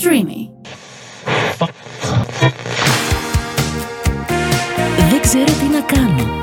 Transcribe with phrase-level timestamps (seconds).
[0.00, 0.50] Streamy.
[5.10, 6.38] Δεν ξέρω τι να κάνω.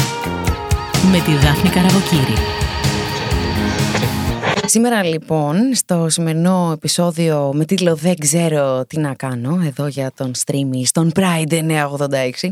[1.12, 2.33] Με τη Δάφνη Καραβοκύρη.
[4.65, 10.31] Σήμερα λοιπόν στο σημερινό επεισόδιο με τίτλο «Δεν ξέρω τι να κάνω» εδώ για τον
[10.46, 12.49] streamy στον Pride 986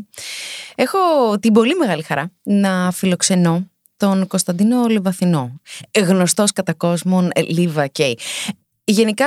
[0.76, 0.98] έχω
[1.40, 3.68] την πολύ μεγάλη χαρά να φιλοξενώ
[3.98, 5.60] τον Κωνσταντίνο Λιβαθινό
[6.06, 8.18] γνωστός κατά κόσμον Λίβα Κέι.
[8.84, 9.26] Γενικά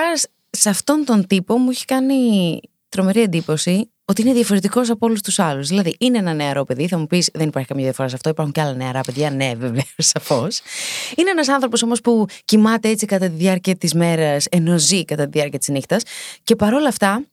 [0.57, 5.39] σε αυτόν τον τύπο μου έχει κάνει τρομερή εντύπωση ότι είναι διαφορετικός από όλους τους
[5.39, 5.69] άλλους.
[5.69, 8.29] Δηλαδή, είναι ένα νεαρό παιδί, θα μου πεις, δεν υπάρχει καμία διαφορά σε αυτό.
[8.29, 10.61] Υπάρχουν και άλλα νεαρά παιδιά, ναι, βέβαια, σαφώς.
[11.17, 15.25] Είναι ένας άνθρωπος όμως που κοιμάται έτσι κατά τη διάρκεια της μέρας, ενώ ζει κατά
[15.25, 16.03] τη διάρκεια της νύχτας.
[16.45, 17.25] Και παρόλα αυτά,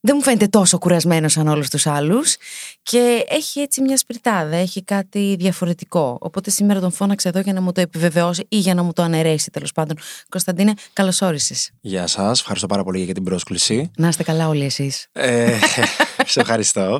[0.00, 2.36] δεν μου φαίνεται τόσο κουρασμένος σαν όλους τους άλλους
[2.82, 6.18] και έχει έτσι μια σπιρτάδα, έχει κάτι διαφορετικό.
[6.20, 9.02] Οπότε σήμερα τον φώναξα εδώ για να μου το επιβεβαιώσει ή για να μου το
[9.02, 9.96] αναιρέσει τέλος πάντων.
[10.28, 11.54] Κωνσταντίνε, καλώ όρισε.
[11.80, 13.90] Γεια σας, ευχαριστώ πάρα πολύ για την πρόσκληση.
[13.96, 15.06] Να είστε καλά όλοι εσείς.
[15.12, 15.58] Ε,
[16.26, 16.98] σε ευχαριστώ.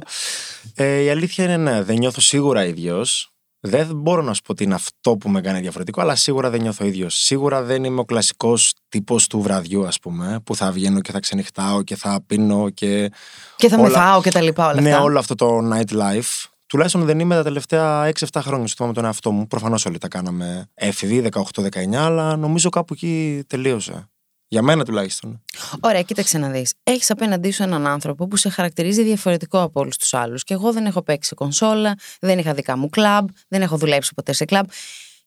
[0.75, 3.33] Ε, η αλήθεια είναι ναι, δεν νιώθω σίγουρα ίδιος.
[3.61, 6.61] Δεν μπορώ να σου πω ότι είναι αυτό που με κάνει διαφορετικό, αλλά σίγουρα δεν
[6.61, 7.15] νιώθω ίδιος.
[7.15, 11.21] Σίγουρα δεν είμαι ο κλασικός τύπος του βραδιού, ας πούμε, που θα βγαίνω και θα
[11.21, 13.11] ξενυχτάω και θα πίνω και.
[13.57, 13.89] Και θα όλα...
[13.89, 15.03] μεθάω και τα λοιπά όλα ναι, αυτά.
[15.03, 16.47] όλο αυτό το nightlife.
[16.67, 19.47] Τουλάχιστον δεν είμαι τα τελευταία 6-7 χρόνια στο με τον εαυτό μου.
[19.47, 24.09] Προφανώς όλοι τα κάναμε έφηβοι, 18-19, αλλά νομίζω κάπου εκεί τελείωσε.
[24.49, 25.43] Για μένα τουλάχιστον.
[25.81, 26.73] Ωραία, κοίταξε να δεις.
[26.83, 30.45] Έχεις απέναντί σου έναν άνθρωπο που σε χαρακτηρίζει διαφορετικό από όλους τους άλλους.
[30.45, 34.33] Και εγώ δεν έχω παίξει κονσόλα, δεν είχα δικά μου κλαμπ, δεν έχω δουλέψει ποτέ
[34.33, 34.67] σε κλαμπ.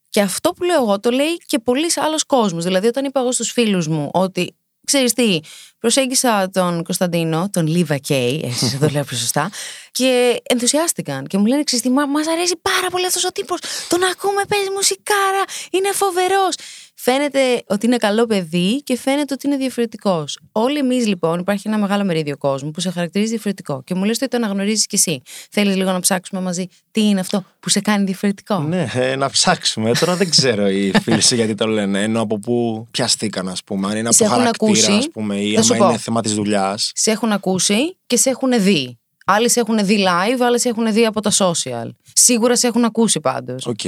[0.09, 2.59] Και αυτό που λέω εγώ το λέει και πολλοί άλλο κόσμο.
[2.59, 4.55] Δηλαδή, όταν είπα εγώ στους φίλους μου ότι
[4.86, 5.39] ξέρεις τι,
[5.80, 9.49] προσέγγισα τον Κωνσταντίνο, τον Λίβα Κέι, έτσι το λέω πιο σωστά,
[9.92, 11.27] και ενθουσιάστηκαν.
[11.27, 13.59] Και μου λένε, ξέρεις τι, μα αρέσει πάρα πολύ αυτός ο τύπος.
[13.89, 16.55] Τον ακούμε, παίζει μουσικάρα, είναι φοβερός.
[17.04, 20.40] Φαίνεται ότι είναι καλό παιδί και φαίνεται ότι είναι διαφορετικός.
[20.52, 23.84] Όλοι εμείς λοιπόν, υπάρχει ένα μεγάλο μερίδιο κόσμου που σε χαρακτηρίζει διαφορετικό.
[23.84, 25.22] Και μου λες ότι το αναγνωρίζεις κι εσύ.
[25.52, 29.30] Θέλεις λίγο να ψάξουμε μαζί τι είναι αυτό που σε κάνει διαφορετικό; Ναι, ε, να
[29.30, 29.92] ψάξουμε.
[30.00, 32.04] Τώρα δεν ξέρω οι φίλοι σου γιατί το λένε.
[32.04, 33.88] Ενώ από πού πιαστήκαν, ας πούμε.
[33.88, 34.92] Αν είναι από Σε έχουν χαρακτήρα, ακούσει.
[34.92, 35.90] ας πούμε, ή Θα σου άμα πω.
[35.90, 36.92] είναι θέμα της δουλειάς.
[36.95, 39.00] Σε έχουν ακούσει και σε έχουν δει.
[39.26, 41.90] Άλλοι σε έχουν δει live, άλλοι σε έχουν δει από τα social.
[42.14, 43.66] Σίγουρα σε έχουν ακούσει πάντως.
[43.66, 43.80] Οκ.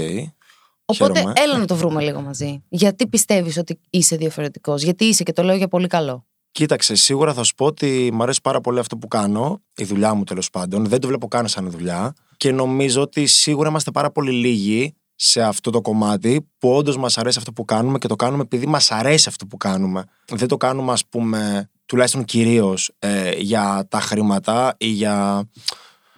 [0.86, 1.34] Οπότε χαίρομαι.
[1.36, 2.64] έλα να το βρούμε λίγο μαζί.
[2.70, 6.26] Γιατί πιστεύεις ότι είσαι διαφορετικός, Γιατί είσαι και το λέω για πολύ καλό.
[6.52, 10.14] Κοίταξε, σίγουρα θα σου πω ότι μου αρέσει πάρα πολύ αυτό που κάνω, η δουλειά
[10.14, 10.86] μου τέλος πάντων.
[10.86, 12.14] Δεν το βλέπω καν σαν δουλειά.
[12.38, 17.18] Και νομίζω ότι σίγουρα είμαστε πάρα πολύ λίγοι σε αυτό το κομμάτι που όντως μας
[17.18, 20.04] αρέσει αυτό που κάνουμε και το κάνουμε επειδή μας αρέσει αυτό που κάνουμε.
[20.32, 22.92] Δεν το κάνουμε, ας πούμε, τουλάχιστον κυρίως
[23.38, 25.50] για τα χρήματα ή για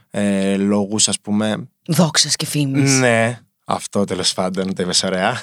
[0.10, 3.00] ε, λόγους, ας πούμε, Δόξας και φήμης.
[3.00, 5.42] ναι, αυτό τέλος πάντων το είπε ωραία.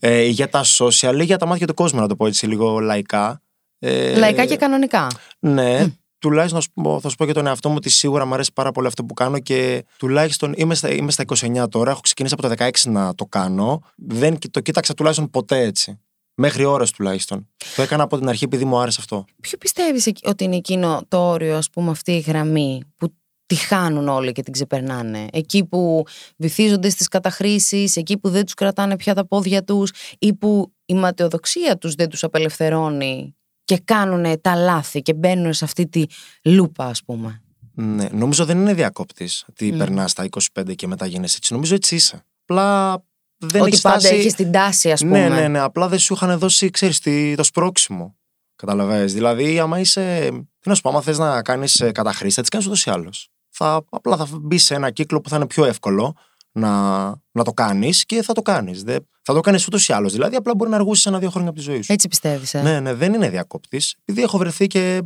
[0.00, 2.78] ε, για τα social ή για τα μάτια του κόσμου, να το πω έτσι λίγο
[2.78, 3.42] λαϊκά.
[3.78, 5.06] Ε, Λαϊκά και κανονικά.
[5.38, 5.86] Ναι.
[6.18, 8.52] Τουλάχιστον θα σου, πω, θα σου πω για τον εαυτό μου ότι σίγουρα μου αρέσει
[8.52, 11.90] πάρα πολύ αυτό που κάνω και τουλάχιστον είμαι στα, είμαι στα 29 τώρα.
[11.90, 13.80] Έχω ξεκινήσει από τα 16 να το κάνω.
[13.96, 15.98] Δεν το κοίταξα τουλάχιστον ποτέ έτσι.
[16.34, 17.48] Μέχρι ώρες τουλάχιστον.
[17.76, 19.24] Το έκανα από την αρχή επειδή μου άρεσε αυτό.
[19.40, 23.14] Ποιο πιστεύεις ότι είναι εκείνο το όριο, ας πούμε, αυτή η γραμμή που
[23.54, 25.26] τη χάνουν όλοι και την ξεπερνάνε.
[25.32, 26.04] Εκεί που
[26.36, 30.94] βυθίζονται στις καταχρήσεις, εκεί που δεν τους κρατάνε πια τα πόδια τους ή που η
[30.94, 36.04] ματαιοδοξία τους δεν τους απελευθερώνει και κάνουν τα λάθη και μπαίνουν σε αυτή τη
[36.44, 37.42] λούπα, ας πούμε.
[37.76, 39.78] Ναι, νομίζω δεν είναι διακόπτης ότι Μμ.
[39.78, 41.52] περνάς στα 25 και μετά γίνεσαι έτσι.
[41.52, 42.24] Νομίζω έτσι είσαι.
[42.42, 43.02] Απλά
[43.36, 45.28] δεν ότι έχεις πάντα φτάσει- έχεις την τάση, ας πούμε.
[45.28, 45.58] Ναι, ναι, ναι.
[45.58, 47.00] Απλά δεν σου είχαν δώσει, ξέρεις,
[47.36, 48.16] το σπρώξιμο.
[48.56, 49.14] Καταλαβαίνεις.
[49.14, 50.28] Δηλαδή, άμα είσαι.
[50.58, 53.28] Τι να σου πω, άμα θες να κάνεις καταχρήσεις, θα τις κάνεις ούτως ή άλλως.
[53.56, 56.16] Θα, απλά θα μπει σε ένα κύκλο που θα είναι πιο εύκολο
[56.52, 58.82] να, να το κάνεις και θα το κάνεις.
[59.22, 60.12] Θα το κάνεις ούτως ή άλλως.
[60.12, 61.92] Δηλαδή, απλά μπορεί να αργούσεις ένα-δύο χρόνια από τη ζωή σου.
[61.92, 62.54] Έτσι πιστεύεις.
[62.54, 63.96] Ε; Ναι, ναι, δεν είναι διακόπτης.
[64.04, 65.02] Επειδή έχω βρεθεί και.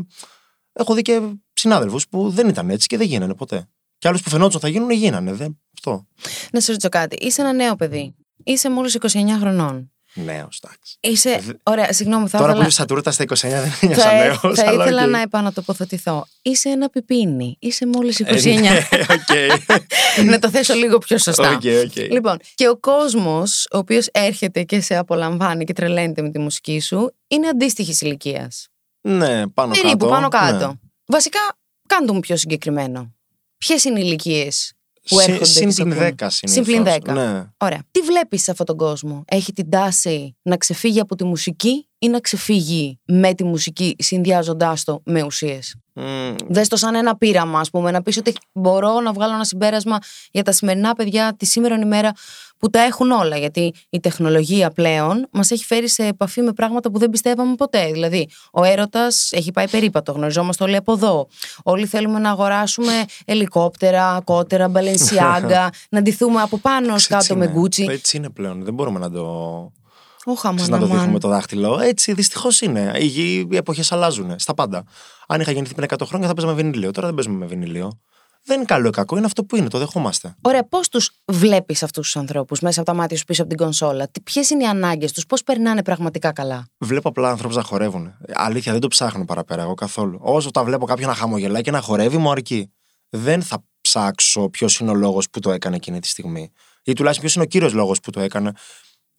[0.73, 1.21] Έχω δει και
[1.53, 3.69] συνάδελφους που δεν ήταν έτσι και δεν γίνανε ποτέ.
[3.99, 5.33] Και άλλους που φαινόταν θα γίνουν, γίνανε.
[5.33, 6.07] Δεν, αυτό.
[6.53, 7.17] Να σε ρωτήσω κάτι.
[7.17, 8.15] Είσαι ένα νέο παιδί.
[8.45, 9.07] Είσαι μόλις 29
[9.41, 9.93] χρονών.
[10.25, 10.97] Νέος, εντάξει.
[11.01, 11.39] Είσαι.
[11.47, 12.63] Δε- Ωραία, συγγνώμη, θα Τώρα που ήθελα.
[12.63, 14.41] είμαι στα τούρτα στα 29 δεν νιώσα Θα, νέος.
[14.55, 16.27] θα ήθελα να επανατοποθετηθώ.
[16.43, 17.57] Είσαι ένα πιπίνι.
[17.59, 18.27] Είσαι μόλις 29.
[18.91, 20.25] Ε, Οκ.
[20.25, 21.51] να το θέσω λίγο πιο σωστά.
[21.51, 21.97] OK, OK.
[21.97, 26.81] Λοιπόν, και ο κόσμος, ο οποίος έρχεται και σε απολαμβάνει και τρελαίνεται με τη μουσική
[26.81, 28.69] σου, είναι αντίστοιχης ηλικίας.
[29.01, 30.07] Ναι, πάνω Περίπου, κάτω.
[30.09, 30.67] πάνω κάτω.
[30.67, 30.73] Ναι.
[31.07, 31.39] Βασικά,
[31.87, 33.13] κάντε μου πιο συγκεκριμένο.
[33.59, 34.73] Ποιες είναι οι ηλικίες
[35.09, 35.39] που Συ- έρχονται.
[35.39, 36.51] και Συν σε την ακούνε; 10 συνήθως.
[36.51, 37.13] Συν πλην 10.
[37.13, 37.45] Ναι.
[37.57, 37.83] Ωραία.
[37.91, 42.09] Τι βλέπεις σε αυτόν τον κόσμο, Έχει την τάση να ξεφύγει από τη μουσική ή
[42.09, 45.75] να ξεφύγει με τη μουσική συνδυάζοντάς το με ουσίες.
[45.93, 49.45] Μμ, Δες το σαν ένα πείραμα, ας πούμε, να πεις ότι μπορώ να βγάλω ένα
[49.45, 49.99] συμπέρασμα
[50.31, 52.13] για τα σημερινά παιδιά τη σήμερα ημέρα
[52.59, 53.37] που τα έχουν όλα.
[53.37, 57.91] Γιατί η τεχνολογία πλέον μας έχει φέρει σε επαφή με πράγματα που δεν πιστεύαμε ποτέ.
[57.93, 61.29] Δηλαδή, ο έρωτας έχει πάει περίπατο, γνωριζόμαστε όλοι από εδώ.
[61.63, 67.45] Όλοι θέλουμε να αγοράσουμε ελικόπτερα, κότερα, μπαλενσιάγκα, να ντυθούμε από πάνω ως έτσι κάτω με
[67.45, 67.55] είναι.
[67.55, 67.87] γκούτσι.
[67.91, 68.65] Έτσι είναι πλέον.
[68.65, 69.78] Δεν μπορούμε να το, Όχα
[70.35, 71.21] ξέρεις, να το μάνα δείχνουμε μάν.
[71.21, 71.79] το δάχτυλο.
[71.81, 72.93] Έτσι δυστυχώς είναι.
[72.99, 74.85] Οι, γη- οι εποχές αλλάζουν στα πάντα.
[75.29, 76.91] Αν είχα γεννηθεί πριν 100 χρόνια θα παίζαμε βινιλίο.
[76.91, 77.99] Τώρα δεν παίζουμε με βινιλίο.
[78.45, 80.35] Δεν είναι καλό ή κακό, είναι αυτό που είναι, το δεχόμαστε.
[80.41, 83.59] Ωραία, πώς τους βλέπεις αυτούς τους ανθρώπους μέσα από τα μάτια σου πίσω από την
[83.59, 88.15] κονσόλα, Ποιες είναι οι ανάγκες τους, πώς περνάνε πραγματικά καλά; Βλέπω απλά ανθρώπους να χορεύουν.
[88.35, 90.19] Αλήθεια, δεν το ψάχνω παραπέρα εγώ καθόλου.
[90.23, 92.73] Όσο τα βλέπω κάποιον να χαμογελάει και να χορεύει, μου αρκεί.
[93.09, 96.53] Δεν θα ψάξω ποιος είναι ο λόγος που το έκανε εκείνη τη στιγμή.
[96.85, 98.53] Ή τουλάχιστον ποιος είναι ο κύριος λόγος που το έκανε.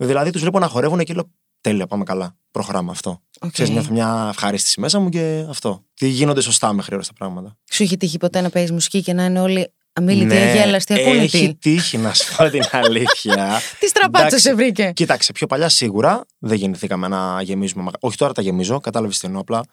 [0.05, 1.29] Δηλαδή, τους βλέπω να χορεύουν και λέω:
[1.61, 2.35] Τέλεια, πάμε καλά.
[2.51, 3.21] Προχωράμε αυτό.
[3.39, 3.51] Οκ.
[3.51, 5.83] Ξέρεις, νιώθω μια ευχαρίστηση μέσα μου και αυτό.
[5.94, 7.57] Ότι γίνονται σωστά μέχρι ώρα τα πράγματα.
[7.71, 11.09] Σου έχει τύχει ποτέ να παίζεις μουσική και να είναι όλοι αμίλητοι, αγέλαστοι, Ναι, έχει
[11.37, 11.55] ακούνητοι.
[11.59, 13.59] τύχει να σου πω την αλήθεια.
[13.79, 17.83] Τι στραπάτσες Εντάξει, σε βρήκε; Κοίταξε, πιο παλιά σίγουρα δεν γεννηθήκαμε να γεμίζουμε.
[17.83, 19.41] μαγα- Όχι τώρα τα γεμίζω, κατάλαβες τι εννοώ.
[19.41, 19.63] Απλά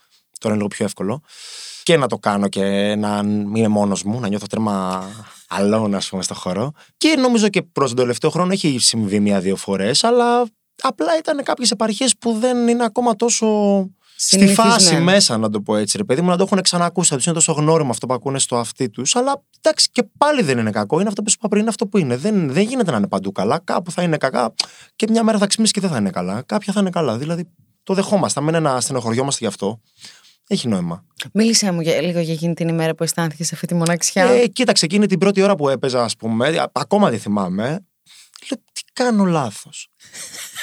[0.41, 1.21] τώρα είναι λίγο πιο εύκολο.
[1.83, 5.05] Και να το κάνω και να είμαι μόνος μου, να νιώθω τέρμα
[5.51, 6.73] alone, α πούμε, στο χώρο.
[6.97, 10.47] Και νομίζω και προς τον τελευταίο χρόνο έχει συμβεί μία-δύο φορές, αλλά
[10.83, 13.47] απλά ήταν κάποιες επαρχίες που δεν είναι ακόμα τόσο.
[14.19, 14.71] Στη Συνηθισμένο.
[14.71, 17.09] φάση μέσα, να το πω έτσι, ρε παιδί μου, να το έχουν ξανακούσει.
[17.11, 19.17] Θα τους είναι τόσο γνώριμο αυτό που ακούνε στο αυτί τους.
[19.17, 21.01] Αλλά εντάξει, και πάλι δεν είναι κακό.
[21.01, 22.17] Είναι αυτό που σου είπα πριν, είναι αυτό που είναι.
[22.17, 23.59] Δεν, δεν γίνεται να είναι παντού καλά.
[23.65, 24.55] Κάπου θα είναι κακά
[24.97, 26.43] και μια μέρα θα ξυπνήσει και δεν θα είναι καλά.
[26.43, 27.17] Κάποια θα είναι καλά.
[27.17, 27.49] Δηλαδή
[27.83, 28.41] το δεχόμαστε.
[28.41, 29.81] Αν είναι να στενοχωριόμαστε γι' αυτό,
[30.47, 31.05] έχει νόημα.
[31.33, 34.25] Μίλησέ μου για, λίγο για εκείνη την ημέρα που αισθάνθηκες αυτή τη μοναξιά.
[34.25, 37.65] Ε, κοίταξε, εκείνη την πρώτη ώρα που έπαιζα, ας πούμε, α- ακόμα δεν θυμάμαι.
[38.51, 39.89] Λέω, τι κάνω λάθος;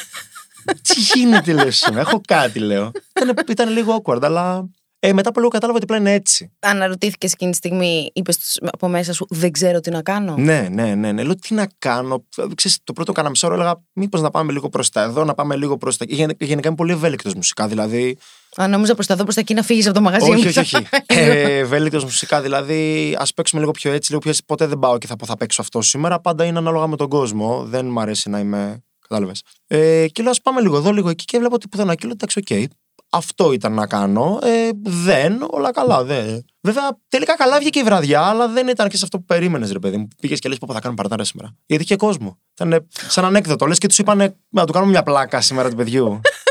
[0.81, 1.99] τι γίνεται, λέω σήμερα.
[2.01, 2.91] Έχω κάτι, λέω.
[3.21, 4.69] Ήταν, ήταν λίγο awkward, αλλά
[4.99, 6.51] ε, μετά από λίγο κατάλαβα ότι πλέον είναι έτσι.
[6.59, 10.35] Αναρωτήθηκες εκείνη τη στιγμή, είπες από μέσα σου, Δεν ξέρω τι να κάνω.
[10.37, 11.23] Ναι, ναι, ναι, ναι.
[11.23, 12.25] Λέω τι να κάνω.
[12.55, 15.33] Ξέρεις, το πρώτο κάνα μισό ώρα έλεγα μήπως να πάμε λίγο προς τα εδώ, να
[15.33, 16.15] πάμε λίγο προς τα εκεί.
[16.15, 17.67] Γεν- Γενικά είμαι πολύ ευέλικτος μουσικά.
[17.67, 18.17] Δηλαδή,
[18.55, 20.37] Αν νόμιζα προς τα εδώ, προς τα εκεί να φύγεις από το μαγαζί μου.
[20.37, 20.87] όχι, όχι, όχι.
[21.05, 22.41] ε, ευέλικτος μουσικά.
[22.41, 24.43] Δηλαδή, ας παίξουμε λίγο πιο έτσι, λίγο πιο έτσι.
[24.45, 26.19] Ποτέ δεν πάω και θα πω θα παίξω αυτό σήμερα.
[26.19, 27.63] Πάντα είναι ανάλογα με τον κόσμο.
[27.65, 28.83] Δεν μου αρέσει να είμαι.
[28.99, 29.43] Κατάλαβες.
[29.67, 31.25] Ε, και λέω, ας πάμε λίγο εδώ, λίγο εκεί.
[31.25, 31.95] Και βλέπω ότι πουθενά.
[31.95, 32.69] Και λέω, εντάξει, οκ.
[33.09, 34.39] Αυτό ήταν να κάνω.
[34.43, 36.03] Ε, δεν, όλα καλά.
[36.03, 36.45] Δεν.
[36.61, 39.79] Βέβαια, τελικά καλά βγήκε η βραδιά, αλλά δεν ήταν και σε αυτό που περίμενες, ρε
[39.79, 40.07] παιδί μου.
[40.21, 41.55] Πήγες και λες που θα κάνουμε παρτάρα σήμερα.
[41.65, 42.37] Γιατί είχε κόσμο.
[42.53, 43.65] Ήταν σαν ανέκδοτο.
[43.65, 46.21] Λες και τους είπανε να του κάνουμε μια πλάκα σήμερα του παιδιού.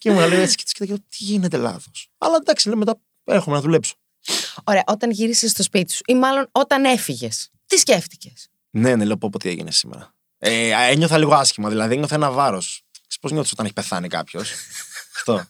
[0.00, 2.08] και μου λέει έτσι και τους κοίταγε, τι γίνεται λάθος.
[2.18, 3.94] Αλλά εντάξει, λέω μετά έρχομαι να δουλέψω.
[4.64, 9.16] Ωραία, όταν γύρισες στο σπίτι σου, ή μάλλον όταν έφυγες, τι σκέφτηκες; Ναι, ναι, λέω
[9.16, 10.14] πω, πω τι έγινε σήμερα.
[10.38, 12.82] Ε, α, ένιωθα λίγο άσχημα, δηλαδή ένιωθα ένα βάρος.
[13.20, 14.52] Πώς νιώθεις όταν έχει πεθάνει κάποιος;
[15.16, 15.46] Αυτό.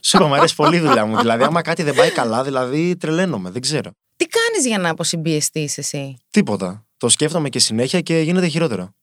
[0.00, 1.18] Σου είπα, μου αρέσει πολύ η δουλειά μου.
[1.18, 3.90] Δηλαδή, άμα κάτι δεν πάει καλά, δηλαδή τρελαίνομαι, δεν ξέρω.
[4.16, 6.86] Τι κάνεις για να αποσυμπιεστείς εσύ; Τίποτα.
[6.96, 8.94] Το σκέφτομαι και συνέχεια και γίνεται χειρότερο.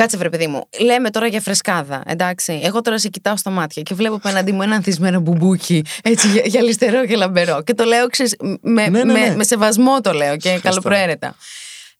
[0.00, 0.68] Κάτσε, βρε παιδί μου.
[0.80, 2.60] Λέμε τώρα για φρεσκάδα, εντάξει.
[2.62, 6.42] Εγώ τώρα σε κοιτάω στα μάτια και βλέπω απέναντί μου ένα ανθισμένο μπουμπούκι, έτσι για,
[6.44, 7.62] γυαλιστερό και λαμπερό.
[7.62, 9.36] Και το λέω, ξέρεις, με, Ναι, ναι, με, ναι.
[9.36, 10.68] με σεβασμό το λέω και Ευχαριστώ.
[10.68, 11.36] καλοπροαίρετα.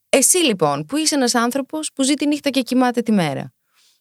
[0.08, 3.52] Εσύ λοιπόν, που είσαι ένας άνθρωπος που ζει τη νύχτα και κοιμάται τη μέρα.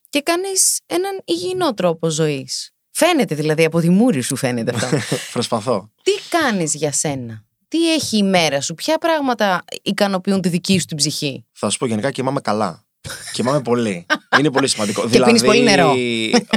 [0.09, 2.71] Και κάνεις έναν υγιεινό τρόπο ζωής.
[2.91, 4.97] Φαίνεται δηλαδή, από τη μούρη σου φαίνεται αυτό.
[5.33, 5.91] Προσπαθώ.
[6.03, 10.85] Τι κάνεις για σένα, Τι έχει η μέρα σου, Ποια πράγματα ικανοποιούν τη δική σου
[10.85, 12.83] την ψυχή; Θα σου πω γενικά κοιμάμαι καλά.
[13.33, 14.05] Κοιμάμαι πολύ.
[14.39, 15.07] Είναι πολύ σημαντικό.
[15.09, 15.89] Και πίνεις πολύ νερό.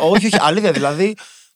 [0.00, 0.72] όχι, όχι, αλήθεια.
[0.72, 1.14] Δηλαδή,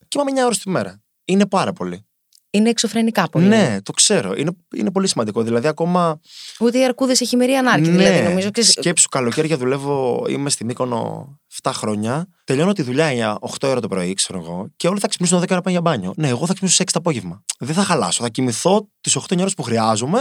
[0.08, 1.00] κοιμάμαι 9 ώρε τη μέρα.
[1.24, 2.06] Είναι πάρα πολύ.
[2.50, 3.46] Είναι εξωφρενικά πολύ.
[3.46, 4.34] Ναι, το ξέρω.
[4.36, 5.42] Είναι, είναι πολύ σημαντικό.
[5.42, 6.20] Δηλαδή, ακόμα.
[6.60, 7.88] Ούτε οι αρκούδες έχει μερή ανάρκη.
[7.90, 8.50] ναι, Δηλαδή, νομίζω.
[8.50, 10.24] Ξέρεις, σκέψου καλοκαίρια δουλεύω.
[10.28, 11.28] Είμαι στη Μύκονο
[11.62, 12.28] 7 χρόνια.
[12.44, 14.68] Τελειώνω τη δουλειά για 8 ώρα το πρωί, ξέρω εγώ.
[14.76, 16.12] Και όλοι θα ξυπνήσουν 10 ώρα πάνε για μπάνιο.
[16.16, 17.42] Ναι, εγώ θα ξυπνήσω σε 6 το απόγευμα.
[17.58, 18.22] Δεν θα χαλάσω.
[18.22, 20.20] Θα κοιμηθώ τις 8 ώρες που χρειάζομαι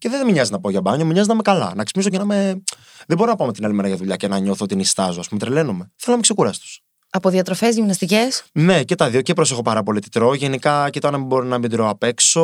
[0.00, 1.04] και δεν με νοιάζει να πάω για μπάνιο.
[1.06, 1.72] Με νοιάζει να είμαι καλά.
[1.76, 2.62] Να ξυπνήσω και να είμαι.
[3.06, 5.20] Δεν μπορώ να πάω με την άλλη μέρα για δουλειά και να νιώθω ότι νιστάζω.
[5.20, 5.78] Α πούμε, τρελαίνομαι.
[5.84, 6.64] Θέλω να είμαι ξεκουράστο.
[7.12, 9.22] Από διατροφές, γυμναστικές; Ναι, και τα δύο.
[9.22, 10.34] Και προσέχω πάρα πολύ τι τρώω.
[10.34, 12.42] Γενικά, κοιτάω να μην μπορώ να μην τρώω απ' έξω.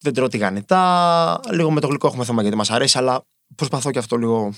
[0.00, 1.40] Δεν τρώω τηγανιτά.
[1.50, 4.52] Λίγο με το γλυκό έχουμε θέμα γιατί μας αρέσει, αλλά προσπαθώ και αυτό λίγο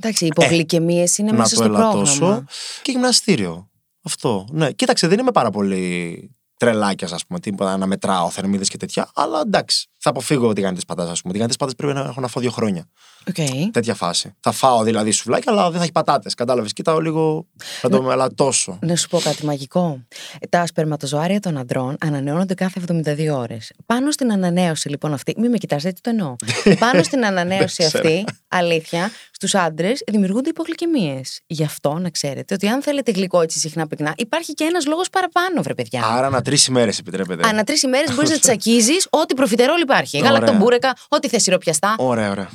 [0.00, 2.18] Εντάξει, οι υπογλυκαιμίες είναι Ε, να μέσα το στο ελαττώσω.
[2.18, 2.44] πρόγραμμα.
[2.82, 3.68] Και γυμναστήριο.
[4.02, 4.46] Αυτό.
[4.50, 9.10] Ναι, κοίταξε, δεν είμαι πάρα πολύ τρελάκιας, ας πούμε, τίποτα να μετράω θερμίδες και τέτοια.
[9.14, 11.32] Αλλά εντάξει, θα θα αποφύγω τη γανιτή πατάτα, ας πούμε.
[11.32, 12.88] Τη γανιτή πατάτα πρέπει να έχω να φάω δύο χρόνια.
[13.28, 13.70] Οκ.
[13.72, 14.34] Τέτοια φάση.
[14.40, 16.34] Θα φάω δηλαδή σουβλάκι, αλλά δεν θα έχει πατάτες.
[16.34, 16.72] Κατάλαβες.
[16.72, 17.46] Κοιτάω λίγο
[17.82, 18.78] να το μελατώσω.
[18.82, 20.00] Να σου πω κάτι μαγικό.
[20.48, 23.72] Τα σπερματοζωάρια των αντρών ανανεώνονται κάθε 72 ώρες.
[23.86, 25.34] Πάνω στην ανανέωση λοιπόν αυτή.
[25.38, 26.36] Μην με κοιτάς, έτσι το εννοώ.
[26.84, 28.04] Πάνω στην ανανέωση Δεν ξέρω.
[28.08, 31.20] αυτή, αλήθεια, στους άντρες δημιουργούνται υπογλυκαιμίες.
[31.46, 35.10] Γι' αυτό να ξέρετε ότι αν θέλετε γλυκό έτσι συχνά πυκνά, υπάρχει και ένας λόγος
[35.10, 36.04] παραπάνω, βρε παιδιά.
[36.04, 37.48] Άρα ανά τρεις ημέρες επιτρέπεται.
[37.48, 40.18] Ανά τρεις ημέρες μπορείς να τσακίζεις ό,τι προφιτερόλ υπάρχει.
[40.18, 40.30] Ωραία.
[40.30, 41.94] Γαλακτομπούρεκα, ό,τι θες σιροπιαστά.
[41.98, 42.48] Ωραία, ωραία.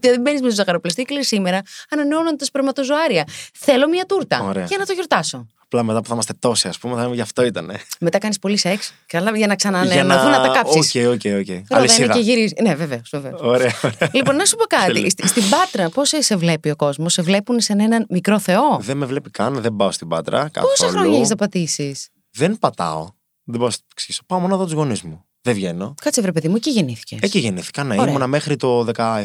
[0.00, 3.24] Δεν μπαίνεις μες στο ζαχαροπλαστείο και λες σήμερα ανανεώνονται τα σπερματοζωάρια.
[3.54, 4.64] Θέλω μια τούρτα Ωραία.
[4.64, 5.46] για να το γιορτάσω.
[5.70, 7.72] Απλά μετά που θα είμαστε τόσοι, ας πούμε, θα γι' αυτό ήταν.
[8.00, 8.92] Μετά κάνεις πολύ σεξ.
[9.06, 10.94] Καλά, για να ξανανεωθούν να τα κάψεις.
[10.94, 11.48] OK, OK, OK.
[11.48, 12.12] είναι Αλυσίδα.
[12.12, 12.54] και γυρίζει.
[12.62, 13.08] Ναι, βεβαίως.
[13.12, 13.40] Βεβαίως.
[13.40, 14.10] Ωραία, ωραία.
[14.12, 14.92] λοιπόν, να σου πω κάτι.
[14.92, 15.10] Τέλεια.
[15.10, 18.96] Στη- Στην Πάτρα, πώς σε βλέπει ο κόσμος, σε βλέπουν σαν έναν μικρό Θεό; Δεν
[18.96, 20.48] με βλέπει καν, δεν πάω στην Πάτρα.
[20.52, 20.72] Καθόλου.
[20.78, 23.00] Πόσα χρόνια έχεις να πατήσεις; Δεν πατάω.
[23.44, 24.22] Δεν μπορώ να σου το εξηγήσω.
[24.26, 25.27] Πάω μόνο να δω τους γονείς μου.
[25.42, 25.94] Δεν βγαίνω.
[26.02, 27.18] Κάτσε, βρε παιδί μου, εκεί γεννήθηκες.
[27.22, 27.84] Εκεί γεννήθηκα.
[27.84, 28.08] Ναι, Ωραία.
[28.08, 29.24] ήμουνα μέχρι το 17,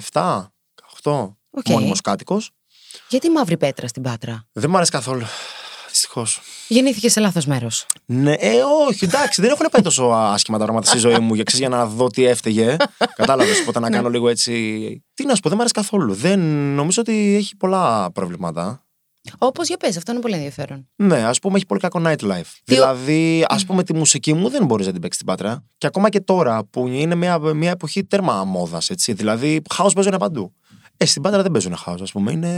[1.03, 1.37] 18.
[1.49, 1.69] Οκ.
[1.69, 2.51] Μόνιμος κάτοικος.
[3.09, 5.25] Γιατί μαύρη πέτρα στην Πάτρα; Δεν μου αρέσει καθόλου.
[5.89, 6.41] Δυστυχώς.
[6.67, 7.85] Γεννήθηκε σε λάθος μέρος.
[8.05, 8.51] Ναι, ε,
[8.87, 11.77] όχι, εντάξει, δεν έχουν πάει τόσο άσχημα τα πράγματα στη ζωή μου για, ξέρεις, για
[11.77, 12.75] να δω τι έφταιγε.
[13.15, 13.59] Κατάλαβες.
[13.59, 14.51] Οπότε να κάνω λίγο έτσι.
[15.13, 16.13] Τι να σου πω, δεν μου αρέσει καθόλου.
[16.13, 16.39] Δεν
[16.75, 18.85] νομίζω ότι έχει πολλά προβλήματα.
[19.37, 20.87] Όπως για πες, αυτό είναι πολύ ενδιαφέρον.
[20.95, 22.51] Ναι, ας πούμε, έχει πολύ κακό nightlife.
[22.63, 25.63] Δηλαδή, ας πούμε, τη μουσική μου δεν μπορείς να την παίξεις στην Πάτρα.
[25.77, 29.13] Και ακόμα και τώρα που είναι μια, μια εποχή τέρμα μόδας, έτσι.
[29.13, 30.53] Δηλαδή, house παίζουν παντού.
[30.97, 32.31] Ε, στην Πάτρα δεν παίζουν house, ας πούμε.
[32.31, 32.49] Είναι.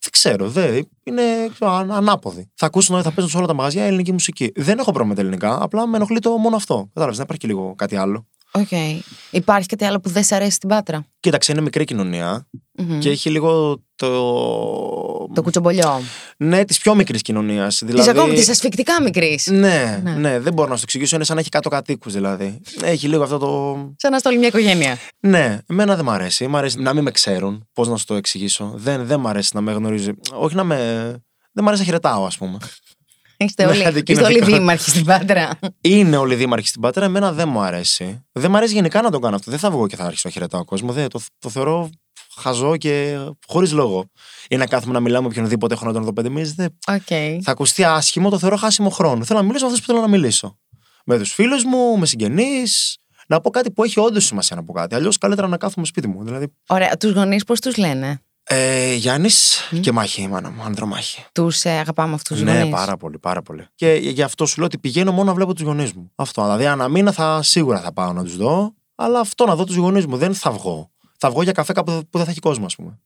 [0.00, 0.88] Δεν ξέρω, δεν.
[1.04, 1.22] Είναι
[1.54, 2.50] ξέρω, αν- ανάποδοι.
[2.54, 4.52] Θα ακούσουν, θα παίζουν σε όλα τα μαγαζιά ελληνική μουσική.
[4.54, 6.74] Δεν έχω πρόβλημα με τα ελληνικά, απλά με ενοχλεί το μόνο αυτό.
[6.74, 8.26] Κατάλαβες, δεν υπάρχει και λίγο κάτι άλλο.
[8.60, 8.68] Οκ.
[9.30, 12.48] Υπάρχει κάτι άλλο που δεν σε αρέσει στην Πάτρα; Κοίταξε, είναι μικρή κοινωνία
[12.78, 12.98] Μμμ.
[12.98, 14.08] και έχει λίγο το.
[15.34, 16.00] Το κουτσομπολιό.
[16.36, 17.78] Ναι, της πιο μικρής κοινωνίας.
[17.78, 18.08] Της Δηλαδή...
[18.10, 19.46] ακόμα της ασφικτικά μικρής.
[19.46, 20.10] Ναι, Ναι.
[20.14, 21.16] ναι, δεν μπορώ να σου το εξηγήσω.
[21.16, 22.60] Είναι σαν να έχει 100 κατοίκους δηλαδή.
[22.82, 23.76] Έχει λίγο αυτό το.
[23.96, 24.96] Σαν να 'στε όλοι μια οικογένεια.
[25.20, 26.46] Ναι, εμένα δεν μ' αρέσει.
[26.46, 27.68] Μ' αρέσει να μην με ξέρουν.
[27.72, 28.72] Πώς να σου το εξηγήσω.
[28.74, 30.10] Δεν, δεν μ' αρέσει να με γνωρίζει.
[30.32, 30.76] Όχι να με.
[31.52, 32.58] Δεν μ' αρέσει να χαιρετάω, ας πούμε.
[33.36, 34.44] Είστε Ναι, όλοι, είστε αντικοινωνικό.
[34.44, 35.58] όλοι δήμαρχοι στην Πάτρα.
[35.80, 38.24] Είναι όλοι δήμαρχοι στην Πάτρα, εμένα δεν μου αρέσει.
[38.32, 39.50] Δεν μου αρέσει γενικά να το κάνω αυτό.
[39.50, 40.92] Δεν θα βγω και θα αρχίσω να χαιρετάω κόσμο.
[40.92, 41.90] Δεν, το, το θεωρώ
[42.36, 44.04] χαζό και χωρίς λόγο.
[44.48, 46.54] Ή να κάθομαι να μιλάω με οποιονδήποτε έχω να τον δω πέντε μήνες.
[46.54, 46.78] Δεν...
[46.88, 47.40] Οκ.
[47.42, 49.24] Θα ακουστεί άσχημο, το θεωρώ χάσιμο χρόνο.
[49.24, 50.58] Θέλω να μιλήσω με αυτούς που θέλω να μιλήσω.
[51.04, 52.96] Με τους φίλους μου, με συγγενείς.
[53.28, 54.94] Να πω κάτι που έχει όντως σημασία να πω κάτι.
[54.94, 56.24] Αλλιώς καλύτερα να κάθομαι σπίτι μου.
[56.24, 56.96] Δηλαδή, Ωραία.
[56.96, 61.24] Τους γονείς πώς τους λένε; Ε, Γιάννης και μάχη, η μάνα μου, ανδρομάχη.
[61.32, 62.70] Τους ε, αγαπάμε αυτούς τους Ναι, γονείς.
[62.74, 63.66] πάρα πολύ, πάρα πολύ.
[63.74, 66.10] Και γι' αυτό σου λέω ότι πηγαίνω μόνο να βλέπω τους γονείς μου.
[66.14, 66.42] Αυτό.
[66.42, 69.76] Δηλαδή, ανά μήνα θα σίγουρα θα πάω να τους δω, αλλά αυτό να δω τους
[69.76, 70.16] γονείς μου.
[70.16, 70.90] Δεν θα βγω.
[71.18, 73.00] Θα βγω για καφέ κάπου που δεν θα έχει κόσμο, ας πούμε.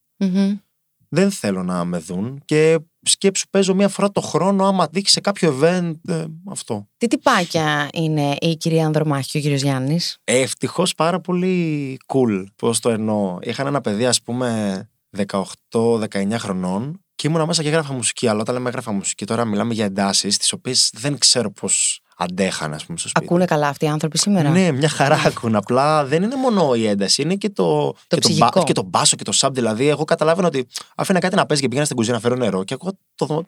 [1.12, 5.20] Δεν θέλω να με δουν και σκέψου παίζω μία φορά το χρόνο άμα δείξει σε
[5.20, 6.88] κάποιο event ε, αυτό.
[6.96, 12.44] Τι τυπάκια είναι η κυρία Ανδρομάχη και ο κύριος Γιάννης; Ευτυχώς πάρα πολύ cool.
[12.56, 13.38] Πώς το εννοώ.
[13.40, 18.26] Είχαν ένα παιδί, ας πούμε, 18-19 χρονών και ήμουνα μέσα και έγραφα μουσική.
[18.28, 22.74] Αλλά όταν λέμε έγραφα μουσική, τώρα μιλάμε για εντάσεις, τις οποίες δεν ξέρω πώς αντέχαν,
[22.74, 23.24] ας πούμε, στο σπίτι.
[23.26, 25.54] Ακούνε καλά αυτοί οι άνθρωποι σήμερα; Ναι, μια χαρά ακούν.
[25.56, 28.48] Απλά δεν είναι μόνο η ένταση, είναι και το, και, το ψυχικό.
[28.54, 29.54] μπα- και το μπάσο και το σαμπ.
[29.54, 32.64] Δηλαδή, εγώ καταλάβαινα ότι άφηνα κάτι να παίζει και πήγαινα στην κουζίνα να φέρω νερό
[32.64, 33.44] και εγώ το δω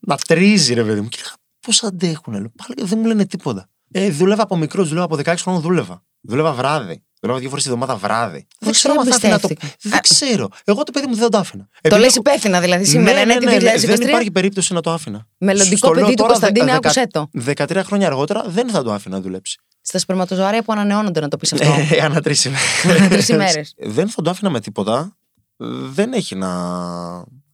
[0.00, 1.08] να τρίζει, ρε παιδί μου.
[1.08, 2.50] Και λέγα, πώς αντέχουν, λέω.
[2.56, 3.68] Πάλι δεν μου λένε τίποτα.
[3.90, 6.02] Ε, δούλευα από μικρός, δούλευα από 16 χρόνων, δούλευα.
[6.20, 7.02] Δούλευα βράδυ.
[7.20, 8.46] Δούλευα δύο φορές τη εβδομάδα βράδυ.
[8.58, 9.48] δεν Πώς ξέρω αν θα άφηνα το.
[9.50, 9.88] εμπιστεύτηκα.
[9.90, 10.48] Δεν ξέρω.
[10.64, 11.62] Εγώ το παιδί μου δεν το άφηνα.
[11.72, 13.98] Το Επειδή λες έχω- υπεύθυνα δηλαδή σήμερα, ναι, είναι ναι, ναι, τη ναι, 2023.
[13.98, 15.26] Δεν υπάρχει περίπτωση να το άφηνα.
[15.38, 17.30] Μελλοντικό Στο λέω παιδί του τώρα, Κωνσταντίνε, δεκα- άκουσέ το.
[17.80, 19.58] 13 χρόνια αργότερα δεν θα το άφηνα να δουλέψει.
[19.80, 21.66] Στα σπερματοζωάρια που ανανεώνονται, να το πεις αυτό.
[21.90, 22.46] Ε, Ανά τρεις
[22.98, 23.74] Ανά τρεις ημέρες.
[23.96, 25.16] Δεν θα το άφηνα με τίποτα.
[25.92, 26.48] Δεν έχει να,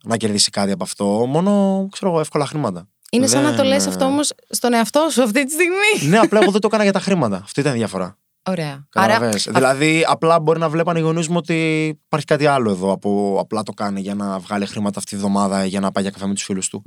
[0.05, 1.05] να κερδίσει κάτι από αυτό.
[1.05, 2.89] Μόνο ξέρω εγώ, εύκολα χρήματα.
[3.11, 6.09] Είναι σαν να το Δεν, λες ε, αυτό όμως στον εαυτό σου αυτή τη στιγμή.
[6.11, 7.41] Ναι, απλά εγώ δεν το έκανα για τα χρήματα.
[7.45, 8.17] Αυτή ήταν η διαφορά.
[8.45, 8.87] Ωραία.
[8.89, 9.49] Καταλαβες.
[9.53, 13.63] Δηλαδή, απλά μπορεί να βλέπαν οι γονείς μου ότι υπάρχει κάτι άλλο εδώ από απλά
[13.63, 16.35] το κάνει για να βγάλει χρήματα αυτή τη βδομάδα για να πάει για καφέ με
[16.35, 16.83] τους φίλους του.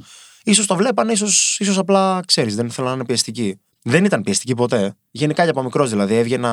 [0.54, 3.60] σω το βλέπαν, ίσως ίσως απλά ξέρεις, δεν ήθελα να είναι πιεστική.
[3.88, 4.94] Δεν ήταν πιεστική ποτέ.
[5.12, 6.52] Γενικά για από μικρός δηλαδή έβγαινα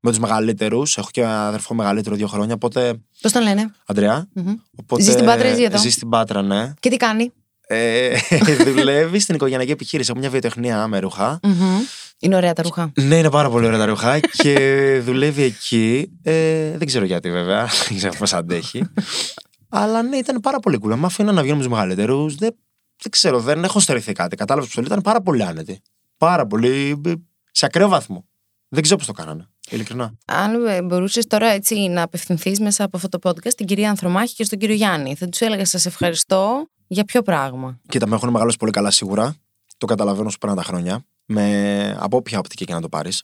[0.00, 0.96] με τους μεγαλύτερους.
[0.96, 2.54] Έχω και ένα αδερφό μεγαλύτερο δύο χρόνια.
[2.54, 2.94] Οπότε.
[3.20, 4.28] Πώς τον λένε; Αντρέα.
[4.32, 4.54] Μμμ.
[4.76, 6.72] Οπότε, Ζεις στην Πάτρα ή ζει εδώ; Ζεις στην Πάτρα, ναι.
[6.80, 7.32] Και τι κάνει;
[7.66, 8.16] Ε,
[8.76, 10.10] δουλεύει στην οικογενειακή επιχείρηση.
[10.10, 11.40] Έχω μια βιοτεχνία με ρούχα.
[11.42, 11.78] Μμμ.
[12.22, 12.92] Είναι ωραία τα ρούχα.
[12.94, 14.56] Ναι, είναι πάρα πολύ ωραία τα ρούχα και
[15.06, 16.12] δουλεύει εκεί.
[16.22, 17.68] Ε, δεν ξέρω γιατί βέβαια.
[17.88, 18.82] Δεν ξέρω πώς αντέχει.
[19.68, 20.94] Αλλά ναι, ήταν πάρα πολύ cool.
[20.96, 22.34] Μ' αφήναν να βγαίνω με τους μεγαλύτερους.
[22.34, 22.50] Δεν,
[23.02, 24.36] δεν ξέρω, δεν έχω στερηθεί κάτι.
[24.36, 25.80] Κατάλαβες που ήταν πάρα πολύ άνετοι.
[26.16, 27.00] Πάρα πολύ.
[27.06, 27.12] ε,
[27.50, 28.24] σε ακραίο βαθμό.
[28.68, 29.46] Δεν ξέρω πώς το κάνανε.
[29.70, 30.18] Ειλικρινά.
[30.26, 34.44] Αν μπορούσες τώρα έτσι να απευθυνθείς μέσα από αυτό το podcast στην κυρία Ανθρωμάχη και
[34.44, 37.80] στον κύριο Γιάννη, θα τους έλεγα Σας ευχαριστώ για ποιο πράγμα.
[37.88, 39.34] Κοίτα, με έχουν μεγαλώσει πολύ καλά σίγουρα.
[39.76, 41.04] Το καταλαβαίνω σου πέραν τα χρόνια.
[41.26, 43.22] Με, από όποια οπτική και να το πάρεις.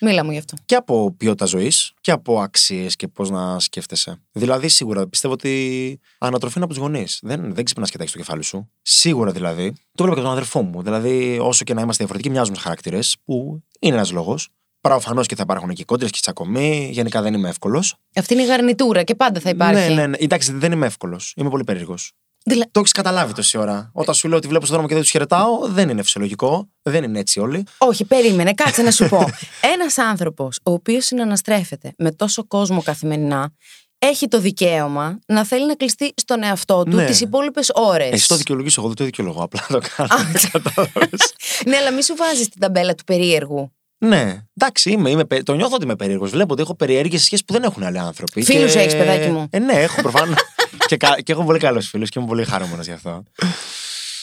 [0.00, 0.56] Μίλα μου γι' αυτό.
[0.64, 4.20] Και από ποιότητα ζωής και από αξίες και πώς να σκέφτεσαι.
[4.32, 7.18] Δηλαδή, σίγουρα πιστεύω ότι ανατροφή είναι από τους γονείς.
[7.22, 8.70] Δεν, δεν ξυπνάς και κοιτάξει το κεφάλι σου.
[8.82, 9.72] Σίγουρα δηλαδή.
[9.94, 10.82] Το βλέπω και τον αδερφό μου.
[10.82, 14.48] Δηλαδή, όσο και να είμαστε διαφορετικοί, μοιάζουμε χαρακτήρες, που είναι ένας λόγος.
[14.80, 16.88] Προφανώ και θα υπάρχουν και κόντρες και τσακωμοί.
[16.92, 17.94] Γενικά δεν είμαι εύκολος.
[18.14, 19.88] Αυτή είναι η γαρνιτούρα και πάντα θα υπάρχει.
[19.88, 20.16] Ναι, ναι, ναι.
[20.20, 21.32] Εντάξει, δεν είμαι εύκολος.
[21.36, 22.12] Είμαι πολύ περίεργος.
[22.44, 23.90] Δηλα- Το έχεις καταλάβει τόση ώρα.
[23.92, 26.68] Όταν σου λέω ότι βλέπω στον δρόμο και δεν τους χαιρετάω, δεν είναι φυσιολογικό.
[26.82, 27.64] Δεν είναι έτσι όλοι.
[27.78, 29.24] Όχι, περίμενε, κάτσε να σου πω.
[29.74, 33.52] Ένας άνθρωπος ο οποίος συναναστρέφεται με τόσο κόσμο καθημερινά
[33.98, 37.04] έχει το δικαίωμα να θέλει να κλειστεί στον εαυτό του Ναι.
[37.04, 38.12] τις υπόλοιπες ώρες.
[38.12, 39.42] Εσύ το δικαιολογείς, εγώ δεν το δικαιολογώ.
[39.42, 40.08] Απλά το κάνω.
[40.52, 41.32] Κατάλαβες.
[41.66, 43.72] ναι, αλλά μη σου βάζεις την ταμπέλα του περίεργου.
[43.98, 46.30] ναι, εντάξει, είμαι, είμαι, πε- το νιώθω ότι είμαι περίεργος.
[46.30, 48.42] Βλέπω ότι έχω περιέργειες σχέσει που δεν έχουν άλλοι άνθρωποι.
[48.42, 49.46] Φίλους Και- έχεις, παιδάκι μου.
[49.50, 50.36] Ε, ναι, έχω προφανώς.
[50.86, 53.22] και, κα- και έχω πολύ καλούς φίλους και είμαι πολύ χαρούμενος γι' αυτό.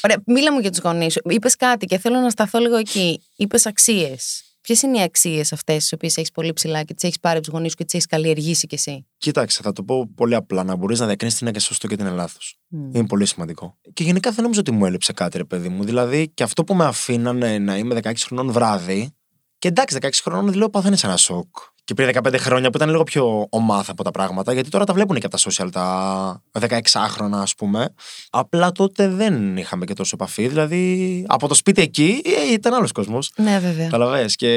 [0.04, 1.22] Ωραία, μίλα μου για τους γονείς σου.
[1.30, 3.22] Είπες κάτι και θέλω να σταθώ λίγο εκεί.
[3.36, 4.40] Είπες αξίες.
[4.62, 7.46] Ποιες είναι οι αξίες αυτές, τις οποίες έχεις πολύ ψηλά και τις έχεις πάρει από
[7.46, 10.64] τους γονείς σου και τις έχεις καλλιεργήσει κι εσύ; Κοίταξε, θα το πω πολύ απλά.
[10.64, 12.58] Να μπορείς να διακρίνεις τι είναι σωστό και τι είναι λάθος.
[12.70, 13.78] Είναι πολύ σημαντικό.
[13.94, 15.84] Και γενικά δεν νομίζω ότι μου έλειψε κάτι, ρε παιδί μου.
[15.84, 19.16] Δηλαδή, και αυτό που με αφήνανε να είμαι 16 χρονών βράδυ.
[19.60, 21.56] Και εντάξει, 16 χρονών λέω παθαίνεις ένα σοκ.
[21.86, 24.94] Και πριν 15 χρόνια που ήταν λίγο πιο ομάθα από τα πράγματα, γιατί τώρα τα
[24.94, 27.94] βλέπουν και από τα social τα 16χρονα, ας πούμε.
[28.30, 30.48] Απλά τότε δεν είχαμε και τόσο επαφή.
[30.48, 33.32] Δηλαδή, από το σπίτι εκεί ε, ήταν άλλος κόσμος.
[33.36, 33.86] Ναι, βέβαια.
[33.86, 34.50] Καταλαβες και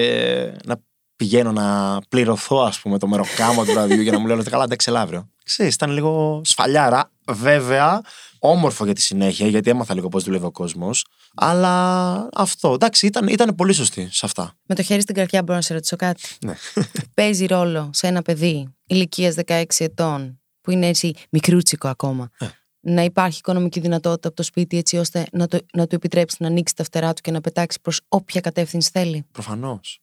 [0.65, 0.77] να
[1.17, 4.65] πηγαίνω να πληρωθώ ας πούμε το μεροκάμα του βραδιού για να μου λένε ότι καλά
[4.65, 5.29] αντέξε έλα αύριο.
[5.49, 7.11] Ξέρεις, ήταν λίγο σφαλιάρα.
[7.31, 8.01] Βέβαια,
[8.39, 11.07] όμορφο για τη συνέχεια, γιατί έμαθα λίγο πώς δουλεύει ο κόσμος.
[11.35, 14.53] Αλλά αυτό, εντάξει, ήταν, ήταν πολύ σωστή σε αυτά.
[14.67, 16.23] Με το χέρι στην καρδιά μπορώ να σε ρωτήσω κάτι.
[16.45, 16.55] Ναι.
[17.15, 22.47] Παίζει ρόλο σε ένα παιδί ηλικίας 16 ετών, που είναι έτσι μικρούτσικο ακόμα, Ε.
[22.81, 26.47] να υπάρχει οικονομική δυνατότητα από το σπίτι έτσι ώστε να, το, να του επιτρέψει να
[26.47, 30.01] ανοίξει τα φτερά του και να πετάξει προς όποια κατεύθυνση θέλει; Προφανώς.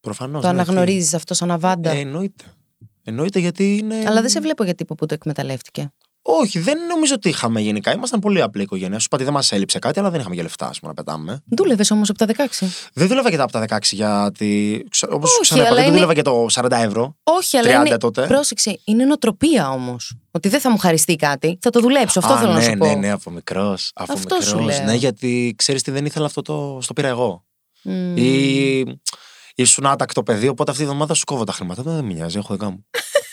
[0.00, 0.40] Προφανώς.
[0.42, 2.44] το ναι, αναγνωρίζεις αυτό σαν αβάντα; τι- Ε, εννοείται.
[3.08, 3.94] Εννοείται γιατί είναι.
[4.06, 5.92] Αλλά δεν σε βλέπω για τύπο που το εκμεταλλεύτηκε.
[6.22, 7.92] Όχι, δεν νομίζω ότι είχαμε γενικά.
[7.92, 8.98] Ήμασταν πολύ απλή οικογένεια.
[8.98, 11.02] Σου είπα ότι δεν μας έλειψε κάτι, αλλά δεν είχαμε για λεφτά, ας πούμε, να
[11.02, 11.42] πετάμε.
[11.56, 12.66] Δούλευες όμως από τα 16.
[12.92, 14.84] Δεν δούλευα και τα από τα 16 γιατί.
[15.08, 17.16] Όπως Όχι, σου ξαναπά, αλλά δεν είναι- δούλευα και το 40 ευρώ.
[17.22, 17.98] Όχι, αλλά 30 είναι.
[17.98, 18.26] τότε.
[18.26, 20.16] Πρόσεξε, είναι νοοτροπία όμως.
[20.30, 22.18] Ότι δεν θα μου χαριστεί κάτι, θα το δουλέψω.
[22.18, 22.86] Αυτό Α, θέλω ναι, να σου πω.
[22.86, 23.90] Ναι, ναι, από μικρός.
[23.94, 24.76] Από Αυτό σου μικρός.
[24.78, 24.86] λέω.
[24.86, 26.78] Ναι, γιατί ξέρεις τι δεν ήθελα αυτό το.
[26.82, 27.44] Στο πήρα εγώ.
[27.82, 28.16] Μμμ.
[28.16, 29.00] Ή
[29.62, 31.82] ήσουν άτακτο παιδί, οπότε αυτή τη βδομάδα σου κόβω τα χρήματα.
[31.82, 32.86] Δεν με νοιάζει, έχω δικά μου.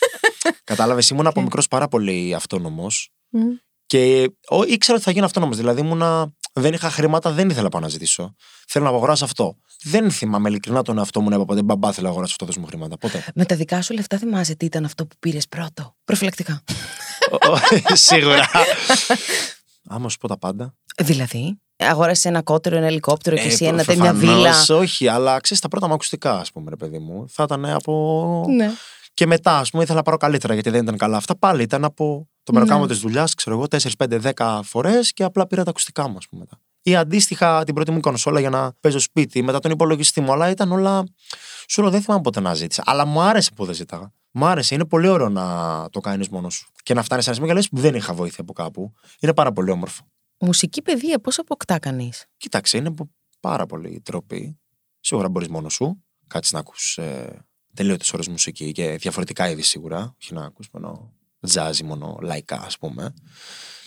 [0.63, 3.39] Κατάλαβες, ήμουν από μικρός πάρα πολύ αυτόνομος Μμ.
[3.85, 5.57] και ο, ήξερα ότι θα γίνω αυτόνομος.
[5.57, 8.35] Δηλαδή, ήμουνα, δεν είχα χρήματα, δεν ήθελα να πάω να ζητήσω.
[8.67, 9.55] Θέλω να αγοράσω αυτό.
[9.83, 12.57] Δεν θυμάμαι ειλικρινά τον εαυτό μου να είπα ποτέ μπαμπά θέλω να αγοράσω αυτό, δώσ'
[12.57, 12.97] μου χρήματα.
[12.97, 13.25] Ποτέ.
[13.35, 15.95] Με τα δικά σου λεφτά θυμάσαι τι ήταν αυτό που πήρες πρώτο.
[16.03, 16.63] Προφυλακτικά;
[17.31, 17.57] Ο- ο-
[17.95, 18.49] Σίγουρα.
[19.89, 20.75] Άμα σου πω τα πάντα.
[21.03, 24.53] Δηλαδή, αγόρασες ένα κότερο, ένα ελικόπτερο και Ε, εσύ ένα προφανώς μια βίλα.
[24.69, 27.25] Όχι, αλλά ξέρεις τα πρώτα μου ακουστικά, ας πούμε, ρε παιδί μου.
[27.29, 28.45] Θα ήταν από.
[28.49, 28.71] Ναι.
[29.13, 31.17] Και μετά, ας πούμε, ήθελα να πάρω καλύτερα γιατί δεν ήταν καλά.
[31.17, 32.59] Αυτά πάλι ήταν από το Ναι.
[32.59, 36.17] μεροκάμα της δουλειάς, ξέρω εγώ, 4, 5, 10 φορές και απλά πήρα τα ακουστικά μου,
[36.17, 36.41] ας πούμε.
[36.41, 36.59] Μετά.
[36.81, 40.31] Ή αντίστοιχα την πρώτη μου κονσόλα για να παίζω σπίτι, μετά τον υπολογιστή μου.
[40.31, 41.03] Αλλά ήταν όλα.
[41.67, 42.83] Σου λέω, δεν θυμάμαι πότε να ζήτησα.
[42.85, 44.11] Αλλά μου άρεσε που δεν ζήταγα.
[44.31, 45.45] Μ' άρεσε, είναι πολύ ωραίο να
[45.91, 46.71] το κάνεις μόνος σου.
[46.83, 48.93] Και να φτάνεις σε ένα σημείο και λες, που δεν είχα βοήθεια από κάπου.
[49.19, 50.03] Είναι πάρα πολύ όμορφο.
[50.39, 54.59] Μουσική παιδεία, πώς αποκτά κανείς; Κοίταξε, είναι πο- πάρα πολύ τρόποι.
[54.99, 56.03] Σίγουρα μπορείς μόνος σου.
[56.27, 60.15] Κάτσει να ακούς ε, τελείωτες ώρες μουσική και διαφορετικά είδη σίγουρα.
[60.21, 61.13] Όχι να ακούς μόνο
[61.47, 63.13] τζάζι, μόνο λαϊκά, ας πούμε.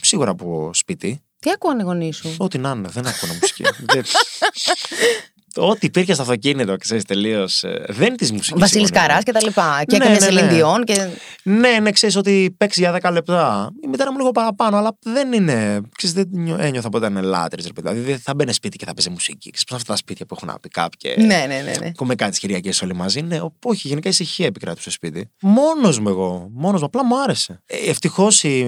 [0.01, 1.23] Σίγουρα από σπίτι.
[1.39, 3.63] Τι ακούνε οι γονείς σου; Ό,τι να είναι, δεν ακούω μουσική.
[3.63, 4.05] Δεν-
[5.59, 7.65] Ό,τι υπήρχε στο αυτοκίνητο, ξέρεις τελείως.
[7.89, 8.61] Δεν της μουσικής.
[8.61, 9.83] Βασίλης Καράς και τα λοιπά.
[9.87, 10.41] Και Ναι, έκανε ναι, σε ναι.
[10.41, 11.09] Λινδιόν και.
[11.43, 13.71] Ναι, ναι, ξέρεις ότι παίξει για 10 λεπτά.
[13.85, 15.81] Η μητέρα μου λίγο παραπάνω, αλλά δεν είναι.
[15.97, 17.89] Ξέρεις, δεν νιώ- ένιωθα ποτέ να είναι λάτρε, ρε παιδί.
[17.89, 19.51] Δηλαδή δεν θα μπαίνει σπίτι και θα παίζει μουσική.
[19.51, 21.15] Ξέρεις, πώς αυτά τα σπίτια που έχουν ένα pick-up και.
[21.19, 21.73] Ναι, ναι, ναι.
[21.81, 21.87] ναι.
[21.87, 23.21] Ακούμε κάτι τις Κυριακές όλοι μαζί.
[23.21, 25.31] Ναι, ο- όχι, γενικά η ησυχία επικράτησε στο σπίτι.
[25.43, 26.49] Μόνος μου εγώ.
[26.53, 27.63] Μόνος μου, απλά μου άρεσε.
[27.67, 28.59] Ευτυχώς η,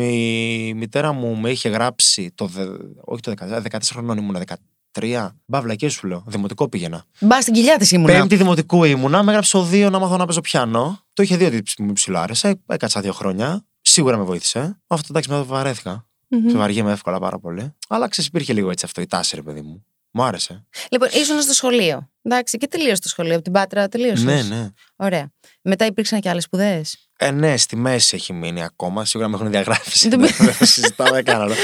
[0.68, 2.46] η μητέρα μου με είχε γράψει το.
[2.46, 2.64] δε-
[3.04, 4.44] όχι το 14, 14 χρονών ήμουνα
[4.92, 5.28] 13.
[5.46, 6.24] Μπαύλα και σου λέω.
[6.26, 7.04] Δημοτικό πήγαινα.
[7.20, 8.12] Μπα στην κοιλιά της ήμουνα.
[8.12, 11.04] Πέμπτη δημοτικού ήμουνα, με έγραψε ο δύο να μάθω να παίζω πιάνο.
[11.12, 12.60] Το είχε δει ότι μου ψηλό άρεσε.
[12.66, 13.64] Έκατσα δύο χρόνια.
[13.80, 14.80] Σίγουρα με βοήθησε.
[14.86, 16.06] Αυτό εντάξει, μετά το βαρέθηκα.
[16.28, 16.46] Μμμ.
[16.46, 16.56] Mm-hmm.
[16.56, 17.74] Βαριέμαι εύκολα πάρα πολύ.
[17.88, 19.84] Αλλά ξέρεις, υπήρχε λίγο έτσι αυτό, η τάση, ρε παιδί μου.
[20.10, 20.66] Μου άρεσε.
[20.90, 22.10] Λοιπόν, ήσουν στο σχολείο.
[22.22, 23.34] Εντάξει, και τελείωσε το σχολείο.
[23.34, 24.24] Από την Πάτρα τελείωσες.
[24.24, 24.68] Ναι, ναι.
[24.96, 25.30] Ωραία.
[25.62, 27.09] Μετά υπήρξαν και άλλες σπουδές.
[27.22, 29.04] Ε, ναι, στη μέση έχει μείνει ακόμα.
[29.04, 30.08] Σίγουρα με έχουν διαγράψει.
[30.10, 31.54] Δεν δεν δεν το συζητάω, δεν κάνω.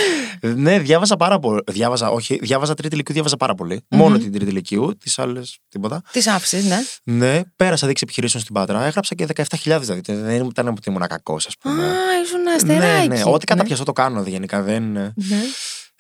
[0.40, 1.60] ναι, διάβαζα πάρα πολύ.
[1.66, 3.84] Διάβαζα, όχι, διάβαζα τρίτη ηλικίου, διάβαζα πάρα πολύ.
[3.88, 6.02] Μόνο την τρίτη ηλικίου, τις άλλες τίποτα.
[6.12, 6.78] Τις άφησες, ναι.
[7.02, 8.84] Ναι, πέρασα δείξη επιχειρήσεων στην Πάτρα.
[8.84, 10.00] Έγραψα και 17.000 δηλαδή.
[10.06, 11.84] Δεν ήταν ότι ήμουν κακός, ας πούμε.
[11.84, 13.08] Α, ήσουν αστεράκι.
[13.08, 13.22] ναι, ναι.
[13.24, 14.62] Ό,τι καταπιαστώ το κάνω δηλαδή, γενικά.
[14.62, 14.82] Δεν...
[14.92, 15.12] Ναι.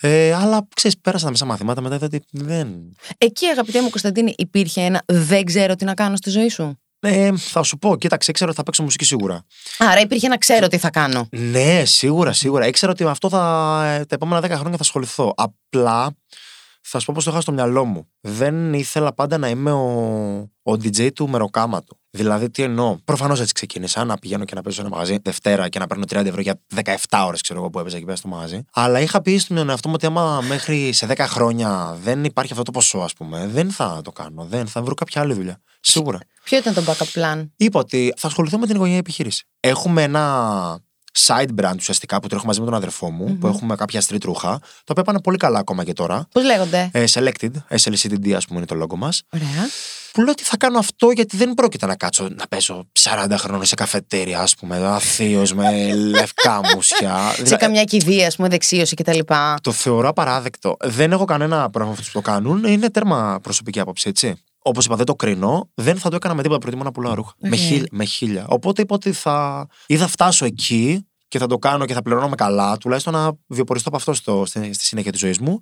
[0.00, 2.68] Ε, αλλά ξέρεις, πέρασα τα μέσα μαθήματα μετά είδα ότι δεν.
[3.18, 6.78] Εκεί, αγαπητέ μου Κωνσταντίνη, υπήρχε ένα δεν ξέρω τι να κάνω στη ζωή σου.
[7.06, 9.44] Ε, θα σου πω, κοίταξε, ήξερα ότι θα παίξω μουσική σίγουρα.
[9.78, 11.28] Άρα υπήρχε να ξέρω τι θα κάνω.
[11.30, 12.66] Ναι, σίγουρα, σίγουρα.
[12.66, 13.38] Ήξερα ότι με αυτό θα,
[14.08, 15.34] τα επόμενα 10 χρόνια θα ασχοληθώ.
[15.36, 16.14] Απλά
[16.88, 18.08] θα σου πω πώς το είχα στο μυαλό μου.
[18.20, 19.86] Δεν ήθελα πάντα να είμαι ο,
[20.62, 21.98] ο DJ του μεροκάματου.
[22.10, 22.96] Δηλαδή, τι εννοώ.
[23.04, 26.04] Προφανώς έτσι ξεκίνησα να πηγαίνω και να παίζω σε ένα μαγαζί Δευτέρα και να παίρνω
[26.08, 28.64] 30 ευρώ για 17 ώρες, ξέρω εγώ, που έπαιζα εκεί πέρα στο μαγαζί.
[28.72, 32.64] Αλλά είχα πει στον εαυτό μου ότι άμα μέχρι σε 10 χρόνια δεν υπάρχει αυτό
[32.64, 34.44] το ποσό, ας πούμε, δεν θα το κάνω.
[34.44, 35.60] Δεν θα βρω κάποια άλλη δουλειά.
[35.80, 36.18] Σίγουρα.
[36.48, 39.44] Ποιο ήταν το backup plan; Είπα ότι θα ασχοληθώ με την οικογένεια επιχείρηση.
[39.60, 40.78] Έχουμε ένα
[41.26, 44.58] side brand ουσιαστικά που τρέχω μαζί με τον αδερφό μου, που έχουμε κάποια street ρούχα,
[44.58, 46.28] τα οποία πάνε πολύ καλά ακόμα και τώρα.
[46.32, 49.22] Πώς λέγονται; Ε, selected, SLCTD ας πούμε είναι το λόγο μας.
[49.34, 49.68] Ωραία.
[50.12, 53.64] Που λέω ότι θα κάνω αυτό γιατί δεν πρόκειται να κάτσω να παίζω 40 χρόνια
[53.66, 57.32] σε καφετέρια, ας πούμε, αθείο με λευκά μουσια.
[57.34, 59.18] Σε Δηλα- καμιά κηδεία, ας πούμε, δεξίωση κτλ.
[59.60, 60.76] Το θεωρώ απαράδεκτο.
[60.84, 62.64] Δεν έχω κανένα πρόβλημα με αυτού που το κάνουν.
[62.64, 64.34] Είναι τέρμα προσωπική άποψη, έτσι.
[64.68, 65.70] Όπως είπα, δεν το κρίνω.
[65.74, 66.60] Δεν θα το έκανα με τίποτα.
[66.60, 67.32] Προτιμώ να πουλάω ρούχα.
[67.38, 67.54] Με, Οκ.
[67.54, 68.46] χίλια, με χίλια.
[68.48, 69.66] Οπότε είπα ότι θα.
[69.86, 73.88] ή θα φτάσω εκεί και θα το κάνω και θα πληρώνομαι καλά, τουλάχιστον να βιοποριστώ
[73.88, 75.58] από αυτό στο, στη, στη συνέχεια της ζωής μου.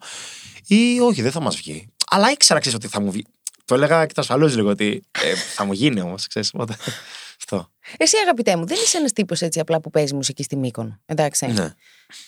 [0.67, 1.89] Ή όχι, δεν θα μας βγει.
[2.11, 3.25] Αλλά ήξερα, ξέρεις ότι θα μου βγει.
[3.65, 6.51] Το έλεγα και τώρα σφαλώ λίγο ότι ε, θα μου γίνει όμως, ξέρεις.
[6.55, 6.77] Οπότε.
[7.39, 7.69] Αυτό.
[7.97, 11.01] Εσύ, αγαπητέ μου, δεν είσαι ένας τύπος έτσι απλά που παίζει μουσική στη Μύκονο.
[11.07, 11.47] Εντάξει.
[11.47, 11.71] Ναι,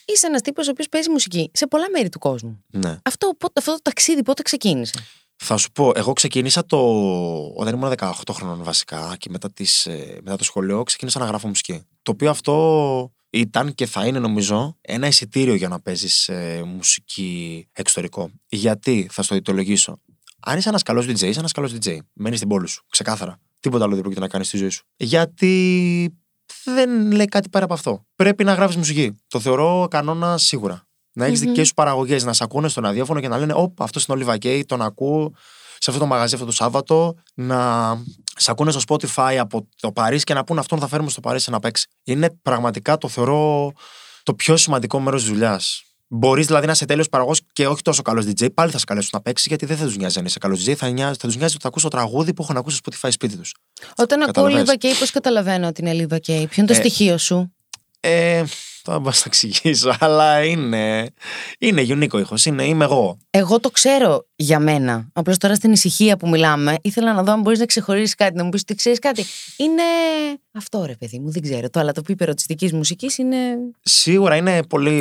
[0.04, 2.64] Είσαι ένας τύπος ο οποίος παίζει μουσική σε πολλά μέρη του κόσμου.
[2.70, 2.98] ναι.
[3.04, 4.94] Αυτό, πότε- αυτό το ταξίδι πότε ξεκίνησε;
[5.36, 6.78] Θα σου πω, εγώ ξεκίνησα το.
[7.56, 11.48] όταν ήμουν 18 χρονών βασικά και μετά, τις, ε, μετά το σχολείο ξεκίνησα να γράφω
[11.48, 11.82] μουσική.
[12.02, 16.30] Το οποίο αυτό ήταν και θα είναι νομίζω ένα εισιτήριο για να παίζεις
[16.66, 18.30] μουσική εξωτερικό.
[18.48, 20.00] Γιατί, θα στο αιτιολογήσω.
[20.40, 21.98] Αν είσαι ένας καλός DJ, είσαι ένας καλός DJ.
[22.12, 22.84] Μένεις στην πόλη σου.
[22.90, 23.40] Ξεκάθαρα.
[23.60, 24.84] Τίποτα άλλο δεν πρόκειται να κάνεις στη ζωή σου.
[24.96, 26.14] Γιατί
[26.64, 28.06] δεν λέει κάτι πέρα από αυτό.
[28.16, 29.16] Πρέπει να γράφεις μουσική.
[29.28, 30.85] Το θεωρώ κανόνα σίγουρα.
[31.18, 31.48] Να έχεις Μμμ.
[31.48, 34.26] δικές σου παραγωγές, να σε ακούνε στο ραδιόφωνο και να λένε Ωπ, αυτός είναι ο
[34.26, 35.32] Oliva Kay, τον ακούω
[35.78, 37.14] σε αυτό το μαγαζί αυτό το Σάββατο.
[37.34, 37.58] Να
[38.36, 41.50] σε ακούνε στο Spotify από το Παρίσι και να πούνε αυτόν θα φέρουμε στο Παρίσι
[41.50, 41.86] να παίξει.
[42.04, 43.72] Είναι πραγματικά το θεωρώ
[44.22, 45.80] το πιο σημαντικό μέρος της δουλειάς.
[46.08, 49.10] Μπορείς δηλαδή να είσαι τέλειος παραγωγός και όχι τόσο καλός DJ, πάλι θα σε καλέσουν
[49.12, 51.36] να παίξεις γιατί δεν θα τους νοιάζει αν είσαι καλός DJ, θα, νοιάζει, θα τους
[51.36, 53.54] νοιάζει ότι θα ακούσει το τραγούδι που έχουν ακούσει στο Spotify σπίτι τους.
[53.96, 54.60] Όταν ακούω Καταλαβαίνεις.
[54.64, 56.46] Λίβα Κέι, πώς καταλαβαίνω ότι είναι Λίβα Κέι.
[56.46, 57.55] Ποιο είναι το Ε, στοιχείο σου;
[58.08, 58.44] Ε,
[58.82, 61.10] θα μπορώ να τα εξηγήσω, αλλά είναι.
[61.58, 63.18] Είναι unique ο ήχος, είναι, είμαι εγώ.
[63.30, 65.08] Εγώ το ξέρω για μένα.
[65.12, 68.44] Απλώς τώρα στην ησυχία που μιλάμε, ήθελα να δω αν μπορείς να ξεχωρίσεις κάτι, να
[68.44, 69.24] μου πεις ότι ξέρεις κάτι.
[69.56, 69.82] Είναι
[70.52, 71.70] αυτό ρε παιδί μου, δεν ξέρω.
[71.70, 73.36] Το αλλά το πίπερο τη δική μουσικής είναι.
[73.80, 74.94] Σίγουρα είναι πολύ.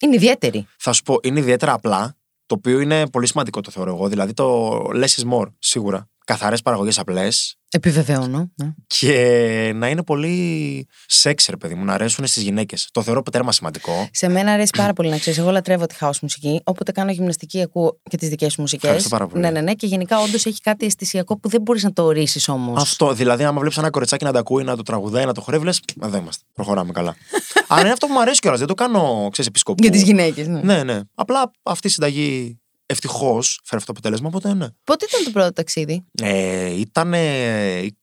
[0.00, 0.66] είναι ιδιαίτερη.
[0.78, 4.08] Θα σου πω, είναι ιδιαίτερα απλά, το οποίο είναι πολύ σημαντικό το θεωρώ εγώ.
[4.08, 6.08] Δηλαδή το less is more, σίγουρα.
[6.30, 8.50] Καθαρές παραγωγές απλές Επιβεβαιώνω.
[8.54, 8.74] ναι.
[8.86, 12.88] και να είναι πολύ σεξ, ρε παιδί μου, να αρέσουν στις γυναίκες.
[12.92, 14.08] Το θεωρώ τέρμα σημαντικό.
[14.12, 15.38] Σε μένα αρέσει πάρα πολύ να ξέρεις.
[15.38, 16.60] Εγώ λατρεύω τη house μουσική.
[16.64, 18.84] Όποτε κάνω γυμναστική, ακούω και τις δικές σου μουσικές.
[18.84, 19.42] Ευχαριστώ πάρα πολύ.
[19.42, 19.74] Ναι, ναι, ναι.
[19.74, 22.82] Και γενικά όντως έχει κάτι αισθησιακό που δεν μπορείς να το ορίσεις όμως.
[22.82, 25.64] Αυτό, δηλαδή, άμα βλέπεις ένα κοριτσάκι να τα ακούει, να το τραγουδάει, να το χορεύει,
[25.64, 26.44] λες, εδώ είμαστε.
[26.54, 27.16] Προχωράμε καλά.
[27.68, 28.58] Αλλά είναι αυτό που μου αρέσει κιόλας.
[28.58, 29.82] Δεν το κάνω, ξέρεις, επισκοπού.
[29.82, 30.60] Για τις γυναίκες, ναι.
[30.62, 31.00] Ναι, ναι.
[31.14, 32.59] Απλά αυτή η συνταγή
[32.90, 34.66] ευτυχώς φέρει αυτό το αποτέλεσμα, οπότε ναι.
[34.84, 37.14] Πότε ήταν το πρώτο ταξίδι; Ε, ήταν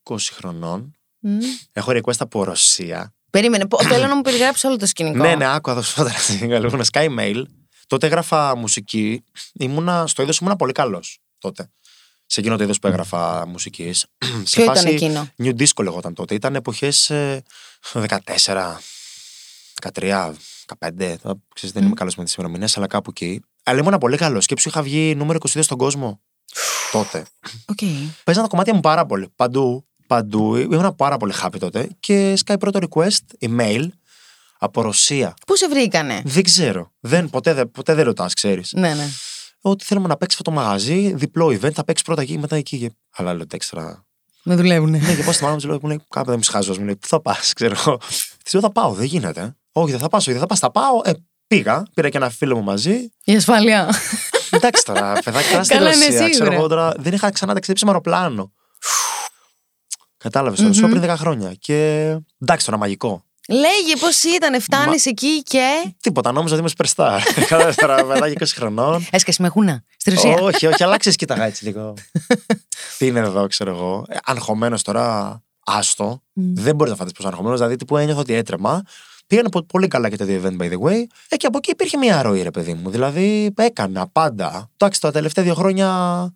[0.03, 0.91] 20 χρονών.
[1.19, 1.39] Μμ.
[1.71, 3.13] Έχω request από Ρωσία.
[3.29, 5.17] Περίμενε, πω- θέλω να μου περιγράψεις όλο το σκηνικό.
[5.17, 6.59] Ναι, ναι, άκουγα εδώ σου πω τώρα.
[6.59, 7.43] Λίγο Sky Mail.
[7.87, 9.23] Τότε έγραφα μουσική.
[9.53, 11.69] Ήμουνα, στο είδος ήμουνα πολύ καλός τότε.
[12.25, 14.05] Σε εκείνο το είδος που έγραφα μουσικής.
[14.51, 16.33] Ποιο ήταν εκείνο; New Disco λεγόταν τότε.
[16.33, 17.11] Ήταν εποχές
[17.93, 18.81] 14,
[19.81, 20.33] 13,
[20.79, 21.15] 15.
[21.21, 23.41] Τώρα, Ξέρεις, δεν είμαι καλός με τις ημερομηνίες, αλλά κάπου εκεί.
[23.69, 24.41] Αλλά ήμουν πολύ καλό.
[24.41, 26.21] Σκέψου, είχα βγει νούμερο 22 στον κόσμο
[26.91, 27.23] τότε.
[27.65, 27.77] Οκ.
[28.23, 29.29] Παίζαν τα κομμάτια μου πάρα πολύ.
[29.35, 29.85] Παντού.
[30.07, 30.55] Παντού.
[30.55, 31.89] Ήμουν πάρα πολύ happy τότε.
[31.99, 33.87] Και σκάει πρώτο request, email
[34.59, 35.33] από Ρωσία.
[35.47, 36.91] Πού σε βρήκανε; Δεν ξέρω.
[36.99, 38.73] Δεν, ποτέ, δεν- ποτέ δεν ρωτάς, ξέρεις.
[38.73, 39.07] Ναι, ναι.
[39.61, 42.55] Ότι θέλουμε να παίξει αυτό το μαγαζί, διπλό event, θα παίξει πρώτα εκεί και μετά
[42.55, 42.77] εκεί.
[42.77, 42.91] Και...
[43.15, 44.05] Αλλά λέω έξτρα.
[44.43, 44.97] Με δουλεύουνε.
[44.97, 46.73] Ναι, και πάω στη μάνα μου, της λέω, μου λέει, κάπου δεν μου σκάζω.
[46.77, 47.97] Μου λέει, πού θα πας, ξέρω εγώ.
[48.43, 49.55] Της λέω, θα πάω, δεν γίνεται.
[49.71, 51.01] Όχι, δεν θα πάω, όχι, δεν θα πας, θα πάω.
[51.03, 51.11] Ε,
[51.47, 53.11] πήγα, πήρα και ένα φίλο μου μαζί.
[53.23, 53.89] Η ασφάλεια.
[54.49, 56.53] Εντάξει τώρα, παιδάκι, τώρα στη Καλά, ναι, Ρωσία, ξέρω σίγουρα.
[56.55, 56.93] εγώ τώρα.
[56.97, 58.51] Δεν είχα ξανά ταξιδέψει με αεροπλάνο.
[60.17, 61.53] Κατάλαβες τώρα, σου πριν 10 χρόνια.
[61.53, 62.05] Και
[62.41, 63.21] εντάξει τώρα, μαγικό.
[63.49, 65.93] Λέγε πώς ήταν, φτάνεις Μα- εκεί και.
[66.01, 67.21] Τίποτα, νόμιζα ότι είμαι σπερστά.
[67.35, 69.07] Κατάλαβε τώρα, παιδάκι 20 χρονών.
[69.11, 69.83] Έσκασε με χούνα.
[69.97, 70.33] Στη Ρωσία.
[70.33, 71.93] όχι, όχι, αλλά ξέρει, κοίταγα έτσι λίγο.
[72.97, 74.05] Τι είναι εδώ, ξέρω εγώ.
[74.09, 76.21] Ε, αγχωμένος τώρα, άστο.
[76.33, 77.57] Δεν μπορεί να φανταστείς πώ αγχωμένος.
[77.59, 78.81] Δηλαδή, τύπου ένιωθα ότι έτρεμα.
[79.27, 81.03] Πήγαινε πο- πολύ καλά και το event, by the way.
[81.29, 82.89] Ε, και από εκεί υπήρχε μια ροή, ρε παιδί μου.
[82.89, 84.69] Δηλαδή, έκανα πάντα.
[84.77, 85.87] Εντάξει, τα τελευταία δύο χρόνια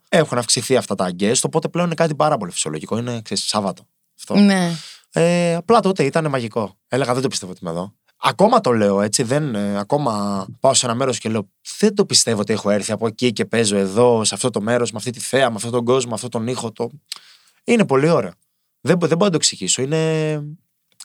[0.10, 2.98] έχουν αυξηθεί αυτά τα guest, οπότε πλέον είναι κάτι πάρα πολύ φυσιολογικό.
[2.98, 3.84] Είναι, ξέρεις, Σάββατο.
[4.20, 4.36] Αυτό.
[4.36, 4.72] Ναι.
[5.14, 6.78] Ε, απλά τότε ήταν μαγικό.
[6.88, 7.94] Έλεγα, δεν το πιστεύω ότι είμαι εδώ.
[8.24, 9.24] Ακόμα το λέω έτσι.
[9.24, 11.50] Δεν, ε, ακόμα πάω σε ένα μέρος και λέω,
[11.80, 14.92] δεν το πιστεύω ότι έχω έρθει από εκεί και παίζω εδώ, σε αυτό το μέρος,
[14.92, 16.72] με αυτή τη θέα, με αυτόν τον κόσμο, με αυτόν τον ήχο.
[16.72, 16.90] Το...
[17.64, 18.34] Είναι πολύ ωραία.
[18.82, 19.82] Δεν, μπο- δεν μπορώ να το εξηγήσω.
[19.82, 20.34] Είναι,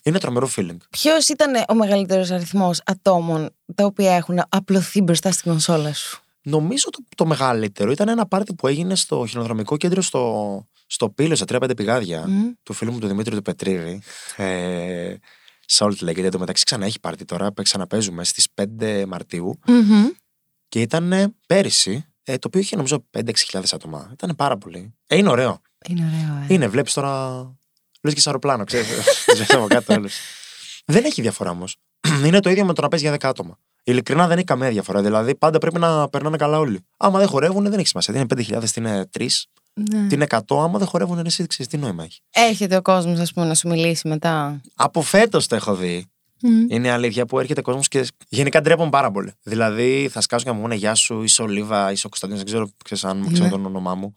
[0.07, 0.77] είναι τρομερό feeling.
[0.91, 6.91] Ποιος ήταν ο μεγαλύτερος αριθμός ατόμων τα οποία έχουν απλωθεί μπροστά στην κονσόλα σου; Νομίζω
[6.91, 11.45] το, το μεγαλύτερο ήταν ένα πάρτι που έγινε στο χειροδρομικό κέντρο στο, στο Πύλο, στα
[11.49, 12.49] 3-5 πηγάδια Μμ.
[12.63, 14.03] του φίλου μου του Δημήτρη του Πετρίδη.
[14.37, 15.15] Ε,
[15.73, 17.53] Salt Lake, γιατί το μεταξύ ξανά έχει πάρτι τώρα.
[17.53, 18.47] παι- Ξαναπέζουμε στις
[18.79, 20.07] 5 Μαρτίου Μμμ.
[20.69, 24.11] και ήταν πέρυσι, ε, το οποίο είχε νομίζω 5-6 χιλιάδες άτομα.
[24.13, 24.95] Ήταν πάρα πολύ.
[25.07, 25.61] Ε, είναι ωραίο.
[25.89, 26.55] Είναι ωραίο, ε.
[26.55, 27.35] Είναι, βλέπεις τώρα.
[28.07, 28.89] Λες και σε αεροπλάνο, ξέρεις.
[29.37, 30.15] Ζητάμε από κάτω όλους.
[30.85, 31.77] Δεν έχει διαφορά όμως.
[32.27, 33.59] Είναι το ίδιο με το να παίζει για 10 άτομα.
[33.85, 35.03] Ειλικρινά δεν έχει καμία διαφορά.
[35.03, 36.81] Δηλαδή πάντα πρέπει να περνάνε καλά όλοι.
[36.97, 38.15] Άμα δεν χορεύουν, δεν έχει σημασία.
[38.15, 39.27] Τι είναι 5.000, τι είναι 3,
[39.73, 40.07] Ναι.
[40.07, 40.39] τι είναι 100.
[40.63, 42.21] Άμα δεν χορεύουν, εσύ ξέρεις τι νόημα έχει.
[42.31, 46.07] Έρχεται ο κόσμος, ας πούμε, να σου μιλήσει μετά; Από φέτος το έχω δει.
[46.43, 46.65] Μμ.
[46.69, 49.33] Είναι αλήθεια που έρχεται κόσμος και γενικά ντρέπομαι πάρα πολύ.
[49.43, 52.43] Δηλαδή θα σκάσω και να μου πούνε Γεια σου, είσαι ο Λίβα, είσαι ο Κωνσταντίνος,
[52.43, 53.51] δεν ξέρω, ξέρεις αν μου ξέρω Ναι.
[53.63, 54.13] το όνομά μου.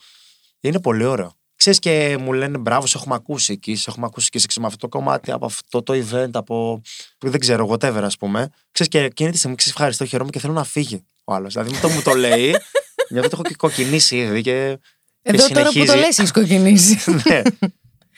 [0.59, 1.33] Είναι πολύ ωραίο.
[1.59, 4.67] Ξέρεις και μου λένε μπράβο, σε έχουμε ακούσει εκεί, σε έχουμε ακούσει και σε ξέρεις,
[4.67, 6.81] με αυτό το κομμάτι, από αυτό το event, από.
[7.19, 8.49] δεν ξέρω, whatever ας πούμε.
[8.71, 11.53] Ξέρεις και εκείνη τη στιγμή ξέρεις, ευχαριστώ, χαίρομαι και θέλω να φύγει ο άλλος.
[11.53, 12.55] Δηλαδή με το μου το λέει,
[13.09, 14.79] νιώθω ότι έχω και κοκκινήσει ήδη και.
[15.21, 15.97] και Εδώ τώρα που το συνεχίζει.
[15.97, 16.97] λες έχεις κοκκινήσει.
[17.29, 17.41] ναι.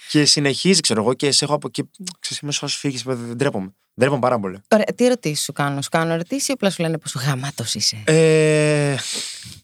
[0.09, 1.89] Και συνεχίζει, ξέρω εγώ, και σε έχω από εκεί.
[2.19, 3.73] Ξέρεις, είμαι σου φύγει, δεν ντρέπομαι.
[4.01, 4.61] Ντρέπομαι πάρα πολύ.
[4.73, 5.81] Ωραία, τι ερωτήσεις σου κάνω.
[5.81, 8.95] Σου κάνω ερωτήσεις ή απλά σου λένε πόσο γαμάτος είσαι; Ε,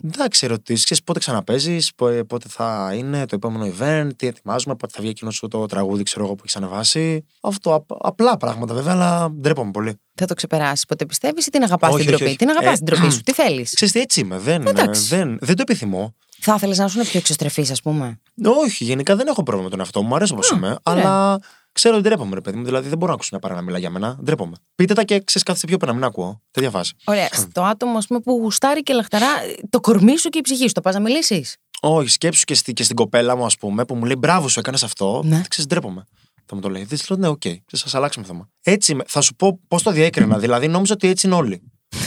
[0.06, 0.84] εντάξει, ερωτήσει.
[0.84, 1.92] Ξέρεις πότε ξαναπέζεις,
[2.28, 6.04] πότε θα είναι το επόμενο event, τι ετοιμάζουμε, πότε θα βγει εκείνο σου το τραγούδι,
[6.04, 7.26] ξέρω εγώ που έχεις ανεβάσει.
[7.42, 10.00] Αυτό απ- απλά πράγματα βέβαια, αλλά ντρέπομαι πολύ.
[10.16, 12.26] Θα το ξεπεράσεις ποτέ πιστεύεις ή την αγαπάς Όχι, την όχι, τροπή.
[12.30, 12.38] όχι.
[12.38, 13.22] Την αγαπάς Ε, την τροπή σου.
[13.26, 14.38] Τι θέλεις; Ξέρεις τι, έτσι είμαι.
[14.38, 15.16] Δεν, Εντάξει.
[15.16, 16.16] δεν, δεν το επιθυμώ.
[16.40, 18.20] Θα ήθελε να σου είναι πιο εξωστρεφής, ας πούμε;
[18.64, 20.08] Όχι, γενικά δεν έχω πρόβλημα με τον εαυτό μου.
[20.08, 20.76] Μου αρέσει όπως είμαι.
[20.84, 21.40] Αλλά
[21.78, 22.64] ξέρω ότι ντρέπομαι, ρε παιδί μου.
[22.64, 24.18] Δηλαδή δεν μπορώ να ακούσω μια παρά να μιλά για μένα.
[24.24, 24.56] Ντρέπομαι.
[24.76, 26.42] Πείτε τα και ξέρεις κάθεστε πιο πέρα, μην ακούω.
[26.52, 26.94] Τέτοια φάση.
[27.06, 27.28] Ωραία.
[27.32, 29.28] Στο άτομο, ας πούμε, που γουστάρει και λαχταρά
[29.70, 30.74] το κορμί σου και η ψυχή σου.
[30.74, 33.96] Του πας να μιλήσεις; Όχι, σκέψου και, στη, και στην κοπέλα μου, ας πούμε, που
[33.96, 35.22] μου λέει μπράβο σου, έκανες αυτό.
[35.26, 35.42] Ναι.
[35.48, 36.06] Ξέρεις, ντρέπομαι.
[36.46, 36.84] Θα μου το λέει.
[36.84, 37.56] Δεν λέω, ναι, οκ, okay.
[37.72, 38.50] ας αλλάξουμε θέμα.
[38.62, 39.04] Έτσι, είμαι.
[39.08, 40.38] θα σου πω πώς το διέκρινα.
[40.38, 41.62] δηλαδή, νόμιζα ότι έτσι είναι όλοι.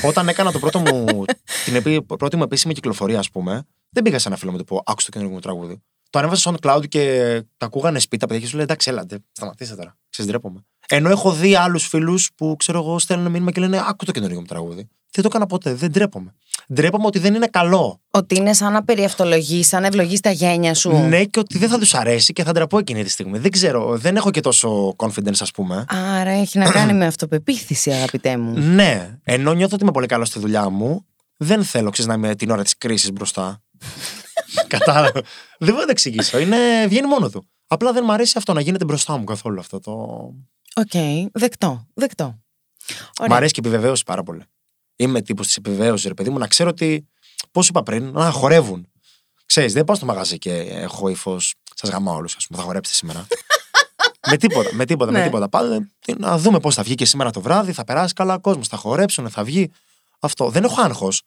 [0.04, 1.24] Όταν έκανα το πρώτο μου,
[1.64, 4.62] την επί, πρώτη μου επίσημη κυκλοφορία, ας πούμε, δεν πήγα σε ένα φίλο μου να
[4.62, 5.82] του πω, άκου σε το καινούργιο μου τραγούδι.
[6.10, 9.18] Το ανέβασα στο SoundCloud και τα ακούγανε σπίτι τα παιδιά και σου λέει, εντάξει, ελάτε,
[9.32, 9.96] σταματήστε τώρα.
[10.10, 10.64] Ξέρεις, ντρέπομαι.
[10.88, 14.40] Ενώ έχω δει άλλους φίλους που ξέρω εγώ στέλνουν μήνυμα και λένε, άκου το καινούργιο
[14.40, 14.88] μου τραγούδι.
[15.12, 16.34] Δεν το έκανα ποτέ, δεν ντρέπομαι.
[16.74, 18.00] Ντρέπομαι ότι δεν είναι καλό.
[18.10, 20.90] Ότι είναι σαν να περιαυτολογείς, σαν να ευλογείς τα γένια σου.
[20.90, 23.38] Ναι, και ότι δεν θα τους αρέσει και θα ντραπώ εκείνη τη στιγμή.
[23.38, 25.84] Δεν ξέρω, δεν έχω και τόσο confidence, ας πούμε.
[25.88, 28.58] Άρα έχει να κάνει με αυτοπεποίθηση, αγαπητέ μου.
[28.74, 32.34] Ναι, ενώ νιώθω ότι είμαι πολύ καλός στη δουλειά μου, δεν θέλω ξέρεις, να είμαι
[32.34, 33.62] την ώρα της κρίσης μπροστά.
[34.66, 35.12] Κατάλαβα.
[35.12, 35.22] δεν
[35.58, 36.38] μπορώ να το εξηγήσω.
[36.38, 37.48] Είναι, βγαίνει μόνο του.
[37.66, 39.92] Απλά δεν μου αρέσει αυτό να γίνεται μπροστά μου καθόλου αυτό το.
[40.74, 40.90] Οκ,
[41.32, 42.24] δεκτό, δεκτό.
[43.18, 43.36] Μ' Ωραία.
[43.36, 44.42] αρέσει και η επιβεβαίωση πάρα πολύ.
[44.96, 47.08] Είμαι τύπος της επιβεβαίωσης, ρε παιδί μου, να ξέρω ότι.
[47.52, 48.86] Πώς είπα πριν, να χορεύουν.
[49.46, 51.54] Ξέρεις, δεν πάω στο μαγαζί και έχω ύφος.
[51.74, 53.26] Σας γαμάω όλους, ας πούμε, θα χορέψετε σήμερα.
[54.30, 55.24] με τίποτα, με τίποτα, με Ναι.
[55.24, 55.48] τίποτα.
[55.48, 58.40] Πάμε τι- να δούμε πώς θα βγει και σήμερα το βράδυ, θα περάσει καλά ο
[58.40, 59.70] κόσμος, θα χορέψουν, θα βγει.
[60.20, 60.48] Αυτό.
[60.50, 61.22] Δεν έχω άγχος.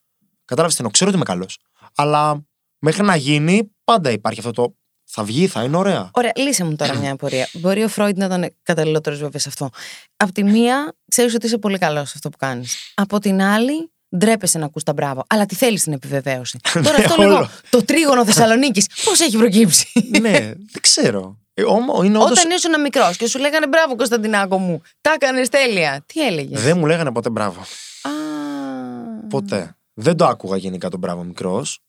[0.45, 1.57] Κατάλαβες τι εννοώ, ξέρω ότι είμαι καλός.
[1.95, 2.45] Αλλά
[2.83, 4.75] μέχρι να γίνει, πάντα υπάρχει αυτό το.
[5.03, 6.09] Θα βγει, θα είναι ωραία.
[6.13, 7.47] Ωραία, λύσε μου τώρα μια απορία.
[7.53, 9.69] Μπορεί ο Φρόιντ να ήταν καταλληλότερος βέβαια σε αυτό.
[10.17, 12.93] Απ' τη μία, ξέρεις ότι είσαι πολύ καλός σε αυτό που κάνεις.
[12.93, 15.23] Από την άλλη, ντρέπεσαι να ακούς τα μπράβο.
[15.29, 16.59] Αλλά τι θέλεις την επιβεβαίωση.
[16.73, 17.29] τώρα αυτό όλο.
[17.29, 17.49] λίγο.
[17.69, 19.87] Το τρίγωνο Θεσσαλονίκης, πώς έχει προκύψει;
[20.19, 21.37] ναι, δεν ξέρω.
[21.53, 22.31] Ε, όμως, είναι όντως...
[22.31, 26.03] Όταν ήσουν μικρός και σου λέγανε μπράβο Κωνσταντινάκο μου, τα έκανες τέλεια.
[26.05, 27.59] Τι έλεγες; Δεν μου λέγανε ποτέ μπράβο.
[28.01, 28.09] Α,
[29.29, 29.75] Ποτέ.
[29.93, 31.82] Δεν το άκουγα γενικά τον μπράβο μικρός.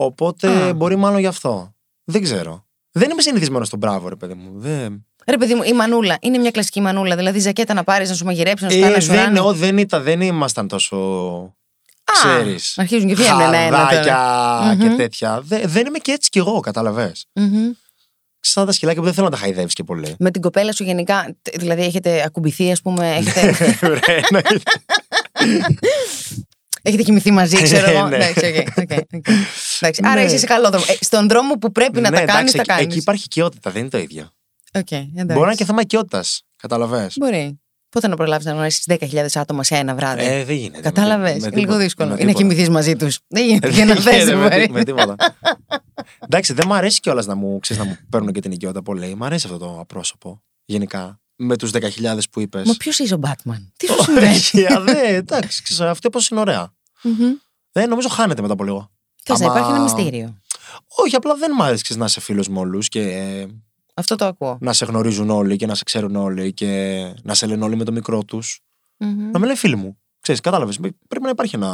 [0.00, 0.74] Οπότε Α.
[0.74, 1.74] μπορεί μάλλον γι' αυτό.
[2.04, 2.66] Δεν ξέρω.
[2.90, 4.50] Δεν είμαι συνηθισμένος στον μπράβο, ρε παιδί μου.
[4.54, 5.06] Δεν...
[5.26, 7.16] Ρε παιδί μου, η μανούλα είναι μια κλασική μανούλα.
[7.16, 9.38] Δηλαδή, ζακέτα να πάρεις, να σου μαγειρέψεις, να σου Ε, κάνεις να σου δεν, ράνει.
[9.38, 10.96] ο, δεν, ήταν, δεν ήμασταν τόσο.
[12.04, 12.78] Α, Ξέρεις.
[12.78, 14.96] αρχίζουν και βγαίνουν ένα-ένα χαδάκια και Μμμ.
[14.96, 15.40] τέτοια.
[15.44, 17.12] Δε- δεν είμαι και έτσι κι εγώ, κατάλαβες.
[17.32, 17.70] Μμμ.
[18.40, 20.14] Σαν τα σκυλάκια που δεν θέλω να τα χαϊδεύεις και πολύ.
[20.18, 23.56] Με την κοπέλα σου γενικά, τε- δηλαδή έχετε ακουμπηθεί, ας πούμε, έχετε,
[23.88, 24.62] Ρε, εννοείται.
[26.82, 28.06] έχετε κοιμηθεί μαζί, ξέρω εγώ.
[28.06, 28.16] Ναι.
[28.16, 29.26] Εντάξει, οκ, οκ, οκ.
[29.80, 30.26] Εντάξει, Άρα Ναι.
[30.26, 30.84] είσαι σε καλό δρόμο.
[30.88, 32.84] Ε, στον δρόμο που πρέπει να Ναι, τα κάνεις, εντάξει, τα εκεί- κάνεις.
[32.86, 34.30] Εκεί υπάρχει οικειότητα, δεν είναι το ίδιο.
[34.74, 35.14] Οκ, εντάξει.
[35.24, 36.42] Μπορεί να είναι και θέμα οικειότητας.
[36.56, 37.10] Κατάλαβες.
[37.16, 37.60] Μπορεί.
[37.90, 40.80] Πότε να προλάβεις να γνωρίσει 10.000 άτομα σε ένα βράδυ; Ε, δεν γίνεται.
[40.82, 41.60] Κατάλαβες; Με- με Είναι τίποτα.
[41.66, 42.08] λίγο δύσκολο.
[42.08, 42.48] Με Είναι να τίποτα.
[42.54, 43.18] κοιμηθείς μαζί τους.
[43.28, 43.68] Δεν γίνεται.
[43.68, 44.34] Δεν Για να γίνεται θες.
[44.34, 45.14] με, τι- με τίποτα.
[46.24, 49.14] Εντάξει, δεν μου αρέσει κιόλας να μου, ξέρεις, να μου παίρνουν και την οικειότητα πολύ.
[49.14, 50.42] Μ' αρέσει αυτό το απρόσωπο.
[50.64, 51.20] Γενικά.
[51.40, 52.66] Με τους 10.000 που είπες.
[52.66, 53.72] Μα ποιος είσαι ο Μπάτμαν.
[53.76, 54.40] Τι σου συμβαίνει.
[54.84, 56.72] ναι, εντάξει, ξέρεις, αυτό που είναι ωραία.
[57.72, 58.90] Δεν νομίζω χάνεται μετά από λίγο.
[59.24, 60.36] Θες να Άμα- υπάρχει ένα μυστήριο;
[61.04, 63.46] Όχι, απλά δεν μ' αρέσει ξέρεις, να είσαι φίλος με όλους και ε,
[63.94, 64.58] Αυτό το ακούω.
[64.60, 67.84] να σε γνωρίζουν όλοι και να σε ξέρουν όλοι και να σε λένε όλοι με
[67.84, 68.60] το μικρό τους.
[68.96, 69.30] Μμμ.
[69.30, 69.98] Να με λένε φίλοι μου.
[70.20, 70.76] Ξέρεις, κατάλαβες.
[71.08, 71.70] Πρέπει να υπάρχει ένα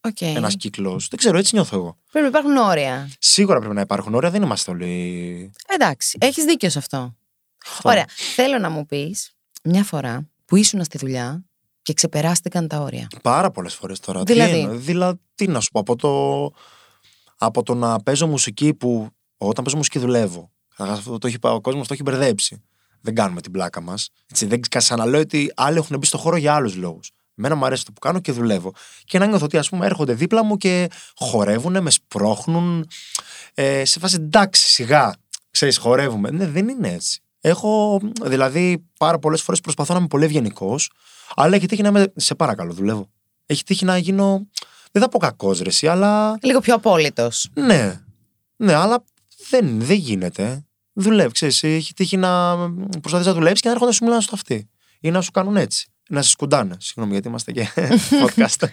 [0.00, 0.20] Οκ.
[0.20, 1.08] ένας κύκλος.
[1.08, 1.96] Δεν ξέρω, έτσι νιώθω εγώ.
[2.12, 3.10] Πρέπει να υπάρχουν όρια.
[3.18, 5.50] Σίγουρα πρέπει να υπάρχουν όρια, δεν είμαστε όλοι.
[5.66, 7.14] Εντάξει, έχεις δίκιο σε αυτό.
[7.82, 8.04] Ωραία.
[8.34, 11.44] Θέλω να μου πεις μια φορά που ήσουν στη δουλειά
[11.82, 13.06] και ξεπεράστηκαν τα όρια.
[13.22, 14.22] Πάρα πολλές φορές τώρα.
[14.22, 16.50] Δηλαδή; Τι, εννοώ, δηλαδή, τι να σου πω, από το,
[17.38, 20.50] από το να παίζω μουσική που όταν παίζω μουσική δουλεύω.
[20.76, 22.62] Καταρχάς, Αυτό το έχει, ο κόσμος το έχει μπερδέψει.
[23.00, 24.10] Δεν κάνουμε την πλάκα μας.
[24.38, 27.10] Δεν ξαναλέω ότι άλλοι έχουν μπει στο χώρο για άλλους λόγους.
[27.34, 28.72] Εμένα μου αρέσει αυτό που κάνω και δουλεύω.
[29.04, 32.88] Και να νιώθω ότι ας πούμε έρχονται δίπλα μου και χορεύουν, με σπρώχνουν.
[33.54, 35.14] Ε, σε φάση εντάξει, σιγά.
[35.50, 36.30] Ξέρεις, χορεύουμε.
[36.30, 37.22] Ναι, δεν είναι έτσι.
[37.48, 40.90] Έχω, δηλαδή, πάρα πολλές φορές προσπαθώ να είμαι πολύ ευγενικός,
[41.34, 42.12] αλλά έχει τύχει να είμαι.
[42.16, 43.08] Σε παρακαλώ, δουλεύω.
[43.46, 44.46] Έχει τύχει να γίνω.
[44.92, 46.38] Δεν θα πω κακός ρε, εσύ, αλλά.
[46.42, 47.48] Λίγο πιο απόλυτος.
[47.54, 48.00] Ναι.
[48.56, 49.04] Ναι, αλλά
[49.50, 50.66] δεν, δεν γίνεται.
[50.92, 52.56] Δουλεύει, ξέρεις, έχει τύχει να
[53.00, 54.68] προσπαθείς να δουλέψεις και να έρχονται να σου μιλάνε στο αυτή.
[55.00, 55.88] Ή να σου κάνουν έτσι.
[56.08, 56.76] Να σε σκουντάνε.
[56.80, 57.68] Συγγνώμη, γιατί είμαστε και
[58.24, 58.68] podcast.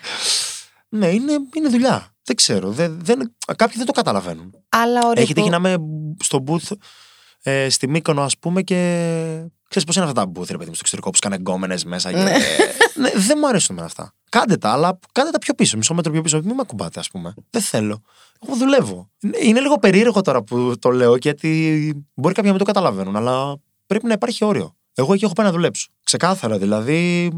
[0.89, 2.15] ναι, είναι, είναι δουλειά.
[2.23, 2.71] Δεν ξέρω.
[2.71, 4.53] Δεν, δεν, κάποιοι δεν το καταλαβαίνουν.
[4.69, 5.23] Αλλά ωραία.
[5.23, 5.75] Έχει τύχει να είμαι
[6.23, 6.77] στο booth
[7.47, 8.75] ε, στη Μύκονο, ας πούμε, και.
[9.69, 12.11] Ξέρεις πώς είναι αυτά τα booth, ρε παιδί μου, στο εξωτερικό που σκάνε γκόμενες μέσα.
[12.11, 12.17] Και...
[13.01, 14.13] ναι, δεν μου αρέσουν εμένα αυτά.
[14.29, 16.37] Κάντε τα, αλλά κάντε τα πιο πίσω, μισό μέτρο πιο πίσω.
[16.43, 17.33] Μην με ακουμπάτε, ας πούμε.
[17.49, 18.01] Δεν θέλω.
[18.47, 19.09] Εγώ δουλεύω.
[19.41, 21.49] Είναι λίγο περίεργο τώρα που το λέω, γιατί
[22.13, 24.75] μπορεί κάποιοι να μην το καταλαβαίνουν, αλλά πρέπει να υπάρχει όριο.
[24.93, 25.87] Εγώ εκεί έχω πάει να δουλέψω.
[26.03, 27.31] Ξεκάθαρα δηλαδή.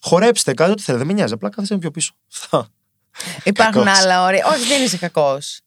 [0.00, 1.34] Χορέψτε, κάτι ό,τι θέλετε, δεν με νοιάζει.
[1.34, 2.14] Απλά κάθεστε πιο πίσω.
[3.44, 3.98] Υπάρχουν Κακός.
[4.00, 4.46] άλλα όρια.
[4.46, 5.60] Όχι, δεν είσαι κακός.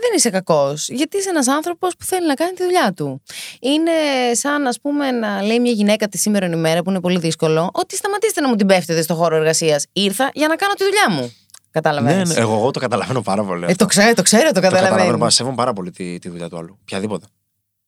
[0.00, 0.88] Δεν είσαι κακός.
[0.88, 3.22] Γιατί είσαι ένας άνθρωπος που θέλει να κάνει τη δουλειά του.
[3.60, 3.90] Είναι
[4.32, 7.96] σαν, ας πούμε, να λέει μια γυναίκα τη σήμερα ημέρα που είναι πολύ δύσκολο, ότι
[7.96, 9.84] σταματήστε να μου την πέφτετε στο χώρο εργασίας.
[9.92, 11.20] Ήρθα για να κάνω τη δουλειά μου.
[11.22, 11.30] ναι,
[11.70, 12.24] Κατάλαβε.
[12.24, 13.62] ναι, εγώ, εγώ το καταλαβαίνω πάρα πολύ.
[13.62, 13.76] Ε, αυτό.
[13.76, 14.88] το ξέρω, το ξέρω, το Το καταλαβαίνω.
[14.88, 15.18] καταλαβαίνω.
[15.18, 16.78] πάρα- Σέβομαι πάρα πολύ τη, τη δουλειά του άλλου.
[16.82, 17.26] Οποιαδήποτε.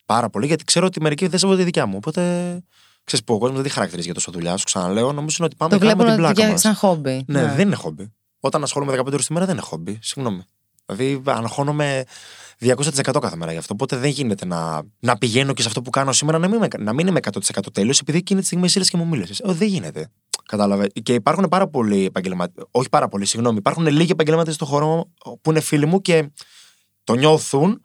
[0.06, 1.94] Πάρα πολύ, γιατί ξέρω ότι μερικοί δεν σέβονται τη δικιά μου.
[1.96, 2.20] Οπότε
[3.04, 4.56] ξέρεις που ο κόσμος δεν τη χαρακτηρίζει για τόσο δουλειά.
[4.56, 6.60] Σου ξαναλέω, νομίζω ότι πάμε Το και κάνουμε βλέπουν την ότι πλάκα για- μας.
[6.60, 7.24] σαν χόμπι.
[7.26, 8.12] Ναι, δεν είναι χόμπι.
[8.40, 9.98] Όταν ασχολούμαι 15 ώρες τη μέρα δεν είναι χόμπι.
[10.02, 10.44] Συγγνώμη.
[10.92, 12.04] Δηλαδή, αγχώνομαι
[12.60, 13.72] 200% κάθε μέρα γι' αυτό.
[13.74, 16.78] Οπότε δεν γίνεται να, να πηγαίνω και σε αυτό που κάνω σήμερα να μην, είμαι-
[16.78, 17.40] να μην είμαι 100%
[17.72, 19.38] τέλειος, επειδή εκείνη τη στιγμή εσύ ήρθες και μου μίλησες.
[19.40, 20.08] Ε, δεν γίνεται.
[20.48, 20.86] Κατάλαβε.
[21.02, 22.62] Και υπάρχουν πάρα πολλοί επαγγελματίε.
[22.70, 23.56] Όχι πάρα πολλοί, συγγνώμη.
[23.58, 25.10] Υπάρχουν λίγοι επαγγελματίε στον χώρο
[25.42, 26.30] που είναι φίλοι μου και
[27.04, 27.82] το νιώθουν.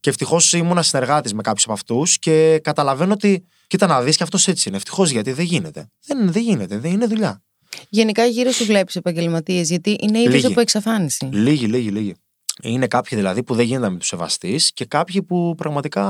[0.00, 3.44] Και ευτυχώς ήμουν συνεργάτης με κάποιους από αυτούς και καταλαβαίνω ότι.
[3.66, 4.76] Κοίτα να δεις και αυτός έτσι είναι.
[4.76, 5.88] Ευτυχώς γιατί δεν γίνεται.
[6.06, 6.78] Δεν, δεν γίνεται.
[6.78, 7.42] Δεν είναι δουλειά.
[7.88, 10.46] Γενικά γύρω σου βλέπεις επαγγελματίες, γιατί είναι είδο Λίγοι.
[10.46, 11.24] από εξαφάνιση.
[11.32, 12.14] Λίγοι, λίγοι, λίγοι.
[12.62, 16.02] Είναι κάποιοι δηλαδή που δεν γίνεται να μην τους σεβαστείς και κάποιοι που πραγματικά.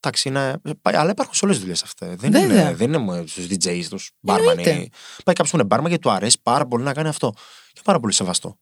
[0.00, 0.60] Εντάξει, είναι.
[0.82, 2.06] Αλλά υπάρχουν σε όλες τις δουλειές αυτέ.
[2.16, 2.60] Δεν Βέβαια.
[2.62, 4.48] είναι, δεν είναι στους DJs, τους μπάρμαν.
[4.48, 4.72] Εννοείται.
[5.24, 7.32] Πάει κάποιος που είναι μπάρμαν και του αρέσει πάρα πολύ να κάνει αυτό.
[7.72, 8.58] Και πάρα πολύ σεβαστό.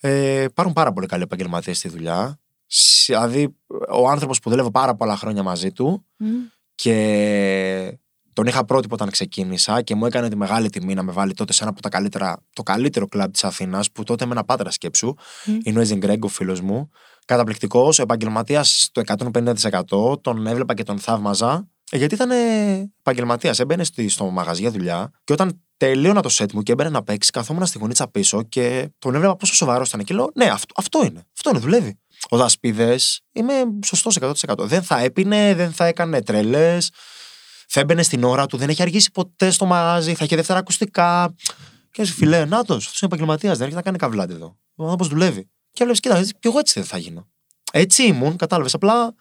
[0.00, 2.40] Ε, υπάρχουν πάρα πολύ καλοί επαγγελματίες στη δουλειά.
[2.66, 3.56] Σ- Δηλαδή,
[3.90, 6.26] ο άνθρωπος που δουλεύω πάρα πολλά χρόνια μαζί του Μμ.
[6.74, 7.98] και
[8.36, 11.52] τον είχα πρότυπο όταν ξεκίνησα και μου έκανε τη μεγάλη τιμή να με βάλει τότε
[11.52, 14.70] σε ένα από τα καλύτερα, το καλύτερο κλαμπ της Αθήνας, που τότε με ένα πάτρα
[14.70, 15.14] σκέψου.
[15.44, 15.58] Μμ.
[15.62, 16.90] Είναι ο Έζιν Γκρέγκ, ο φίλος μου.
[17.24, 20.18] Καταπληκτικός, επαγγελματίας στο 150%.
[20.20, 21.68] Τον έβλεπα και τον θαύμαζα.
[21.90, 22.30] ε, Γιατί ήταν
[22.98, 23.58] επαγγελματίας.
[23.58, 27.02] Έμπαινε στη- στο μαγαζί για δουλειά και όταν τελείωνα το σετ μου και έμπαινε να
[27.02, 30.04] παίξει, καθόμουν στη γωνίτσα πίσω και τον έβλεπα πόσο σοβαρός ήταν.
[30.04, 31.26] Και λέω: Ναι, αυτό, αυτό είναι.
[31.36, 31.98] Αυτό είναι, δουλεύει.
[32.28, 33.52] Ο Δασπίδες είμαι
[33.84, 34.66] σωστός 100%.
[34.66, 36.90] Δεν θα έπινε, δεν θα έκανε τρελές.
[37.66, 41.34] Θα έμπαινε στην ώρα του, δεν έχει αργήσει ποτέ στο μαγάζι, θα είχε δεύτερα ακουστικά.
[41.90, 44.56] Και λες, φιλέ, νάτο, αυτός είναι επαγγελματίας, δεν έρχεται να κάνει καβλάτι εδώ.
[44.74, 45.48] Ο άνθρωπος δουλεύει.
[45.72, 47.26] Και λέω, κοίτα, έτσι, κι εγώ έτσι δεν θα γίνω.
[47.72, 48.74] Έτσι ήμουν, κατάλαβες.
[48.74, 49.14] Απλά,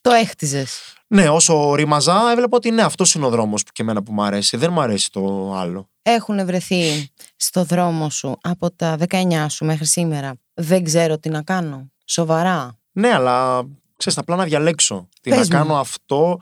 [0.00, 0.78] Το έχτιζες.
[1.06, 4.56] ναι, όσο ρήμαζα, έβλεπα ότι ναι, αυτός είναι ο δρόμος και εμένα που μου αρέσει.
[4.56, 5.88] Δεν μου αρέσει το άλλο.
[6.02, 10.34] Έχουν βρεθεί στο δρόμο σου από τα 19 σου μέχρι σήμερα.
[10.54, 11.90] Δεν ξέρω τι να κάνω.
[12.04, 12.78] Σοβαρά.
[12.92, 13.62] Ναι, αλλά
[13.96, 15.08] ξέρεις, απλά να διαλέξω.
[15.20, 15.64] Τι Πες να μου.
[15.66, 16.40] κάνω αυτό.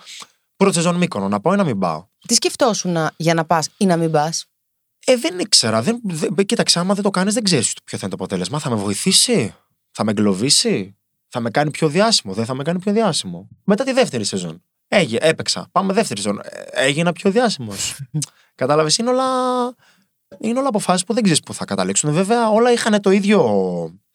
[0.63, 2.07] Πρώτη σεζόν Μύκονο, να πάω ή να μην πάω.
[2.27, 4.47] Τι σκεφτόσουν να- για να πας ή να μην πας;
[5.07, 5.83] Ε, δεν ήξερα.
[5.83, 8.59] Δεν, δεν, κοίταξε, άμα δεν το κάνεις, δεν ξέρεις ποιο θα είναι το αποτέλεσμα.
[8.59, 9.55] Θα με βοηθήσει,
[9.91, 10.97] θα με εγκλωβίσει,
[11.29, 13.49] θα με κάνει πιο διάσημο, δεν θα με κάνει πιο διάσημο.
[13.65, 14.63] Μετά τη δεύτερη σεζόν.
[14.89, 15.69] Έγι, έπαιξα.
[15.73, 16.41] Πάμε δεύτερη σεζόν.
[16.43, 17.97] Ε, Έγινα πιο διάσημος.
[18.55, 19.25] Κατάλαβες, είναι όλα.
[20.41, 22.13] Είναι όλα αποφάσεις που δεν ξέρεις πού θα καταλήξουν.
[22.13, 23.41] Βέβαια, όλα είχαν το ίδιο.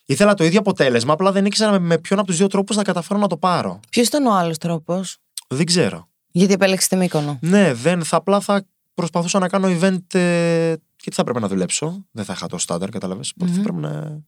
[0.06, 2.82] Ήθελα το ίδιο αποτέλεσμα, απλά δεν ήξερα με, με ποιον από τους δύο τρόπους θα
[2.82, 3.80] καταφέρω να το πάρω.
[3.90, 6.10] Ποιος ήταν ο άλλος τρόπος; Δεν ξέρω.
[6.38, 7.38] Γιατί επέλεξε τη Μύκονο.
[7.42, 10.14] Ναι, δεν θα απλά θα προσπαθούσα να κάνω event.
[10.14, 12.06] Ε, γιατί θα πρέπει να δουλέψω.
[12.12, 13.34] Δεν θα είχα το στάνταρ, κατάλαβες.
[13.36, 13.64] Οπότε θα Μμμ.
[13.64, 14.22] πρέπει να,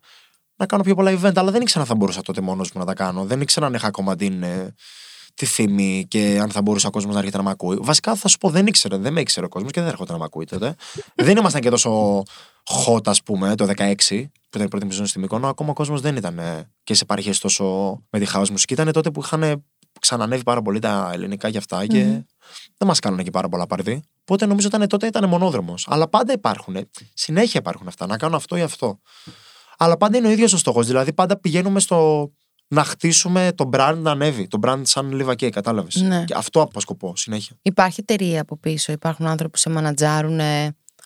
[0.56, 1.32] να κάνω πιο πολλά event.
[1.36, 3.26] Αλλά δεν ήξερα αν θα μπορούσα τότε μόνος μου να τα κάνω.
[3.26, 4.74] Δεν ήξερα αν είχα ακόμα την, ε,
[5.34, 7.78] τη φήμη και αν θα μπορούσε ο κόσμος να έρχεται να με ακούει.
[7.82, 8.98] Βασικά θα σου πω, δεν ήξερα.
[8.98, 10.76] Δεν με ήξερε ο κόσμος και δεν έρχονταν να με ακούει τότε.
[11.16, 12.24] δεν ήμασταν και τόσο
[12.86, 15.48] hot, ας πούμε, το 16 που ήταν η πρώτη μου σεζόν στη Μύκονο.
[15.48, 18.74] Ακόμα ο κόσμος δεν ήταν ε, και σε επαρχίε τόσο με τη house μουσική.
[18.74, 19.64] Ήταν τότε που είχαν
[20.00, 22.22] ξανανεύει πάρα πολύ τα ελληνικά και αυτά και Μμμ.
[22.78, 24.04] δεν μας κάνανε και πάρα πολλά πάρτι.
[24.22, 25.86] Οπότε νομίζω ήταν τότε ήταν μονόδρομος.
[25.90, 26.76] Αλλά πάντα υπάρχουν.
[27.14, 28.06] Συνέχεια υπάρχουν αυτά.
[28.06, 29.00] Να κάνω αυτό ή αυτό.
[29.78, 30.88] Αλλά πάντα είναι ο ίδιος ο στόχος.
[30.88, 32.32] Δηλαδή πάντα πηγαίνουμε στο.
[32.68, 34.48] να χτίσουμε το brand να ανέβει.
[34.48, 35.96] Το brand σαν Λιβακέ, κατάλαβες.
[35.96, 36.24] Ναι.
[36.24, 37.56] Και αυτό απασκοπώ συνέχεια.
[37.62, 40.40] Υπάρχει εταιρεία από πίσω, υπάρχουν άνθρωποι που σε μανατζάρουν,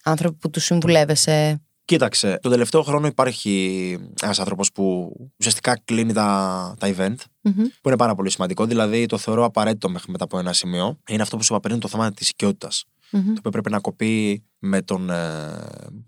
[0.03, 1.61] άνθρωποι που τους συμβουλεύεσαι.
[1.85, 7.53] Κοίταξε, τον τελευταίο χρόνο υπάρχει ένας άνθρωπος που ουσιαστικά κλείνει τα, τα event, Μμμ.
[7.81, 8.65] που είναι πάρα πολύ σημαντικό.
[8.65, 10.99] Δηλαδή το θεωρώ απαραίτητο μέχρι μετά από ένα σημείο.
[11.07, 12.83] Είναι αυτό που σου είπα πριν, το θέμα της οικειότητας.
[13.11, 13.23] Μμμ.
[13.25, 15.65] Το οποίο πρέπει να κοπεί με τον ε,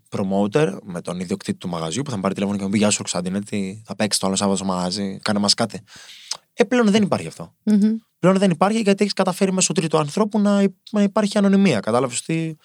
[0.10, 2.90] promoter, με τον ιδιοκτήτη του μαγαζιού, που θα με πάρει τηλέφωνο και μου πει: Γεια
[2.90, 5.82] σου, Κωνσταντίνε, τι θα παίξεις το άλλο Σάββατο στο μαγαζί, κάνε μας κάτι.
[6.54, 7.56] Ε, πλέον δεν υπάρχει αυτό.
[7.64, 7.96] Μμμ.
[8.20, 11.80] Πλέον δεν υπάρχει γιατί έχεις καταφέρει μέσω τρίτου ανθρώπου να, υ- να υπάρχει ανωνυμία.
[11.80, 12.58] Κατάλαβες ότι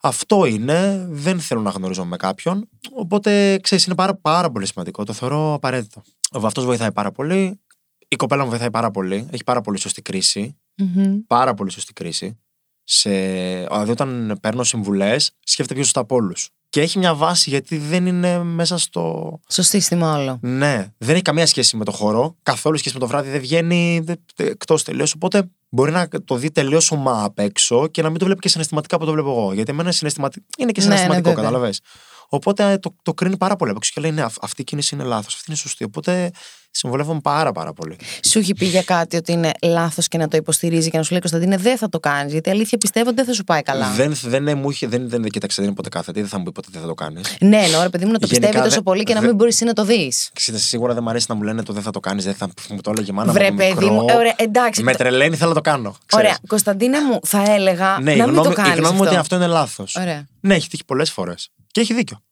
[0.00, 2.68] αυτό είναι, δεν θέλω να γνωρίζω με κάποιον.
[2.94, 5.04] Οπότε ξέρεις, είναι πάρα, πάρα πολύ σημαντικό.
[5.04, 6.02] Το θεωρώ απαραίτητο.
[6.32, 7.60] Αυτός βοηθάει πάρα πολύ.
[8.08, 9.28] Η κοπέλα μου βοηθάει πάρα πολύ.
[9.30, 10.56] Έχει πάρα πολύ σωστή κρίση.
[10.76, 11.16] Μμμ.
[11.26, 12.38] Πάρα πολύ σωστή κρίση.
[12.84, 13.10] Σε...
[13.10, 16.50] Δηλαδή, όταν παίρνω συμβουλές, σκέφτεται πιο σωστά από όλους.
[16.68, 19.38] Και έχει μια βάση γιατί δεν είναι μέσα στο.
[19.46, 20.38] Στο σύστημα όλο.
[20.42, 22.36] Ναι, δεν έχει καμία σχέση με το χώρο.
[22.42, 23.30] Καθόλου σχέση με το βράδυ.
[23.30, 24.04] Δεν βγαίνει
[24.36, 25.14] εκτός τελείως.
[25.14, 28.48] Οπότε μπορεί να το δει τελείως ομά απ' έξω και να μην το βλέπει και
[28.48, 29.52] συναισθηματικά που το βλέπω εγώ.
[29.52, 30.44] Γιατί εμένα συναισθηματι...
[30.58, 31.44] είναι και Ναι, ναι, συναισθηματικό, βέβαια.
[31.44, 31.80] κατάλαβες.
[32.28, 34.94] Οπότε το, το κρίνει πάρα πολύ απ' έξω και λέει: Ναι, αυ- αυτή η κίνηση
[34.94, 35.84] είναι λάθος, αυτή είναι σωστή.
[35.84, 36.30] Οπότε
[36.70, 37.96] συμβολεύομαι πάρα πάρα πολύ.
[38.28, 41.10] Σου έχει πει για κάτι ότι είναι λάθος και να το υποστηρίζει και να σου
[41.10, 42.32] λέει Κωνσταντίνε, δεν θα το κάνεις.
[42.32, 43.90] Γιατί αλήθεια πιστεύω ότι δεν θα σου πάει καλά.
[43.90, 46.44] Δεν, δεν, δεν, μου είχε, δεν, δεν, κοίταξε, δεν είναι ποτέ κάθετη, δεν θα μου
[46.44, 47.36] πει ποτέ δεν θα το κάνεις.
[47.40, 49.26] Ναι, εννοώ ρε παιδί μου να το Γενικά, πιστεύει τόσο δε- πολύ και να δε-
[49.26, 50.30] μην μπορείς να το δεις.
[50.54, 52.80] Σίγουρα δεν μου αρέσει να μου λένε το δεν θα το κάνεις, δεν θα μου
[52.80, 53.48] το έλεγε η μάνα Βρε, μου.
[53.48, 53.92] από παιδί μικρό.
[53.92, 54.82] μου, ε, ωραία, εντάξει.
[54.82, 55.88] Με τρελαίνει, θέλω να το κάνω.
[56.12, 56.28] Ωραία.
[56.30, 56.48] ξέρεις.
[56.48, 58.74] Κωνσταντίνε μου, θα έλεγα Ναι, η να μην γνώμη, το κάνεις.
[58.74, 59.96] η γνώμη μου ότι αυτό είναι λάθος.
[59.96, 60.26] Ωραία.
[60.40, 61.50] Ναι, έχει τύχει πολλές φορές.
[61.78, 62.22] Και έχει δίκιο.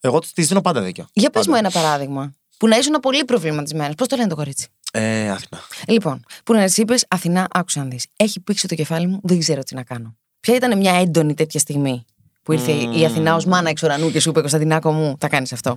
[0.00, 1.06] Εγώ της δίνω πάντα δίκιο.
[1.12, 1.50] Για πες Πάντα.
[1.50, 2.34] μου ένα παράδειγμα.
[2.56, 3.94] Που να ήσουν πολύ προβληματισμένος.
[3.94, 5.60] Πώς το λένε το κορίτσι; Ε, Αθηνά.
[5.88, 8.06] Λοιπόν, που να τη είπες Αθηνά, άκουσα να δεις.
[8.16, 10.16] Έχει πήξει το κεφάλι μου, δεν ξέρω τι να κάνω.
[10.40, 12.04] Ποια ήταν μια έντονη τέτοια στιγμή
[12.42, 15.52] που ήρθε η Αθηνά ως μάνα εξ ουρανού και σου είπε Κωνσταντινάκο μου, θα κάνεις
[15.52, 15.70] αυτό.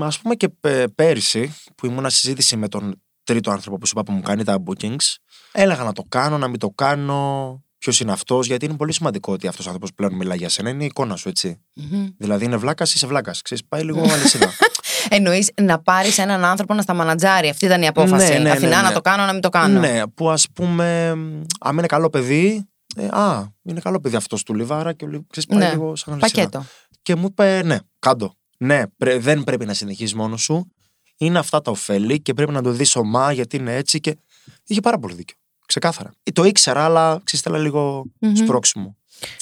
[0.00, 4.02] Α πούμε και πε- πέρυσι που ήμουν συζήτηση με τον τρίτο άνθρωπο που σου είπα
[4.04, 5.14] που μου κάνει τα bookings,
[5.52, 7.62] έλεγα να το κάνω, να μην το κάνω.
[7.80, 10.70] Ποιος είναι αυτός, γιατί είναι πολύ σημαντικό ότι αυτός ο άνθρωπος πλέον μιλάει για σένα.
[10.70, 11.60] Είναι η εικόνα σου, έτσι.
[12.18, 13.42] Δηλαδή είναι βλάκας, είσαι βλάκας.
[13.42, 14.52] Ξέρεις, πάει λίγο αλυσίδα.
[15.08, 17.48] Εννοείς να πάρεις έναν άνθρωπο να στα μανατζάρει.
[17.48, 18.26] Αυτή ήταν η απόφαση.
[18.32, 18.88] Ναι, ναι, ναι, Αθηνά ναι.
[18.88, 19.80] να το κάνω, να μην το κάνω.
[19.80, 21.08] ναι, που ας πούμε,
[21.60, 25.26] αν είναι καλό παιδί, ε, α, είναι καλό παιδί αυτός του Λιβάρα και ο Λι-
[25.30, 25.70] ξέρεις, πάει Ναι.
[25.70, 26.42] λίγο σαν αλυσίδα.
[26.42, 26.64] Πακέτο.
[27.02, 28.34] Και μου είπε, ναι, κάντο.
[28.58, 30.72] Ναι, πρέ- δεν πρέπει να συνεχίσεις μόνος σου.
[31.16, 34.00] Είναι αυτά τα ωφέλη και πρέπει να το δεις ομά γιατί είναι έτσι.
[34.00, 34.16] Και
[34.66, 35.36] είχε πάρα πολύ δίκιο.
[35.70, 36.10] Ξεκάθαρα.
[36.22, 38.34] Ε, Το ήξερα, αλλά ξύστελα λίγο Μμμ.
[38.34, 38.96] σπρώξιμο.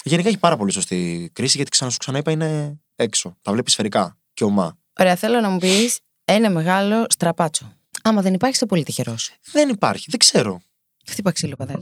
[0.04, 3.36] Γενικά έχει πάρα πολύ σωστή κρίση γιατί ξανά σου ξαναείπα είναι έξω.
[3.42, 4.78] Τα βλέπεις σφαιρικά και ομά.
[4.98, 7.72] Ωραία, θέλω να μου πεις ένα μεγάλο στραπάτσο.
[8.02, 9.30] Άμα δεν υπάρχει, είσαι πολύ τυχερός.
[9.52, 10.60] Δεν υπάρχει, δεν ξέρω.
[11.08, 11.78] Χτύπα ξύλο, πατέρα.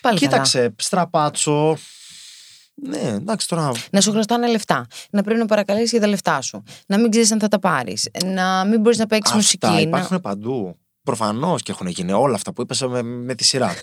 [0.00, 0.30] Πάλι καλά.
[0.30, 1.76] Κοίταξε, στραπάτσο.
[2.74, 3.72] Ναι, εντάξει τώρα.
[3.90, 4.86] Να σου χρωστάνε λεφτά.
[5.10, 6.62] Να πρέπει να παρακαλέσεις για τα λεφτά σου.
[6.86, 8.08] Να μην ξέρεις αν θα τα πάρεις.
[8.24, 9.82] Να μην μπορείς να παίξεις Αυτά μουσική.
[9.88, 10.78] υπάρχουν παντού.
[11.02, 13.74] Προφανώς και έχουν γίνει όλα αυτά που είπες με, με τη σειρά.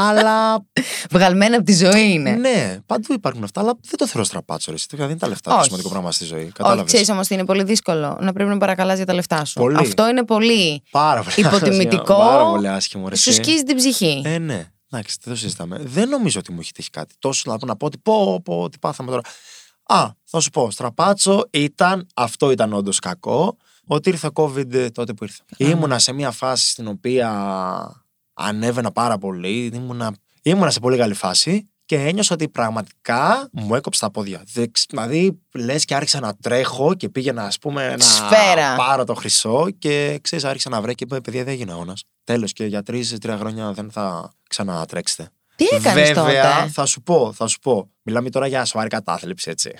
[0.00, 0.64] αλλά Να...
[1.10, 2.30] Βγαλμένα από τη ζωή είναι.
[2.30, 4.70] ναι, παντού υπάρχουν αυτά, αλλά δεν το θέλω στραπάτσο.
[4.70, 4.76] Ρε.
[4.76, 5.64] Δηλαδή, δεν είναι τα λεφτά το Όχι.
[5.64, 6.42] σημαντικό πράγμα στη ζωή.
[6.42, 6.84] Όχι, Κατάλαβες.
[6.84, 8.18] ξέρεις όμως τι είναι πολύ δύσκολο.
[8.20, 9.60] Να πρέπει να παρακαλάς για τα λεφτά σου.
[9.60, 9.76] Πολύ.
[9.76, 10.82] Αυτό είναι πολύ.
[10.90, 12.14] Πάρα πολύ Υποτιμητικό.
[12.14, 13.08] άσχημο, Πάρα πολύ άσχημο.
[13.08, 13.42] Ρε, Σου εσύ.
[13.42, 14.22] σκίζει την ψυχή.
[14.24, 14.66] Ε, ναι.
[14.90, 15.78] Εντάξει, δεν το συζητάμε.
[15.82, 17.14] Δεν νομίζω ότι μου έχει τύχει κάτι.
[17.18, 19.22] Τόσο να πω, να πω ότι πω, πω, τι πάθαμε τώρα.
[19.82, 20.70] Α, θα σου πω.
[20.70, 23.56] Στραπάτσο ήταν, αυτό ήταν όντως κακό,
[23.88, 25.42] ότι ήρθε COVID ε, τότε που ήρθε.
[25.56, 27.30] Ήμουνα σε μια φάση στην οποία
[28.34, 29.70] ανέβαινα πάρα πολύ.
[29.74, 34.42] Ήμουνα, ήμουνα σε πολύ καλή φάση και ένιωσα ότι πραγματικά μου έκοψε τα πόδια.
[34.52, 38.76] Δεν ξ- Δηλαδή, λες και άρχισα να τρέχω και πήγαινα, ας πούμε, να Σφαίρα.
[38.76, 42.04] πάρω το χρυσό και ξέρεις, άρχισα να βρέχει και είπε: Παιδιά, δεν έγινε αγώνας.
[42.24, 45.28] Τέλος και για τρει-τρία χρόνια δεν θα ξανατρέξετε.
[45.56, 46.14] Τι έκανες Βέβαια,
[46.58, 47.90] τότε; θα σου πω, θα σου πω.
[48.02, 49.70] Μιλάμε τώρα για σοβαρή κατάθλιψη, έτσι.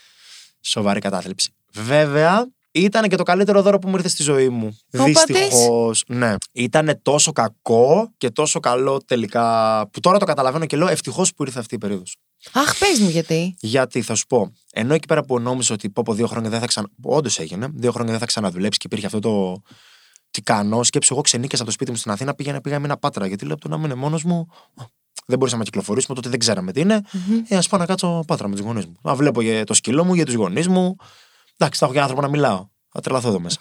[0.60, 1.50] σοβαρή κατάθλιψη.
[1.72, 4.78] Βέβαια, ήταν και το καλύτερο δώρο που μου ήρθε στη ζωή μου.
[4.98, 6.04] Ο Δυστυχώς.
[6.06, 6.34] Ναι.
[6.52, 9.88] Ήταν τόσο κακό και τόσο καλό τελικά.
[9.92, 12.16] Που τώρα το καταλαβαίνω και λέω ευτυχώς που ήρθε αυτή η περίοδος.
[12.52, 13.54] Αχ, πες μου γιατί.
[13.60, 16.60] Γιατί θα σου πω, ενώ εκεί πέρα που νόμιζα ότι πω από δύο χρόνια δεν
[16.60, 16.88] θα ξανα.
[17.02, 19.62] Όντως έγινε, δύο χρόνια δεν θα ξαναδουλέψει και υπήρχε αυτό το.
[20.30, 21.12] Τι κάνω, σκέψου.
[21.12, 23.26] Εγώ ξενίκασα από το σπίτι μου στην Αθήνα, πήγαινα, πήγα με ένα πάτρα.
[23.26, 24.46] Γιατί λέω από το να είμαι μόνος μου,
[25.26, 27.00] δεν μπορούσαμε να κυκλοφορήσουμε, τότε δεν ξέραμε τι είναι.
[27.48, 28.96] Ε, ας πάω να κάτσω πάτρα με τους γονείς μου.
[29.02, 30.96] Να βλέπω για το σκύλο μου, για τους γονείς μου.
[31.58, 32.68] Εντάξει, θα έχω και άνθρωπο να μιλάω.
[32.88, 33.58] Θα τρελαθώ εδώ μέσα.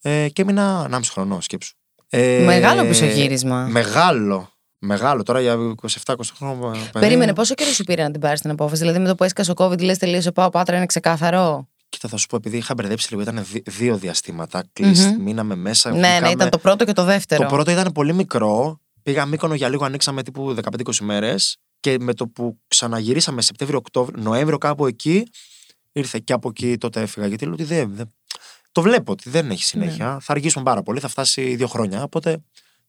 [0.00, 1.74] Ε, και έμεινα 1,5 χρονό, σκέψου.
[2.08, 3.66] Ε, Μεγάλο πισωγύρισμα.
[3.70, 4.50] Μεγάλο.
[4.78, 5.22] Μεγάλο.
[5.22, 5.56] Τώρα για
[6.04, 6.70] 27-20 χρόνια.
[6.70, 6.90] παιδί.
[6.92, 9.50] Περίμενε, πόσο καιρό σου πήρε να την πάρεις την απόφαση; Δηλαδή, με το που έσκασε
[9.50, 11.68] ο COVID, λες τελείωσε, πάω πάτρα, είναι ξεκάθαρο.
[11.88, 14.64] Κοίτα, θα σου πω, επειδή είχα μπερδέψει λίγο, ήταν δι- δύο διαστήματα.
[14.72, 15.90] Κλειστ, μείναμε μέσα.
[15.90, 16.30] Ναι, ναι, βγήκαμε.
[16.32, 17.42] ήταν το πρώτο και το δεύτερο.
[17.42, 18.80] Το πρώτο ήταν πολύ μικρό.
[19.02, 21.56] Πήγα Μύκονο για λίγο, ανοίξαμε τύπου 15-20 μέρες.
[21.80, 25.26] Και με το που ξαναγυρίσαμε Σεπτέμβριο, Οκτώβριο, Νοέμβριο, κάπου εκεί,
[26.00, 27.26] ήρθε και από εκεί τότε έφυγα.
[27.26, 27.94] Γιατί λέω ότι δεν.
[27.94, 28.10] δεν-
[28.72, 30.18] το βλέπω ότι δεν έχει συνέχεια.
[30.20, 32.02] Θα αργήσουμε πάρα πολύ, θα φτάσει δύο χρόνια.
[32.02, 32.38] Οπότε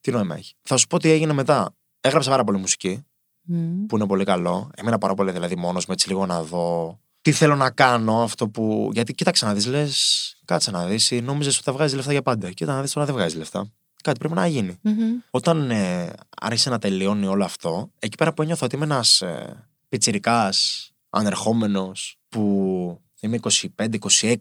[0.01, 0.53] τι νόημα έχει.
[0.61, 1.75] Θα σου πω τι έγινε μετά.
[2.01, 3.05] Έγραψα πάρα πολύ μουσική,
[3.41, 3.85] Μμ.
[3.85, 4.69] που είναι πολύ καλό.
[4.75, 8.49] Έμενα πάρα πολύ δηλαδή μόνος με έτσι λίγο να δω τι θέλω να κάνω, αυτό
[8.49, 8.89] που.
[8.93, 12.51] Γιατί κοίταξε να δεις, λες, κάτσε να δεις, νόμιζες ότι θα βγάζεις λεφτά για πάντα.
[12.51, 13.71] Κοίτα να δεις τώρα δεν βγάζεις λεφτά.
[14.03, 14.77] Κάτι πρέπει να γίνει.
[14.81, 14.95] Μμμ.
[15.29, 19.67] Όταν ε, άρχισε να τελειώνει όλο αυτό, εκεί πέρα που ένιωθα ότι είμαι ένας ε,
[19.89, 24.35] πιτσιρικάς, ανερχόμενος, που είμαι 25, 26,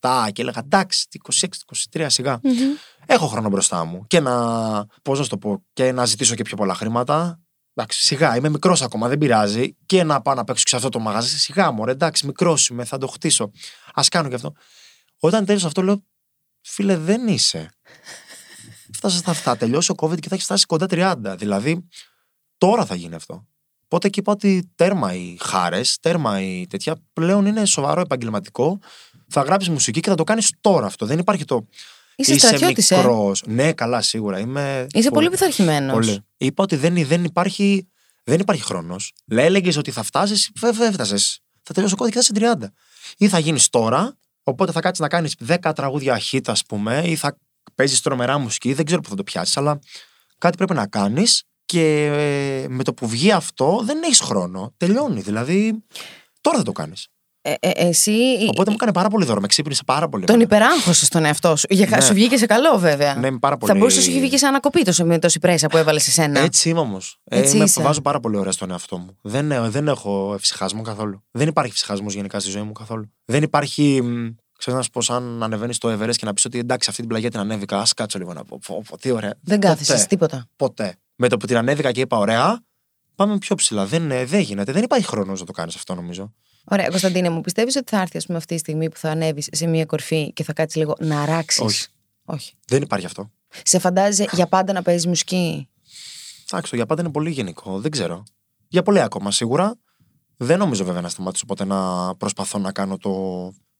[0.00, 1.46] 27 και έλεγα εντάξει, τι 26,
[1.92, 2.40] 23 σιγά.
[2.42, 2.54] Μμμ.
[3.06, 4.86] Έχω χρόνο μπροστά μου και να.
[5.02, 7.40] Πώς να σου το πω, και να ζητήσω και πιο πολλά χρήματα.
[7.74, 9.76] Εντάξει, σιγά, είμαι μικρός ακόμα, δεν πειράζει.
[9.86, 11.38] Και να πάω να παίξω και σε αυτό το μαγαζί.
[11.38, 13.50] Σιγά μου, ρε, εντάξει, μικρό είμαι, θα το χτίσω.
[13.94, 14.52] Α κάνω και αυτό.
[15.20, 16.04] Όταν τέλειωσα αυτό, λέω,
[16.60, 17.70] φίλε, δεν είσαι.
[18.92, 19.56] Φτάσα στα αυτά.
[19.56, 21.34] Τελειώσει ο COVID και θα έχεις φτάσει κοντά 30.
[21.38, 21.88] Δηλαδή,
[22.58, 23.46] τώρα θα γίνει αυτό.
[23.92, 26.96] Οπότε και είπα ότι τέρμα οι χάρες, τέρμα οι τέτοια.
[27.12, 28.78] Πλέον είναι σοβαρό επαγγελματικό.
[29.28, 31.06] Θα γράψεις μουσική και θα το κάνεις τώρα αυτό.
[31.06, 31.66] Δεν υπάρχει το.
[32.16, 32.96] Είσαι στρατιώτης, ε.
[32.96, 33.42] μικρός.
[33.46, 34.38] Ναι, καλά, σίγουρα.
[34.38, 35.94] Είμαι Είσαι πολύ πειθαρχημένος.
[35.94, 36.20] Πολύ.
[36.36, 37.88] Είπα ότι δεν, δεν υπάρχει,
[38.24, 39.12] δεν υπάρχει χρόνος.
[39.28, 41.40] Έλεγε ότι θα φτάσεις, βέβαια έφτασες.
[41.62, 42.66] Θα τελειώσει ο κώδικας και θα είσαι 30.
[43.16, 47.16] Ή θα γίνεις τώρα, οπότε θα κάτσεις να κάνεις 10 τραγούδια hit, ας πούμε, ή
[47.16, 47.38] θα
[47.74, 48.72] παίζεις τρομερά μουσική.
[48.72, 49.78] Δεν ξέρω πού θα το πιάσεις, αλλά
[50.38, 51.42] κάτι πρέπει να κάνεις
[51.72, 52.04] και
[52.64, 54.72] ε, με το που βγει αυτό δεν έχεις χρόνο.
[54.76, 55.20] Τελειώνει.
[55.20, 55.84] Δηλαδή,
[56.40, 57.06] τώρα θα το κάνεις.
[57.44, 58.12] Ε, ε, εσύ
[58.48, 59.40] Οπότε μου έκανε πάρα πολύ δώρο.
[59.40, 60.24] Με ξύπνησε πάρα πολύ.
[60.24, 60.56] τον εμένα.
[60.56, 61.66] υπεράγχωσε στον εαυτό σου.
[61.70, 62.00] Για, Ναι.
[62.00, 63.14] Σου βγήκε σε καλό, βέβαια.
[63.14, 63.72] Ναι, είμαι πάρα πολύ.
[63.72, 66.02] Θα μπορούσε να σου έχει βγει και σε ανακοπή τόσο με τόση πρέσα που έβαλες
[66.02, 66.40] σε σένα.
[66.40, 67.18] Έτσι είμαι όμως.
[67.24, 67.82] Έτσι Ε, είσαι.
[67.82, 69.16] βάζω πάρα πολύ ωραία στον εαυτό μου.
[69.22, 71.22] Δεν, ε, δεν έχω ευσυχασμό καθόλου.
[71.30, 73.12] Δεν υπάρχει ευσυχασμό γενικά στη ζωή μου καθόλου.
[73.24, 74.02] Δεν υπάρχει.
[74.02, 77.00] μ, Ξέρω να σου πω, σαν ανεβαίνεις στο Everest και να πεις ότι εντάξει, αυτή
[77.00, 77.78] την πλαγιά την ανέβηκα.
[77.78, 78.58] Α κάτσω λίγο να πω.
[78.66, 79.34] πω, πω, τι ωραία.
[79.42, 80.04] Δεν κάθεσαι Ποτέ.
[80.08, 80.46] τίποτα.
[80.56, 80.94] Ποτέ.
[81.24, 82.64] Με το που την ανέβηκα και είπα ωραία,
[83.14, 83.86] πάμε πιο ψηλά.
[83.86, 84.72] Δεν, ε, δεν γίνεται.
[84.72, 86.34] Δεν υπάρχει χρόνος να το κάνεις αυτό, νομίζω.
[86.64, 89.48] Ωραία, Κωνσταντίνε, μου πιστεύεις ότι θα έρθει ας πούμε, αυτή τη στιγμή που θα ανέβεις
[89.52, 91.62] σε μια κορφή και θα κάτσεις λίγο να αράξει.
[91.62, 91.86] Όχι.
[92.24, 92.54] Όχι.
[92.66, 93.30] Δεν υπάρχει αυτό.
[93.64, 95.68] Σε φαντάζεσαι για πάντα να παίζεις μουσική;
[96.50, 97.80] Εντάξει, το για πάντα είναι πολύ γενικό.
[97.80, 98.22] Δεν ξέρω.
[98.68, 99.74] Για πολύ ακόμα σίγουρα.
[100.36, 103.10] Δεν νομίζω βέβαια να σταματήσω ποτέ να προσπαθώ να κάνω το.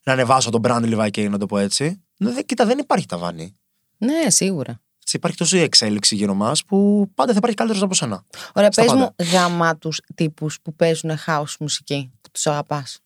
[0.03, 2.03] να ανεβάσω τον brand λιβάκι, να το πω έτσι.
[2.17, 3.57] Ναι, δε- κοίτα, δεν υπάρχει ταβάνι.
[3.99, 4.82] Ναι, σίγουρα.
[5.15, 8.25] Έτσι, υπάρχει τόση εξέλιξη γύρω μας που πάντα θα υπάρχει καλύτερος από σένα.
[8.55, 9.31] Ωραία, Στα πες μου πάντα.
[9.31, 12.99] γάμα τους τύπους που παίζουν house μουσική, που τους αγαπάς.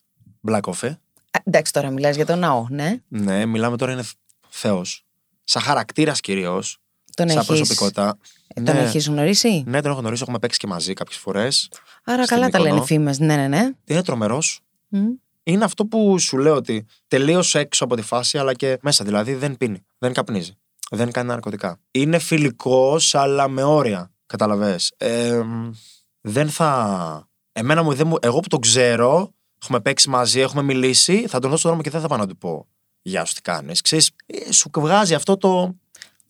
[0.48, 0.96] Black Coffee.
[1.44, 3.00] Εντάξει, τώρα μιλάς για τον ναό, ναι.
[3.08, 4.02] Ναι, μιλάμε τώρα είναι
[4.48, 5.04] Θεός.
[5.44, 6.78] Σαν χαρακτήρας κυρίως.
[7.14, 8.18] Τον Σαν έχει προσωπικότητα.
[8.54, 8.70] τον ναι.
[8.70, 11.70] έχεις γνωρίσει; ναι, τον έχω γνωρίσει, έχουμε παίξει και μαζί κάποιες φορές.
[12.04, 12.74] Άρα στην καλά τα Μύκονο.
[12.74, 13.18] λένε οι φήμες.
[13.18, 13.70] Ναι, ναι, ναι.
[13.84, 14.60] Είναι τρομερός.
[14.88, 15.06] Μμ.
[15.42, 19.04] Είναι αυτό που σου λέω ότι τελείως έξω από τη φάση, αλλά και μέσα.
[19.04, 20.56] Δηλαδή δεν πίνει, δεν καπνίζει,
[20.90, 21.80] δεν κάνει ναρκωτικά.
[21.90, 24.10] Είναι φιλικός, αλλά με όρια.
[24.26, 24.78] Καταλαβέ.
[24.96, 25.42] Ε,
[26.20, 27.28] δεν θα.
[27.52, 31.50] Εμένα μου, δεν μου, εγώ που τον ξέρω, έχουμε παίξει μαζί, έχουμε μιλήσει, θα τον
[31.50, 32.66] δώσω τον δρόμο και δεν θα πάω να του πω
[33.02, 33.80] Γεια σου, τι κάνεις.
[33.80, 35.76] Ξέρεις, ε, σου βγάζει αυτό το.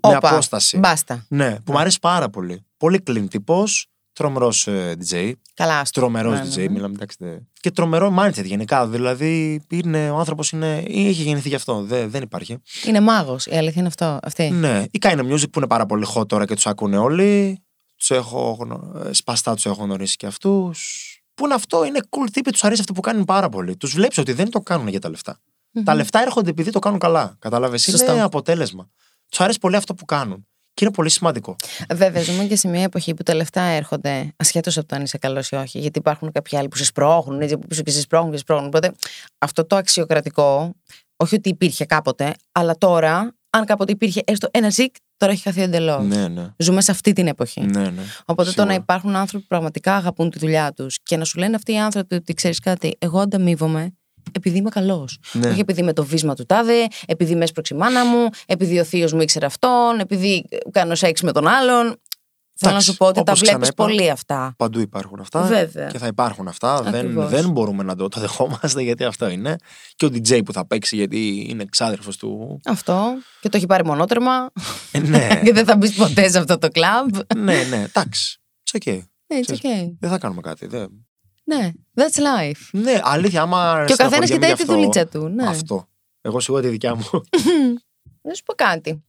[0.02, 0.78] με Όπα, απόσταση.
[0.78, 1.24] Μπάστα.
[1.28, 2.66] Ναι, που μου αρέσει πάρα πολύ.
[2.76, 3.86] Πολύ clean τύπος,
[4.16, 4.68] τρομερός
[5.08, 5.32] DJ.
[5.54, 6.00] Καλά, άστο.
[6.00, 6.68] Τρομερός Ναι, DJ, ναι, ναι.
[6.68, 7.16] μιλάμε εντάξει.
[7.20, 8.86] δε- Και τρομερό mindset γενικά.
[8.88, 11.82] Δηλαδή, είναι, ο άνθρωπος είναι, ή έχει γεννηθεί γι' αυτό.
[11.82, 12.58] Δε- δεν υπάρχει.
[12.86, 13.46] Είναι μάγος.
[13.46, 14.18] Η αλήθεια είναι αυτό.
[14.22, 14.50] Αυτή.
[14.50, 14.84] Ναι.
[14.90, 17.60] Η Kind Music που είναι πάρα πολύ hot τώρα και τους ακούνε όλοι.
[17.96, 21.02] Τους έχω γνω- ε, σπαστά τους έχω γνωρίσει και αυτούς.
[21.34, 23.76] Που είναι αυτό, είναι cool τύποι, τους αρέσει αυτό που κάνουν πάρα πολύ.
[23.76, 25.40] Τους βλέπεις ότι δεν το κάνουν για τα λεφτα
[25.84, 27.36] Τα λεφτά έρχονται επειδή το κάνουν καλά.
[27.38, 27.78] Κατάλαβε.
[27.88, 28.24] Είναι Σωστό.
[28.24, 28.90] αποτέλεσμα.
[29.28, 30.46] Τους αρέσει πολύ αυτό που κάνουν.
[30.76, 31.56] Και είναι πολύ σημαντικό.
[31.94, 35.18] Βέβαια, ζούμε και σε μια εποχή που τα λεφτά έρχονται ασχέτως από το αν είσαι
[35.18, 35.78] καλός ή όχι.
[35.78, 38.42] Γιατί υπάρχουν κάποιοι άλλοι που σε σπρώχνουν, έτσι από πίσω και σε σπρώχνουν και σε
[38.42, 38.66] σπρώχνουν.
[38.66, 38.92] Οπότε
[39.38, 40.74] αυτό το αξιοκρατικό,
[41.16, 45.62] όχι ότι υπήρχε κάποτε, αλλά τώρα, αν κάποτε υπήρχε έστω ένα ζικ, τώρα έχει χαθεί
[45.62, 46.04] εντελώς.
[46.04, 46.46] Ναι, ναι.
[46.56, 47.60] Ζούμε σε αυτή την εποχή.
[47.60, 48.02] ναι, ναι.
[48.24, 48.64] Οπότε το Σίγουρα.
[48.64, 51.78] να υπάρχουν άνθρωποι που πραγματικά αγαπούν τη δουλειά τους και να σου λένε αυτοί οι
[51.78, 53.94] άνθρωποι ότι ξέρεις κάτι, εγώ ανταμείβομαι
[54.32, 55.18] επειδή είμαι καλός.
[55.32, 55.48] Ναι.
[55.48, 58.84] Όχι επειδή είμαι το βίσμα του τάδε, επειδή με έσπρωξε η μάνα μου, επειδή ο
[58.84, 62.00] θείος μου ήξερε αυτόν, επειδή κάνω σεξ με τον άλλον.
[62.58, 64.54] Θέλω να Εντάξει, σου πω ότι τα όπως βλέπεις ξαναείπα, πολύ αυτά.
[64.56, 65.42] Παντού υπάρχουν αυτά.
[65.42, 65.86] Βέβαια.
[65.86, 66.82] Και θα υπάρχουν αυτά.
[66.82, 67.30] Δεν, Ακριβώς.
[67.30, 69.56] δεν μπορούμε να το, το δεχόμαστε γιατί αυτό είναι.
[69.94, 72.60] Και ο DJ που θα παίξει γιατί είναι εξάδερφο του.
[72.64, 73.12] Αυτό.
[73.40, 74.50] Και το έχει πάρει μονότερμα.
[74.92, 75.28] Ε, ναι.
[75.44, 77.16] και δεν θα μπεις ποτέ σε αυτό το κλαμπ.
[77.36, 78.40] ναι, ναι, εντάξει.
[78.70, 79.00] It's okay.
[79.26, 79.96] Ναι, it's okay.
[80.00, 80.66] Δεν θα κάνουμε κάτι.
[80.66, 81.05] Δεν...
[81.48, 82.68] Ναι, that's life.
[82.72, 83.84] Ναι, αλήθεια, άμα.
[83.86, 85.28] Και ο καθένας στεναχωριέμαι κοιτάει γι' τη αυτό, δουλίτσα του.
[85.28, 85.48] Ναι.
[85.48, 85.88] Αυτό.
[86.20, 87.04] Εγώ σίγουρα τη δικιά μου.
[88.26, 89.04] Να σου πω κάτι.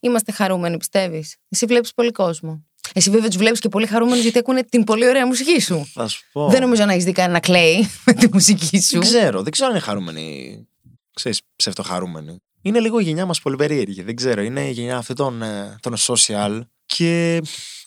[0.00, 2.64] Είμαστε χαρούμενοι, πιστεύεις; Εσύ βλέπεις πολύ κόσμο.
[2.92, 5.88] Εσύ βέβαια τους βλέπεις και πολύ χαρούμενους γιατί ακούνε την πολύ ωραία μουσική σου.
[5.92, 6.48] θα σου πω.
[6.48, 8.98] Δεν νομίζω να έχεις δει κανένα κλαίει με τη μουσική σου.
[8.98, 9.42] Δεν ξέρω.
[9.42, 10.66] Δεν ξέρω αν είναι χαρούμενοι.
[11.14, 12.42] Ξέρεις, ψευτοχαρούμενοι.
[12.62, 14.02] Είναι λίγο η γενιά μας πολύ περίεργη.
[14.02, 14.42] Δεν ξέρω.
[14.42, 16.60] Είναι η γενιά αυτή των, ε, των social.
[16.86, 17.42] Και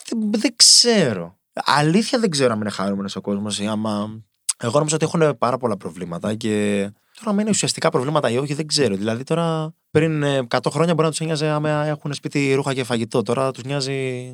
[0.06, 1.37] δεν, δεν ξέρω.
[1.66, 4.22] Αλήθεια δεν ξέρω αν είναι χαρούμενος ο κόσμος ή άμα.
[4.60, 6.82] Εγώ νομίζω ότι έχουν πάρα πολλά προβλήματα και
[7.20, 8.96] τώρα αν είναι ουσιαστικά προβλήματα ή όχι δεν ξέρω.
[8.96, 12.84] Δηλαδή τώρα Πριν ε, 100 χρόνια μπορεί να τους νοιάζει άμα έχουν σπίτι ρούχα και
[12.84, 13.22] φαγητό.
[13.22, 14.28] Τώρα τους νοιάζει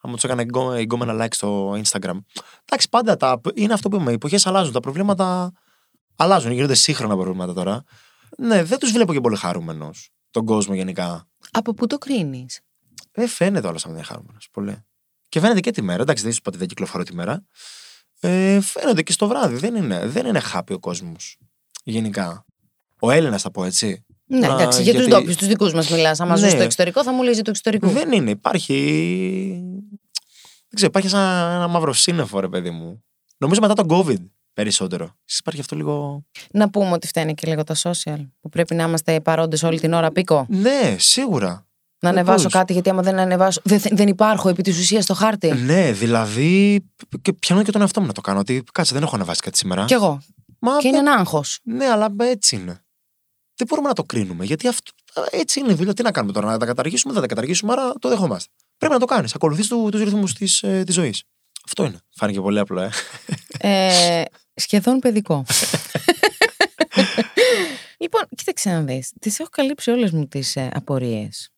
[0.00, 2.18] άμα τους έκανε εγκό- εγκόμενα like στο Instagram.
[2.64, 4.10] Εντάξει, πάντα τα, είναι αυτό που είπαμε.
[4.10, 4.72] Οι εποχές αλλάζουν.
[4.72, 5.52] Τα προβλήματα
[6.16, 6.52] αλλάζουν.
[6.52, 7.82] Γίνονται σύγχρονα προβλήματα τώρα.
[8.38, 11.28] Ναι, δεν τους βλέπω και πολύ χαρούμενος τον κόσμο γενικά.
[11.50, 12.60] Από πού το κρίνεις;
[13.12, 14.48] Δεν φαίνεται όλο σαν δεν είναι χαρούμενος.
[14.52, 14.84] Πολύ.
[15.32, 16.02] Και φαίνεται και τη μέρα.
[16.02, 17.44] Εντάξει, δεν σου πω ότι δεν κυκλοφορώ τη μέρα.
[18.20, 19.56] Ε, φαίνεται και στο βράδυ.
[19.56, 21.38] Δεν είναι, δεν είναι happy ο κόσμος.
[21.84, 22.44] Γενικά.
[23.00, 24.04] Ο Έλληνας, θα πω έτσι.
[24.26, 26.20] Ναι, Α, εντάξει, για γιατί- του ντόπιους, τους δικούς μας μιλάς.
[26.20, 26.50] Άμα ζω Ναι.
[26.50, 27.88] στο εξωτερικό, θα μου λέει για το εξωτερικό.
[27.88, 28.30] Δεν είναι.
[28.30, 28.74] Υπάρχει.
[30.68, 33.04] Δεν ξέρω, υπάρχει σαν ένα μαύρο σύννεφο, ρε παιδί μου.
[33.36, 35.04] Νομίζω μετά τον COVID περισσότερο.
[35.04, 36.24] Ίσως Υπάρχει αυτό λίγο.
[36.50, 38.28] Να πούμε ότι φταίνει και λίγο τα social.
[38.40, 40.46] Που πρέπει να είμαστε παρόντες όλη την ώρα πίκο.
[40.48, 41.66] Ναι, σίγουρα.
[42.02, 42.52] Να Ε, ανεβάσω πώς.
[42.52, 43.60] κάτι, γιατί άμα δεν ανεβάσω.
[43.64, 45.50] Δεν, δεν υπάρχω επί της ουσίας στο χάρτη.
[45.52, 46.84] Ναι, δηλαδή.
[47.22, 48.38] Και πιάνω και τον εαυτό μου να το κάνω.
[48.38, 49.84] Ότι κάτσε, δεν έχω ανεβάσει κάτι σήμερα.
[49.84, 50.22] Κι εγώ.
[50.58, 51.58] Μα Και είναι δεν- ένα άγχος.
[51.62, 52.84] Ναι, αλλά έτσι είναι.
[53.56, 54.44] Δεν μπορούμε να το κρίνουμε.
[54.44, 54.90] Γιατί αυτό,
[55.30, 55.94] έτσι είναι η δουλειά.
[55.94, 58.52] Τι να κάνουμε τώρα, να τα καταργήσουμε, δεν τα καταργήσουμε, άρα το δεχόμαστε.
[58.78, 59.34] Πρέπει να το κάνεις.
[59.34, 61.22] Ακολουθείς του τους ρυθμούς της ε, της ζωής.
[61.64, 61.98] Αυτό είναι.
[62.16, 62.90] Φάνηκε πολύ απλό, ε.
[63.58, 64.22] Ε,
[64.54, 65.44] σχεδόν παιδικό.
[67.98, 69.12] λοιπόν, κοίταξε να δεις.
[69.20, 71.51] Τις έχω καλύψει όλες μου τις ε, απορίες.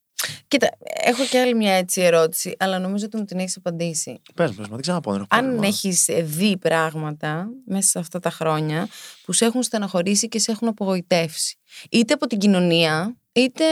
[0.48, 0.68] Κοίτα,
[1.04, 4.20] έχω και άλλη μια έτσι ερώτηση, αλλά νομίζω ότι μου την έχεις απαντήσει.
[4.34, 5.10] Πες μου, πες μου, δεν ξαναπώ.
[5.10, 5.66] Δεν έχω Αν πρόβλημα.
[5.66, 8.88] έχεις δει πράγματα μέσα σε αυτά τα χρόνια
[9.24, 11.56] που σε έχουν στεναχωρήσει και σε έχουν απογοητεύσει.
[11.90, 13.64] Είτε από την κοινωνία, είτε,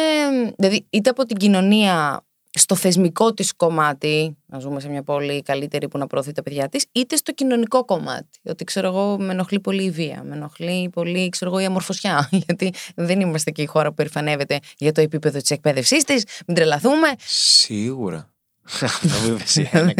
[0.56, 2.24] δηλαδή, είτε από την κοινωνία
[2.58, 6.68] στο θεσμικό της κομμάτι, να ζούμε σε μια πόλη καλύτερη που να προωθεί τα παιδιά
[6.68, 8.38] της, είτε στο κοινωνικό κομμάτι.
[8.42, 12.28] Ότι ξέρω εγώ, με ενοχλεί πολύ η βία, με ενοχλεί πολύ ξέρω εγώ, η αμορφωσιά.
[12.46, 16.56] Γιατί δεν είμαστε και η χώρα που περηφανεύεται για το επίπεδο της εκπαίδευσής της, μην
[16.56, 17.08] τρελαθούμε.
[17.24, 18.30] Σίγουρα.
[18.64, 19.94] Αυτό που είπες είναι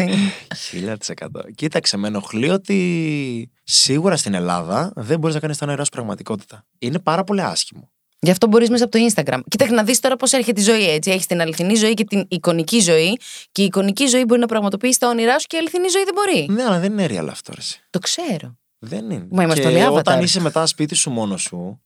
[0.55, 1.41] χίλια της εκατό.
[1.55, 6.65] Κοίταξε, με ενοχλεί ότι σίγουρα στην Ελλάδα δεν μπορείς να κάνεις τα όνειρά σου πραγματικότητα.
[6.79, 7.92] Είναι πάρα πολύ άσχημο.
[8.23, 9.39] Γι' αυτό μπορείς μέσα από το Instagram.
[9.47, 11.11] Κοίταξε να δεις τώρα πώς έρχεται η ζωή έτσι.
[11.11, 13.17] Έχεις την αληθινή ζωή και την εικονική ζωή.
[13.51, 16.13] Και η εικονική ζωή μπορεί να πραγματοποιήσει τα όνειρά σου και η αληθινή ζωή δεν
[16.13, 16.45] μπορεί.
[16.49, 17.51] Ναι, αλλά δεν είναι real αυτό.
[17.55, 17.59] Ρε.
[17.59, 17.79] εσύ.
[17.89, 18.57] Το ξέρω.
[18.79, 19.27] Δεν είναι.
[19.29, 19.97] Μα είμαστε και όλοι avatar.
[19.97, 21.81] όταν είσαι μετά σπίτι σου μόνος σου,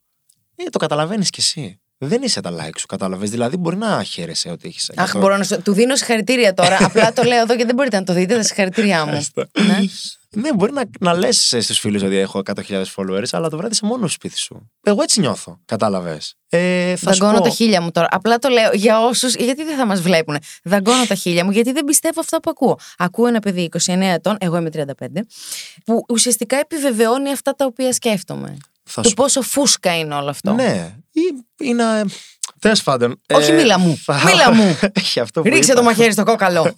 [0.55, 1.79] ε, το καταλαβαίνεις κι εσύ.
[1.97, 3.29] Δεν είσαι τα like σου, κατάλαβες.
[3.29, 4.91] Δηλαδή, μπορεί να χαίρεσαι ότι έχεις.
[4.95, 5.61] Αχ, μπορώ να σου.
[5.61, 6.77] Του δίνω συγχαρητήρια τώρα.
[6.85, 8.35] Απλά το λέω εδώ και δεν μπορείτε να το δείτε.
[8.35, 9.25] Τα συγχαρητήριά μου.
[9.65, 9.79] ναι.
[10.41, 13.85] Ναι, μπορεί να, να λες στους φίλους ότι έχω 100.000 followers, αλλά το βράδυ είσαι
[13.85, 14.71] μόνος στο σπίτι σου.
[14.83, 15.59] Εγώ έτσι νιώθω.
[15.65, 16.35] Κατάλαβες.
[16.49, 18.07] Ε, θα σου Δαγκώνω πω, τα χίλια μου τώρα.
[18.11, 19.35] Απλά το λέω για όσους.
[19.35, 20.37] Γιατί δεν θα μας βλέπουν.
[20.63, 22.77] Δαγκώνω τα χίλια μου, γιατί δεν πιστεύω αυτά που ακούω.
[22.97, 24.83] Ακούω ένα παιδί 29 ετών, εγώ είμαι 35,
[25.85, 28.57] που ουσιαστικά επιβεβαιώνει αυτά τα οποία σκέφτομαι.
[28.83, 30.53] θα Το σου πόσο φούσκα είναι όλο αυτό.
[30.53, 30.95] Ναι.
[31.11, 31.83] Ή- Είναι.
[32.59, 33.21] Τέλος πάντων.
[33.33, 33.97] Όχι, μίλα μου.
[34.25, 34.79] Μίλα μου.
[34.93, 35.79] Έχει αυτό που Ρίξε είπα.
[35.79, 36.61] το μαχαίρι στο κόκαλο.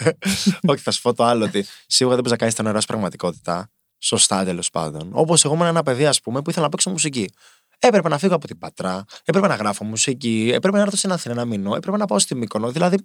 [0.72, 2.88] Όχι, θα σου πω το άλλο ότι σίγουρα δεν μπορεί να κάνεις τα νερά σου
[2.88, 3.70] πραγματικότητα.
[4.02, 5.10] Σωστά τέλος πάντων.
[5.12, 7.30] Όπως εγώ ήμουν ένα παιδί, ας πούμε, που ήθελα να παίξω μουσική.
[7.80, 11.34] Έπρεπε να φύγω από την Πατρά, έπρεπε να γράφω μουσική, έπρεπε να έρθω στην Αθήνα
[11.34, 12.72] να μείνω, έπρεπε να πάω στη Μύκονο.
[12.72, 12.96] Δηλαδή,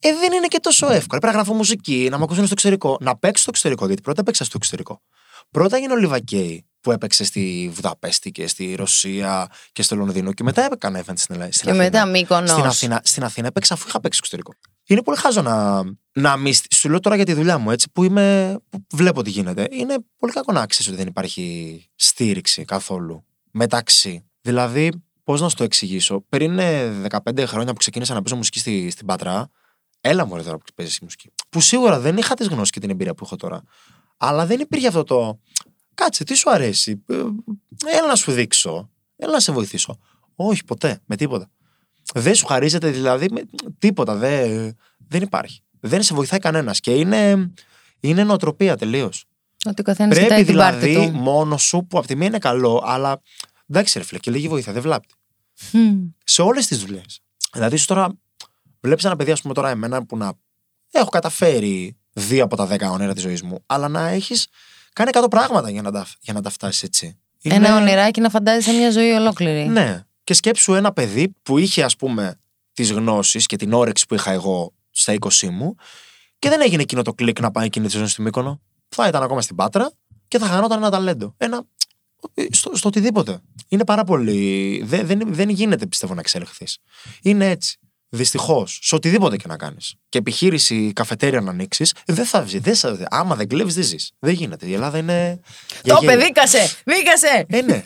[0.00, 1.04] ε, δεν είναι και τόσο εύκολο.
[1.06, 4.20] Έπρεπε να γράφω μουσική, να με ακούσουν στο εξωτερικό, να παίξω στο εξωτερικό, γιατί πρώτα
[4.20, 5.02] έπαιξα στο εξωτερικό.
[5.50, 10.42] Πρώτα έγινε ο Λιβακέη που έπαιξε στη Βουδαπέστη και στη Ρωσία και στο Λονδίνο και
[10.42, 11.50] μετά έκανα event στην Ελλάδα.
[11.50, 12.50] Και μετά Μύκονος.
[12.50, 14.52] Στην Αθήνα, στην Αθήνα έπαιξα αφού είχα παίξει εξωτερικό.
[14.86, 16.52] Είναι πολύ χάζο να, να μη.
[16.74, 19.68] Σου λέω τώρα για τη δουλειά μου, έτσι, που, είμαι, που βλέπω τι γίνεται.
[19.70, 24.24] Είναι πολύ κακό να ξέρεις ότι δεν υπάρχει στήριξη καθόλου μεταξύ.
[24.40, 24.90] Δηλαδή,
[25.24, 26.24] πώς να σου το εξηγήσω.
[26.28, 29.50] Πριν ε, 15 χρόνια που ξεκίνησα να παίζω μουσική στη, στην Πατρά,
[30.00, 31.32] έλα μου τώρα που παίζεις μουσική.
[31.48, 33.62] Που σίγουρα δεν είχα τις γνώσεις και την εμπειρία που έχω τώρα.
[34.16, 35.40] Αλλά δεν υπήρχε αυτό το.
[36.04, 37.14] Κάτσε, τι σου αρέσει; ε,
[37.96, 38.90] Έλα να σου δείξω.
[39.16, 39.98] Έλα να σε βοηθήσω.
[40.34, 41.50] Όχι, ποτέ, με τίποτα.
[42.14, 43.42] Δεν σου χαρίζεται δηλαδή με
[43.78, 44.14] τίποτα.
[44.14, 44.76] Δεν,
[45.08, 45.62] δεν υπάρχει.
[45.80, 46.80] Δεν σε βοηθάει κανένας.
[46.80, 47.52] Και είναι,
[48.00, 49.24] είναι νοοτροπία τελείως.
[49.64, 51.16] Ότι ο καθένας Πρέπει κοιτάει την πάρτη δηλαδή του.
[51.18, 53.22] μόνο σου που από τη μία είναι καλό, αλλά
[53.68, 55.14] εντάξει, ρε φίλε, και λίγη βοήθεια δεν βλάπτει.
[55.72, 56.08] Μμμ.
[56.24, 57.20] Σε όλες τις δουλειές.
[57.52, 58.08] Δηλαδή, σου τώρα
[58.80, 60.32] βλέπεις ένα παιδί, ας πούμε, τώρα εμένα που να
[60.90, 64.46] έχω καταφέρει δύο από τα δέκα όνειρα της ζωής μου, αλλά να έχεις
[64.92, 67.18] κάνει 100 πράγματα για να τα, για να τα φτάσεις έτσι.
[67.42, 69.64] Ένα Είναι- ονειράκι να φαντάζεσαι μια ζωή ολόκληρη.
[69.68, 70.04] ναι.
[70.24, 72.40] Και σκέψου ένα παιδί που είχε, ας πούμε,
[72.72, 75.74] τις γνώσεις και την όρεξη που είχα εγώ στα 20 μου
[76.38, 78.60] και δεν έγινε εκείνο το κλικ να πάει εκείνη τη ζωή στη Μύκονο.
[78.88, 79.90] Θα ήταν ακόμα στην Πάτρα
[80.28, 81.34] και θα χανόταν ένα ταλέντο.
[81.36, 81.62] Ένα.
[82.50, 83.40] Στο, στο οτιδήποτε.
[83.68, 84.82] Είναι πάρα πολύ.
[84.84, 86.78] Δεν, δεν, δεν γίνεται, πιστεύω, να εξέλιχθεις.
[87.22, 87.78] Είναι έτσι.
[88.12, 89.94] Δυστυχώς, σε οτιδήποτε και να κάνεις.
[90.08, 92.58] Και επιχείρηση καφετέρια να ανοίξεις, δεν θα βγει.
[92.58, 94.12] Δεν θα, άμα δεν κλέβεις, δεν ζεις.
[94.18, 94.66] Δεν γίνεται.
[94.66, 95.40] Η Ελλάδα είναι.
[95.84, 96.16] για Το γέλιο.
[96.16, 96.70] παιδί δίκασε!
[96.84, 97.44] Δίκασε!
[97.48, 97.82] Ε, ναι.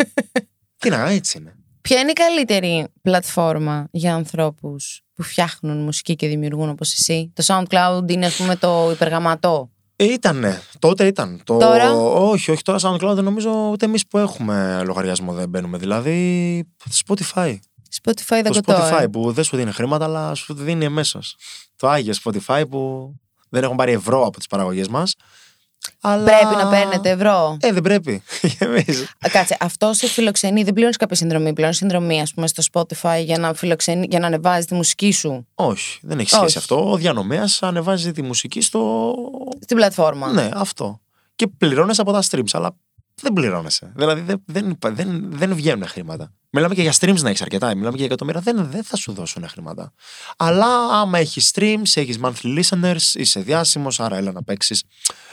[0.79, 1.55] Τι να, έτσι είναι.
[1.81, 7.45] Ποια είναι η καλύτερη πλατφόρμα για ανθρώπους που φτιάχνουν μουσική και δημιουργούν όπως εσύ; Το
[7.47, 9.71] SoundCloud είναι, ας πούμε, το υπεργαματό.
[9.97, 10.63] Ε, Ήτανε.
[10.79, 11.41] Τότε ήταν.
[11.45, 11.57] Το...
[11.59, 12.63] Τώρα; Όχι, όχι.
[12.63, 15.79] Τώρα SoundCloud δεν νομίζω ούτε εμείς που έχουμε λογαριασμό δεν μπαίνουμε.
[15.79, 16.65] Δηλαδή.
[17.07, 17.57] Spotify.
[18.03, 18.89] Spotify δεν Το κοτώ.
[18.89, 19.07] Spotify ε.
[19.07, 21.21] που δεν σου δίνει χρήματα, αλλά σου δίνει εμέσω.
[21.77, 23.13] Το άγιο Spotify που
[23.49, 25.15] δεν έχουν πάρει ευρώ από τις παραγωγές μας.
[26.01, 26.25] Αλλά...
[26.25, 27.57] Πρέπει να παίρνετε ευρώ.
[27.61, 28.23] Ε, δεν πρέπει.
[28.59, 29.03] Εμείς.
[29.03, 30.63] Α, Κάτσε, αυτό σε φιλοξενεί.
[30.63, 31.53] Δεν πληρώνεις κάποια συνδρομή.
[31.53, 35.47] Πληρώνεις συνδρομή, ας πούμε, στο Spotify για να, φιλοξενεί, για να ανεβάζει τη μουσική σου
[35.55, 36.59] Όχι, δεν έχει σχέση Όχι.
[36.59, 36.91] αυτό.
[36.91, 39.13] Ο διανομέας ανεβάζει τη μουσική στο.
[39.61, 40.33] στην πλατφόρμα.
[40.33, 41.01] Ναι, αυτό.
[41.37, 42.77] Και πληρώνεσαι από τα streams, αλλά
[43.25, 43.93] δεν πληρώνεσαι.
[43.97, 46.33] Δηλαδή δεν, δεν, υπά- δεν, δεν βγαίνουν χρήματα.
[46.51, 47.67] Μιλάμε και για streams να έχεις αρκετά.
[47.75, 48.41] Μιλάμε και για εκατομμύρια.
[48.41, 49.93] Δεν, δεν θα σου δώσουν χρήματα.
[50.37, 50.67] Αλλά
[51.01, 54.83] άμα έχεις streams, έχεις monthly listeners, είσαι διάσημος, άρα έλα να παίξεις.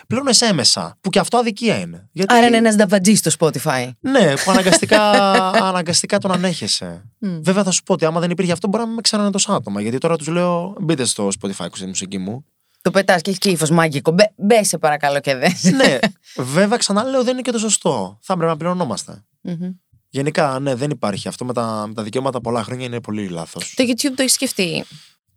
[0.08, 0.98] Πληρώνεσαι έμεσα.
[1.02, 2.10] Που και αυτό αδικία είναι.
[2.12, 3.90] Γιατί, Άρα είναι ένας νταβατζής στο Spotify.
[4.00, 5.12] Ναι, που αναγκαστικά,
[5.70, 7.10] αναγκαστικά τον ανέχεσαι.
[7.20, 7.38] Μμ.
[7.42, 9.82] Βέβαια θα σου πω ότι άμα δεν υπήρχε αυτό, μπορεί να με ξέρανε τόσα άτομα.
[9.82, 12.46] Γιατί τώρα τους λέω, μπείτε στο Spotify, ακούστε τη μουσική μου.
[12.82, 14.12] Το πετάς και έχεις και ύφος μάγκικο.
[14.12, 15.64] Μπε, μπε σε παρακαλώ και δες.
[15.64, 15.98] ναι,
[16.38, 18.18] βέβαια ξαναλέω δεν είναι και το σωστό.
[18.22, 19.24] Θα έπρεπε να πληρωνόμαστε.
[19.42, 19.70] Μμμ.
[20.10, 21.28] Γενικά, ναι, δεν υπάρχει.
[21.28, 23.74] Αυτό με τα, με τα δικαιώματα πολλά χρόνια είναι πολύ λάθος.
[23.76, 24.86] Το YouTube το έχεις σκεφτεί;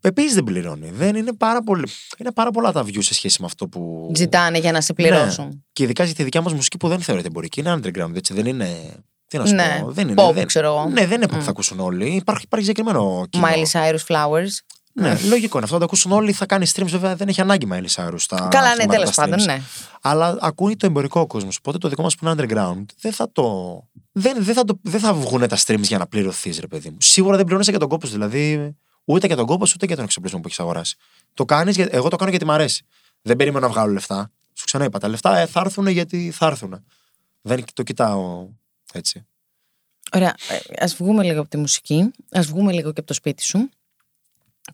[0.01, 0.91] Επίση δεν πληρώνει.
[0.91, 1.89] Δεν είναι, πάρα πολύ,
[2.19, 4.13] είναι πάρα πολλά τα views σε σχέση με αυτό που.
[4.17, 5.45] Ζητάνε για να σε πληρώσουν.
[5.45, 5.55] Ναι.
[5.73, 7.61] Και ειδικά για τη δικιά μας μουσική που δεν θεωρείται εμπορική.
[7.61, 8.35] Είναι underground, έτσι.
[8.35, 8.69] Δεν είναι.
[9.27, 9.79] Τι να σου Ναι.
[9.81, 9.91] πω.
[9.91, 10.23] Δεν είναι.
[10.27, 10.89] Pop, δεν, ξέρω εγώ.
[10.89, 11.41] Ναι, δεν είναι που Μμ.
[11.41, 12.07] θα ακούσουν όλοι.
[12.15, 13.47] Υπάρχει, υπάρχει συγκεκριμένο κοινό.
[13.47, 14.53] Miley Cyrus Flowers.
[14.97, 15.65] Ναι, λογικό είναι.
[15.65, 16.33] Αυτό να το ακούσουν όλοι.
[16.33, 18.15] Θα κάνει streams, βέβαια δεν έχει ανάγκη Miley Cyrus.
[18.17, 19.45] Στα, Καλά, στα ναι, μεγάλα τέλος πάντων, streams.
[19.47, 19.61] ναι.
[20.01, 21.57] Αλλά ακούει το εμπορικό κόσμος.
[21.59, 23.83] Οπότε το δικό μας που είναι underground δεν θα το.
[24.13, 26.97] Δεν, δεν, θα, το, δεν θα βγουν τα streams για να πληρωθείς, ρε παιδί μου.
[27.01, 28.15] Σίγουρα δεν πληρώνεσαι για τον κόπος σου.
[28.15, 28.75] Δηλαδή,
[29.05, 30.97] ούτε για τον κόπος σου, ούτε για τον εξοπλισμό που έχεις αγοράσει.
[31.35, 32.85] Το κάνεις, για- εγώ το κάνω γιατί μου αρέσει.
[33.23, 34.31] Δεν περίμενα να βγάλω λεφτά.
[34.53, 34.99] Σου ξαναείπα.
[34.99, 36.85] Τα λεφτά ε, θα έρθουν γιατί θα έρθουν.
[37.41, 38.47] Δεν το κοιτάω
[38.93, 39.27] έτσι.
[40.13, 43.43] Ωραία, ε, ας βγούμε λίγο από τη μουσική, ας βγούμε λίγο και από το σπίτι
[43.43, 43.69] σου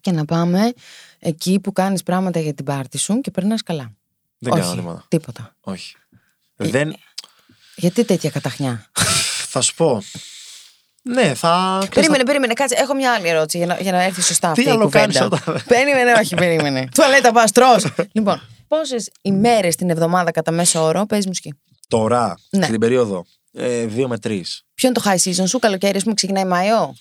[0.00, 0.72] και να πάμε
[1.18, 3.92] εκεί που κάνεις πράγματα για την πάρτι σου και περνάς καλά.
[4.38, 5.04] Δεν Όχι, κάνω τίποτα.
[5.08, 5.56] τίποτα.
[5.60, 5.94] Όχι.
[6.56, 6.94] Ε, δεν.
[7.76, 8.90] Γιατί τέτοια καταχνιά;
[9.48, 10.02] Θα σου πω.
[11.02, 11.82] Ναι, θα.
[11.94, 12.74] περίμενε, περίμενε, κάτσε.
[12.78, 15.00] Έχω μια άλλη ερώτηση για να, για να έρθει σωστά αυτή Τι η άλλο κουβέντα.
[15.00, 16.88] κάνεις όταν- Περίμενε, όχι, περίμενε.
[16.94, 17.84] Τουαλέτα πας, τρως.
[18.12, 21.54] λοιπόν, πόσες ημέρες την εβδομάδα κατά μέσο όρο παίζει μουσική.
[21.88, 22.66] Τώρα, Ναι.
[22.66, 24.40] στην περίοδο, ε, 2 με 3.
[24.74, 26.94] Ποιο είναι το high season σου, καλοκαίρι, ας πούμε, ξεκινάει Μάιο;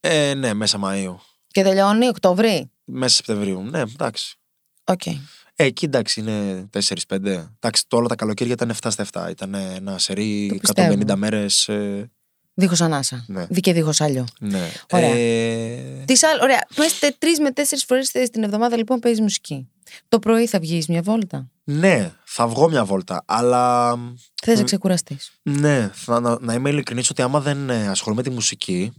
[0.00, 1.14] Ε, ναι, μέσα Μαΐου.
[1.52, 3.62] Και τελειώνει Οκτώβρη; Μέσα Σεπτεμβρίου.
[3.62, 4.36] Ναι, εντάξει.
[4.84, 5.06] Οκ.
[5.06, 6.68] Ε, εκεί εντάξει είναι
[7.08, 7.14] 4-5.
[7.14, 9.30] Εντάξει, το όλα τα καλοκαίρια ήταν 7 στα 7.
[9.30, 10.94] Ήταν ένα σερί Το πιστεύω.
[11.06, 11.68] 150 μέρες.
[11.68, 12.10] Ε,
[12.54, 13.24] Δίχως ανάσα.
[13.28, 13.46] Ναι.
[13.50, 14.26] Δι και δίχως άλλο.
[14.40, 14.70] ναι.
[14.90, 15.08] Ωραία.
[15.14, 16.66] Ε, Τι άλλο, ωραία.
[16.76, 19.68] Μέσα τρεις με τέσσερις φορές την εβδομάδα λοιπόν παίζεις μουσική.
[20.08, 23.22] Το πρωί θα βγεις μια βόλτα; ναι, θα βγω μια βόλτα.
[23.26, 23.96] Αλλά
[24.42, 25.32] Θες να ξεκουραστείς.
[25.42, 28.92] ναι, θα, να, να είμαι ειλικρινής ότι άμα δεν ε, ασχολούμαι με τη μουσική,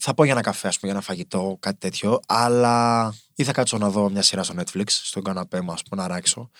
[0.00, 2.20] θα πω για ένα καφέ, ας πούμε, για ένα φαγητό, κάτι τέτοιο.
[2.26, 6.02] Αλλά ή θα κάτσω να δω μια σειρά στο Netflix, στον καναπέ μου, ας πούμε,
[6.02, 6.50] να ράξω.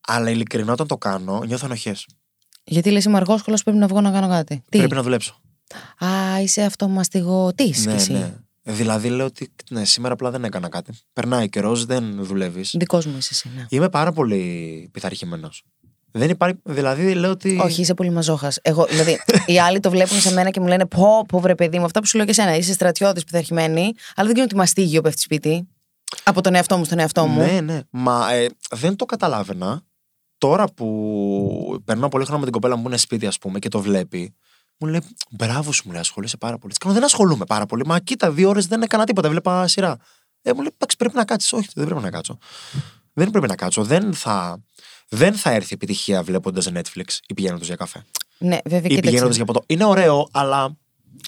[0.00, 2.06] Αλλά ειλικρινά όταν το κάνω, νιώθω ενοχές.
[2.64, 4.62] Γιατί λες είμαι αργόσχολο, πρέπει να βγω να κάνω κάτι.
[4.68, 5.40] Τι; Πρέπει να δουλέψω.
[6.04, 8.34] Α, είσαι αυτομαστιγωτή κι ναι, εσύ; ναι.
[8.62, 10.92] Δηλαδή λέω ότι ναι, σήμερα απλά δεν έκανα κάτι.
[11.12, 12.74] Περνάει καιρός, δεν δουλεύεις.
[12.78, 13.50] Δικός μου είσαι εσύ.
[13.56, 13.66] Ναι.
[13.68, 15.64] Είμαι πάρα πολύ πειθαρχημένος.
[16.16, 16.58] Δεν υπάρχει.
[16.62, 17.58] Δηλαδή λέω ότι.
[17.62, 18.58] Όχι, είσαι πολύ μαζόχας.
[18.62, 21.78] Εγώ, δηλαδή, οι άλλοι το βλέπουν σε μένα και μου λένε Πω, πω, βρε παιδί
[21.78, 22.56] μου, αυτά που σου λέω και εσένα.
[22.56, 23.82] Είσαι στρατιώτης πειθαρχημένη,
[24.14, 25.68] αλλά δεν ξέρω ότι μαστίγιο πέφτει σπίτι.
[26.24, 27.40] Από τον εαυτό μου στον εαυτό μου.
[27.40, 27.80] Ναι, ναι.
[27.90, 29.82] Μα ε, δεν το καταλάβαινα.
[30.38, 33.68] Τώρα που περνάω πολύ χρόνο με την κοπέλα μου που είναι σπίτι, ας πούμε, και
[33.68, 34.34] το βλέπει,
[34.78, 35.00] μου λέει:
[35.30, 36.72] Μπράβο σου, μου λέει, ασχολείσαι πάρα πολύ.
[36.72, 37.86] Της κάνω, δεν ασχολούμαι πάρα πολύ.
[37.86, 39.96] Μα κοίτα, δύο ώρες δεν έκανα τίποτα, βλέπα σειρά.
[40.42, 41.52] Ε, μου λέει: Εντάξει, πρέπει να κάτσεις.
[41.52, 42.38] Όχι, δεν πρέπει να κάτσω.
[43.12, 43.84] Δεν πρέπει να κάτσω.
[43.84, 44.62] Δεν θα,
[45.08, 48.04] δεν θα έρθει επιτυχία βλέποντας Netflix ή πηγαίνοντας για καφέ.
[48.38, 49.00] Ναι, βέβαια, Ή κοίταξε.
[49.10, 49.62] πηγαίνοντας για ποτό.
[49.66, 50.76] Είναι ωραίο, αλλά.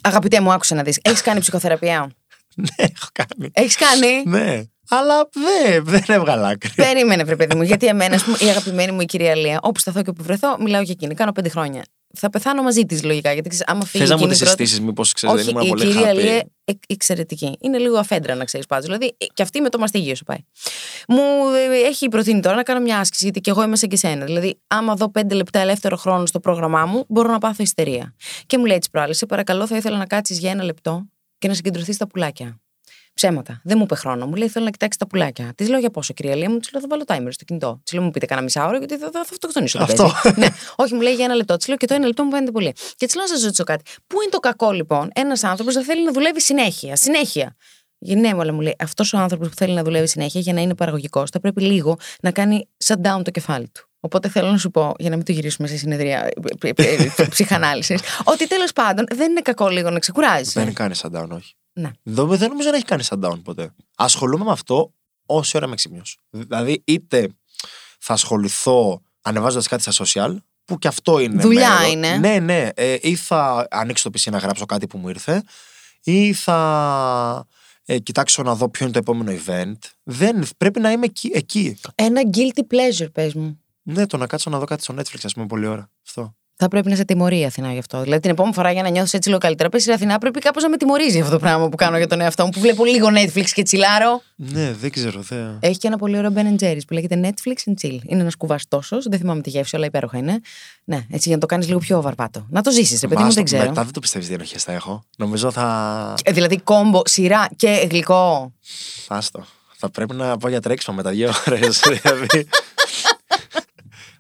[0.03, 0.99] Αγαπητέ μου, άκουσα να δεις.
[1.03, 2.11] Έχεις κάνει ψυχοθεραπεία;
[2.55, 3.51] Ναι, έχω κάνει.
[3.53, 4.63] Έχεις κάνει; Ναι.
[4.89, 6.71] Αλλά δεν, δεν έβγαλα άκρη.
[6.75, 9.81] Περίμενε, βρε παιδί μου, γιατί εμένα, ας πούμε, η αγαπημένη μου η κυρία Λία, όπου
[9.81, 11.15] σταθώ και όπου βρεθώ, μιλάω για εκείνη.
[11.15, 11.83] Κάνω πέντε χρόνια.
[12.17, 13.33] Θα πεθάνω μαζί της λογικά.
[13.33, 13.99] Γιατί ξέρεις, άμα φύγει.
[14.05, 16.13] Θες να μου εκείνη τις πρώτη- συστήσεις, μήπως ξέρεις, δεν Όχι, ήμουν η πολύ κυρία
[16.13, 16.17] happy.
[16.17, 17.57] Λία ε, εξαιρετική.
[17.61, 18.83] Είναι λίγο αφέντρα, να ξέρεις πάντω.
[18.83, 20.39] Δηλαδή, ε, και αυτή με το μαστίγιο σου πάει.
[21.09, 21.23] Μου
[21.55, 24.25] ε, έχει προτείνει τώρα να κάνω μια άσκηση, γιατί και εγώ είμαι σαν και σένα.
[24.25, 28.15] Δηλαδή, άμα δω πέντε λεπτά ελεύθερο χρόνο στο πρόγραμμά μου, μπορώ να πάθω ιστερία.
[28.47, 31.07] Και μου λέει έτσι προάλλη, σε παρακαλώ, θα ήθελα να κάτσεις για ένα λεπτό
[31.39, 32.61] και να συγκεντρωθείς στα πουλάκια.
[33.17, 33.61] Ψέματα.
[33.65, 34.27] Δεν μου είπε χρόνο.
[34.27, 35.53] Μου λέει: Θέλω να κοιτάξεις τα πουλάκια.
[35.55, 37.81] Της λέω για πόσο, κυρία Λία μου, της λέω: Θα βάλω timer στο κινητό.
[37.85, 39.79] Της λέω: Μου πείτε κανένα μισά ώρα, γιατί θα, θα, θα αυτοκτονήσω.
[39.79, 40.11] δεν Αυτό.
[40.23, 40.41] παίζει».
[40.41, 40.47] ναι.
[40.77, 41.57] Όχι, μου λέει για ένα λεπτό.
[41.57, 42.73] Της λέω: Και το ένα λεπτό μου φαίνεται πολύ.
[42.97, 43.85] Και της λέω: Να σας ρωτήσω κάτι.
[44.07, 46.97] Πού είναι το κακό, λοιπόν, ένας άνθρωπος να θέλει να δουλεύει συνέχεια.
[46.97, 47.57] Συνέχεια;
[47.99, 50.61] Για ναι, αλλά μου λέει: Αυτός ο άνθρωπος που θέλει να δουλεύει συνέχεια για να
[50.61, 53.89] είναι παραγωγικός, θα πρέπει λίγο να κάνει shutdown το κεφάλι του.
[54.01, 56.29] Οπότε θέλω να σου πω, για να μην το γυρίσουμε σε συνεδρία
[57.29, 60.51] ψυχανάλυσης, ότι τέλος πάντων δεν είναι κακό λίγο να ξεκουράζει.
[60.55, 61.55] Δεν κάνει shutdown, όχι.
[61.79, 61.91] Ναι.
[62.03, 63.75] Δεν, δεν νομίζω να έχει κάνει shutdown ποτέ.
[63.97, 64.93] Ασχολούμαι με αυτό
[65.27, 66.19] όση ώρα με ξύπνιος.
[66.31, 67.29] Δηλαδή, είτε
[67.99, 71.43] θα ασχοληθώ ανεβάζοντας κάτι στα social, που και αυτό είναι.
[71.43, 72.17] Δουλειά μέρο- είναι.
[72.17, 72.69] Ναι, ναι.
[72.75, 75.43] Ε, ή θα ανοίξω το PC να γράψω κάτι που μου ήρθε,
[76.03, 77.47] ή θα
[77.85, 79.79] ε, κοιτάξω να δω ποιο είναι το επόμενο event.
[80.03, 81.31] Δεν, πρέπει να είμαι εκεί.
[81.35, 81.79] εκεί.
[81.95, 83.61] Ένα guilty pleasure, πες μου.
[83.83, 85.91] Ναι, το να κάτσω να δω κάτι στο Netflix, ας πούμε, πολλή ώρα.
[86.59, 86.69] Αυτό.
[86.69, 88.03] Θα πρέπει να σε τιμωρεί η Αθηνά γι' αυτό.
[88.03, 90.63] Δηλαδή την επόμενη φορά για να νιώθεις έτσι λίγο καλύτερα, πες η Αθηνά πρέπει κάπως
[90.63, 92.51] να με τιμωρίζει αυτό το πράγμα που κάνω για τον εαυτό μου.
[92.51, 94.23] Που βλέπω λίγο Netflix και τσιλάρω.
[94.37, 95.21] Ναι, δεν ξέρω.
[95.21, 95.57] Δεν...
[95.61, 97.99] Έχει και ένα πολύ ωραίο Ben Jerry's που λέγεται Netflix and chill.
[98.05, 100.41] Είναι ένας κουβά τόσο, δεν θυμάμαι τη γεύση, αλλά υπέροχα είναι.
[100.85, 102.47] Ναι, έτσι για να το κάνεις λίγο πιο βαρπάτο.
[102.51, 103.69] Να το ζήσεις, ρε παιδί μου, δεν ξέρω.
[103.69, 105.05] Μετά δεν το πιστεύεις τι ενοχές θα έχω.
[105.17, 106.15] Νομίζω θα.
[106.25, 108.53] Ε, δηλαδή κόμπο, σειρά και γλυκό.
[109.09, 109.45] Άστο.
[109.79, 111.59] Θα πρέπει να πάω για τρέξιμο μετά δύο ώρε.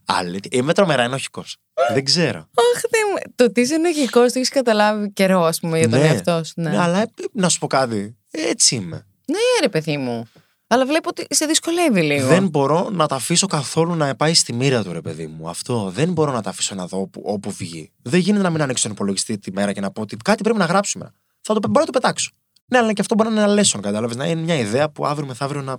[0.06, 0.28] Δηλαδή.
[0.28, 0.40] Άλλη.
[0.50, 1.44] Είμαι τρομερά ενοχικό.
[1.92, 2.38] δεν ξέρω.
[2.38, 3.32] Αχ, δεν...
[3.34, 6.06] το τι είσαι ενοχικός το έχεις καταλάβει καιρό, ας πούμε, για τον Ναι.
[6.06, 6.52] εαυτό σου.
[6.56, 6.70] Ναι.
[6.70, 8.16] Ναι, αλλά ε, να σου πω κάτι.
[8.30, 9.06] Έτσι είμαι.
[9.26, 10.28] ναι, ρε παιδί μου.
[10.68, 12.26] Αλλά βλέπω ότι σε δυσκολεύει λίγο.
[12.26, 15.48] Δεν μπορώ να τα αφήσω καθόλου να πάει στη μοίρα του, ρε παιδί μου.
[15.48, 17.92] Αυτό δεν μπορώ να τα αφήσω να δω όπου, όπου βγει.
[18.02, 20.58] Δεν γίνεται να μην ανοίξω τον υπολογιστή τη μέρα και να πω ότι κάτι πρέπει
[20.58, 21.12] να γράψουμε.
[21.40, 22.30] Θα το, μπορώ να το πετάξω.
[22.66, 24.16] Ναι, αλλά και αυτό μπορεί να είναι ένα lesson, κατάλαβες.
[24.16, 25.76] Να είναι μια ιδέα που αύριο μεθαύριο να.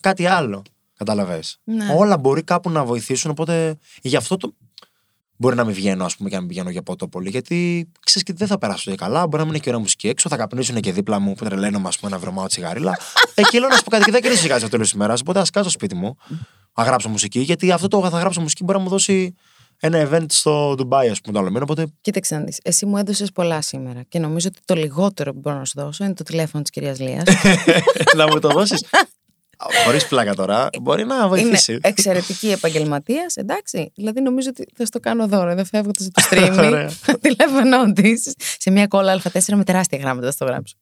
[0.00, 0.62] κάτι άλλο.
[0.96, 1.60] Κατάλαβες.
[1.64, 1.94] Ναι.
[1.96, 4.54] Όλα μπορεί κάπου να βοηθήσουν, οπότε γι' αυτό το.
[5.36, 8.22] Μπορεί να μην βγαίνω, ας πούμε, και να μην πηγαίνω για ποτό πολύ, γιατί ξέρεις
[8.22, 9.26] και δεν θα περάσω και καλά.
[9.26, 11.88] Μπορεί να μην είναι και ωραία μουσική έξω, θα καπνίσουν και δίπλα μου που τρελαίνομαι,
[11.88, 12.98] ας πούμε, να βρωμάω τσιγάριλα.
[13.34, 15.20] Εκεί λέω να σου πω κάτι και δεν κερδίσει κάτι στο τέλος της ημέρας.
[15.20, 16.16] Οπότε ας κάτσω στο σπίτι μου,
[16.74, 19.34] να γράψω μουσική, γιατί αυτό το θα γράψω μουσική μπορεί να μου δώσει
[19.80, 21.62] ένα event στο Ντουμπάι, ας πούμε, το άλλο μήνα.
[21.62, 22.60] Οπότε Κοίταξε να δεις.
[22.62, 26.04] Εσύ μου έδωσες πολλά σήμερα και νομίζω ότι το λιγότερο που μπορώ να σου δώσω
[26.04, 27.24] είναι το τηλέφωνο της κυρίας Λίας.
[28.16, 28.84] να μου το δώσεις;
[29.84, 31.78] Χωρίς πλάκα τώρα, μπορεί να είναι βοηθήσει.
[31.82, 33.92] εξαιρετική επαγγελματίας, εντάξει.
[33.94, 35.54] Δηλαδή νομίζω ότι θα στο κάνω δώρο.
[35.54, 36.54] Δεν φεύγω στο stream.
[36.58, 36.90] Ωραία.
[37.06, 40.76] το τηλέφωνό της σε μια κόλλα Α4 με τεράστια γράμματα θα στο γράψω.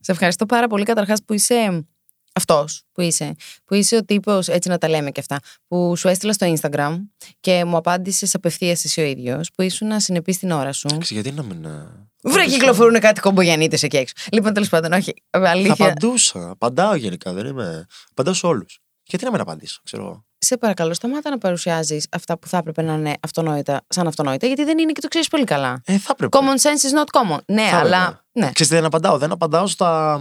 [0.00, 1.86] Σε ευχαριστώ πάρα πολύ καταρχάς που είσαι
[2.34, 3.34] αυτός που είσαι.
[3.64, 6.96] Που είσαι ο τύπος, έτσι να τα λέμε και αυτά, που σου έστειλα στο Instagram
[7.40, 10.88] και μου απάντησες απευθείας εσύ ο ίδιος, που ήσουν συνεπή στην ώρα σου.
[10.92, 11.64] Εντάξει, Γιατί να μην.
[11.64, 11.88] ε,
[12.22, 14.14] Βρε, κυκλοφορούν κάτι κομπογιανίτε εκεί έξω.
[14.32, 15.14] Λοιπόν, τέλος πάντων, όχι.
[15.30, 15.74] Θα Αλήθεια.
[15.84, 16.50] απαντούσα.
[16.50, 17.86] Απαντάω γενικά, δεν είμαι.
[18.10, 18.78] Απαντάω σε όλους.
[19.06, 20.24] Γιατί να μην απαντήσω, ξέρω εγώ.
[20.38, 24.64] Σε παρακαλώ, σταμάτα να παρουσιάζεις αυτά που θα έπρεπε να είναι αυτονόητα, σαν αυτονόητα, γιατί
[24.64, 25.80] δεν είναι και το ξέρεις πολύ καλά.
[25.84, 26.36] Ε, θα πρέπει.
[26.40, 27.38] Common sense is not common.
[27.46, 28.02] Ναι, Θα αλλά.
[28.02, 28.20] έπρεπε.
[28.32, 28.50] Ναι.
[28.52, 29.18] Ξέρεις τι δεν απαντάω.
[29.18, 30.20] Δεν απαντάω στα.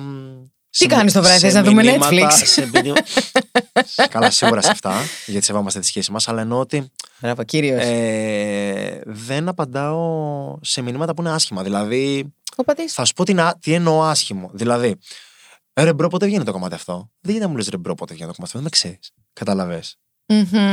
[0.74, 2.41] Μ, σε- κάνεις το βράδυ, σε θες να δούμε μηνύματα, Netflix?
[2.45, 2.95] σε μηνύμα-
[4.09, 4.93] Καλά, σίγουρα σε αυτά,
[5.26, 7.82] γιατί σεβόμαστε τη σχέση μας, αλλά εννοώ ότι Μπράβο, κύριος.
[7.86, 11.63] ε, δεν απαντάω σε μηνύματα που είναι άσχημα.
[11.63, 12.93] Δηλαδή, Ο μπατής.
[12.93, 14.49] θα σου πω τι, να- τι εννοώ άσχημο.
[14.53, 14.95] Δηλαδή,
[15.74, 17.95] «Ε, ρε bro, πότε βγαίνει το κομμάτι αυτό; Δεν γίνεται να μου λες ρε bro,
[17.95, 19.11] πότε βγαίνει το κομμάτι αυτό; Δεν με ξέρεις.
[19.34, 19.84] Κατάλαβες.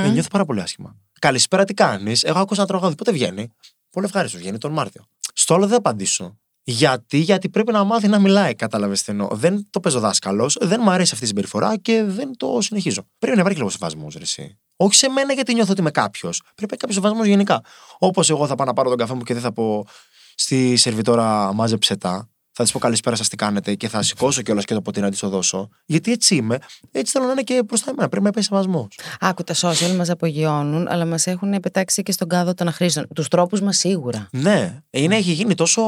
[0.02, 0.96] Ε, νιώθω πάρα πολύ άσχημα.
[1.18, 2.94] Καλησπέρα, τι κάνεις; Έχω ακούσει ένα τραγούδι.
[2.94, 3.48] Πότε βγαίνει;
[3.90, 5.04] Πολύ ευχάριστος, βγαίνει τον Μάρτιο.
[5.34, 6.38] Στο άλλο δεν απαντήσω.
[6.70, 9.28] Γιατί, γιατί πρέπει να μάθει να μιλάει, κατάλαβες τι εννοώ.
[9.32, 13.02] Δεν το παίζω δάσκαλος, δεν μου αρέσει αυτή η συμπεριφορά και δεν το συνεχίζω.
[13.18, 14.58] Πρέπει να υπάρχει λίγο σεβασμός, ρε εσύ.
[14.76, 16.42] Όχι σε μένα γιατί νιώθω ότι είμαι κάποιος.
[16.54, 17.60] Πρέπει να κάποιος σεβασμός γενικά.
[17.98, 19.86] Όπως εγώ θα πάω να πάρω τον καφέ μου και δεν θα πω
[20.34, 22.28] στη σερβιτόρα μάζεψε τα.
[22.62, 25.10] Θα της πω καλησπέρα σας τι κάνετε και θα σηκώσω κιόλας και το ποτήρι να
[25.10, 25.68] της το δώσω.
[25.86, 26.58] Γιατί έτσι είμαι,
[26.92, 28.08] έτσι θέλω να είναι και μπροστά εμένα.
[28.08, 28.98] Πρέπει να υπάρχει σεβασμός.
[29.20, 33.06] Άκου, τα social μας απογειώνουν, αλλά μας έχουν πετάξει και στον κάδο των αχρήστων.
[33.14, 34.28] Τους τρόπους μας σίγουρα.
[34.32, 35.82] Ναι, είναι, έχει γίνει τόσο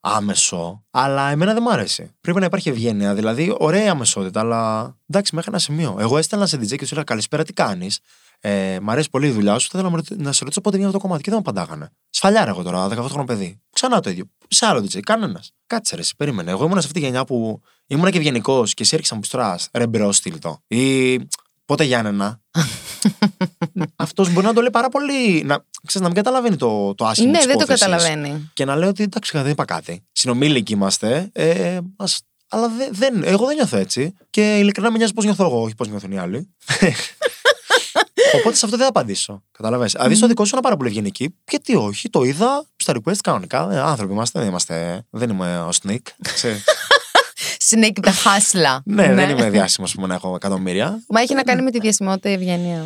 [0.00, 2.14] άμεσο, αλλά εμένα δεν μ' άρεσε.
[2.20, 3.14] Πρέπει να υπάρχει ευγένεια.
[3.14, 5.96] Δηλαδή, ωραία η αμεσότητα, αλλά εντάξει, μέχρι ένα σημείο.
[6.00, 8.00] Εγώ έστελνα σε DJ και τους έλεγα Καλησπέρα, τι κάνεις;
[8.46, 9.68] Ε, μ' αρέσει πολύ η δουλειά σου.
[9.70, 11.22] Θα ήθελα να, μου ρωτήσω- να σε ρωτήσω πότε βγαίνει αυτό το κομμάτι.
[11.24, 11.90] Και δεν μου απαντάγανε.
[12.10, 13.60] Σφαλιάρα εγώ τώρα, 18χρονο παιδί.
[13.72, 14.24] Ξανά το ίδιο.
[14.48, 15.50] Σε άλλο DJ, κανένας.
[15.66, 16.50] Κάτσε ρε, εσύ, περίμενε.
[16.50, 19.24] Εγώ ήμουν σε αυτή τη γενιά που ήμουν και ευγενικός και εσύ έρχεσαι να μου
[19.26, 20.58] στρά ρε bro στείλ' το.
[20.66, 21.16] Ή
[21.64, 22.40] πότε Γιάννενα;
[23.96, 25.42] Αυτός μπορεί να το λέει πάρα πολύ.
[25.44, 27.30] Να, ξέρεις, να μην καταλαβαίνει το, το άσχημο.
[27.30, 27.86] ναι, της δεν το υπόθεσης.
[27.86, 28.50] καταλαβαίνει.
[28.52, 30.04] Και να λέω ότι εντάξει, δεν είπα κάτι.
[30.12, 31.28] Συνομήλικοι είμαστε.
[31.32, 34.14] Ε, ας- αλλά δε- δεν, εγώ δεν νιώθω έτσι.
[34.30, 36.48] Και ειλικρινά με νοιάζει πώς νιώθω εγώ, όχι πώς νιώθουν οι άλλοι.
[38.34, 39.42] Οπότε σε αυτό δεν θα απαντήσω.
[39.52, 39.92] Καταλαβαίνεις.
[39.92, 41.34] Δηλαδή στο δικό σου είναι πάρα πολύ ευγενική.
[41.50, 43.68] Γιατί όχι, το είδα στα request κανονικά.
[43.72, 45.04] Ε, άνθρωποι είμαστε, δεν είμαστε.
[45.10, 45.98] Δεν είμαι ο Sneak.
[46.34, 46.64] ξέρεις.
[47.70, 48.78] Snake the hustler.
[48.84, 51.02] ναι, δεν είμαι διάσημος που να έχω εκατομμύρια.
[51.08, 52.84] Μα έχει να κάνει με τη διασημότητα η ευγένεια.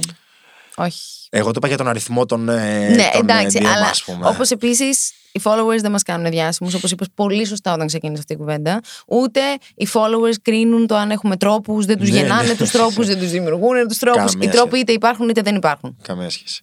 [0.76, 1.17] Όχι.
[1.30, 2.48] Εγώ το είπα για τον αριθμό των.
[2.48, 4.26] Ε, ναι, των, ε, εντάξει, DM, αλλά ας πούμε.
[4.28, 8.32] όπως επίσης οι followers δεν μας κάνουν διάσημους, όπως είπες πολύ σωστά όταν ξεκίνησε αυτή
[8.32, 8.80] η κουβέντα.
[9.06, 9.40] Ούτε
[9.74, 12.54] οι followers κρίνουν το αν έχουμε τρόπους, δεν τους Ναι, γεννάνε ναι.
[12.56, 14.32] τους τρόπους, δεν τους δημιουργούν τους τρόπους.
[14.32, 14.82] Οι Καμία τρόποι σχέση.
[14.82, 15.96] είτε υπάρχουν είτε δεν υπάρχουν.
[16.02, 16.62] Καμία σχέση.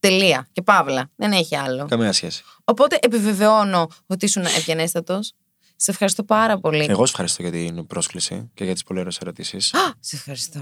[0.00, 0.48] Τελεία.
[0.52, 1.10] Και παύλα.
[1.16, 1.86] Δεν έχει άλλο.
[1.88, 2.42] Καμία σχέση.
[2.64, 5.32] Οπότε επιβεβαιώνω ότι ήσουν ευγενέστατος.
[5.76, 6.86] Σε ευχαριστώ πάρα πολύ.
[6.88, 9.74] Εγώ σε ευχαριστώ για την πρόσκληση και για τις πολύ ωραίες ερωτήσεις.
[9.74, 10.60] Α, σε ευχαριστώ.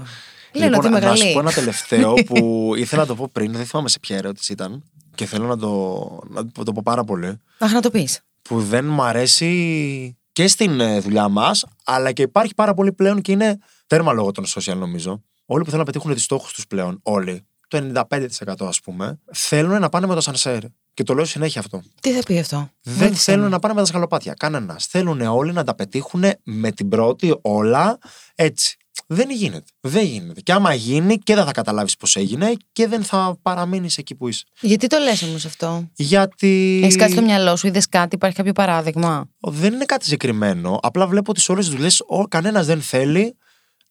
[0.53, 1.33] Λένε ότι Λοιπόν, είμαι να σου καλή.
[1.33, 4.83] πω ένα τελευταίο που ήθελα να το πω πριν, δεν θυμάμαι σε ποια ερώτηση ήταν
[5.15, 7.37] και θέλω να το, να το πω πάρα πολύ.
[7.57, 8.19] Αχ, να το πεις.
[8.41, 13.21] Που δεν μ' αρέσει και στην ε, δουλειά μας, αλλά και υπάρχει πάρα πολύ πλέον
[13.21, 15.21] και είναι τέρμα λόγω των social νομίζω.
[15.45, 19.79] Όλοι που θέλουν να πετύχουν τους στόχους τους πλέον, όλοι, το 95% ας πούμε, θέλουν
[19.79, 20.59] να πάνε με το σανσέρ.
[20.93, 21.81] Και το λέω συνέχεια αυτό.
[22.01, 23.49] Τι θα πει αυτό; Δεν Βοήθησε θέλουν με.
[23.49, 24.33] να πάνε με τα σκαλοπάτια.
[24.33, 24.85] Κανένας.
[24.85, 27.97] Θέλουν όλοι να τα πετύχουν με την πρώτη όλα
[28.35, 28.77] έτσι.
[29.07, 29.65] Δεν γίνεται.
[29.79, 30.41] Δεν γίνεται.
[30.41, 34.27] Και άμα γίνει και δεν θα καταλάβεις πώς έγινε και δεν θα παραμείνεις εκεί που
[34.27, 34.43] είσαι.
[34.61, 36.79] Γιατί το λες όμως αυτό; Γιατί.
[36.83, 40.79] Έχεις κάτι στο μυαλό σου, είδες κάτι, υπάρχει κάποιο παράδειγμα; Δεν είναι κάτι συγκεκριμένο.
[40.81, 43.37] Απλά βλέπω ότι σε όλες τις δουλειές κανένας δεν θέλει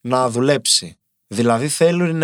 [0.00, 0.98] να δουλέψει.
[1.26, 2.22] Δηλαδή θέλουν.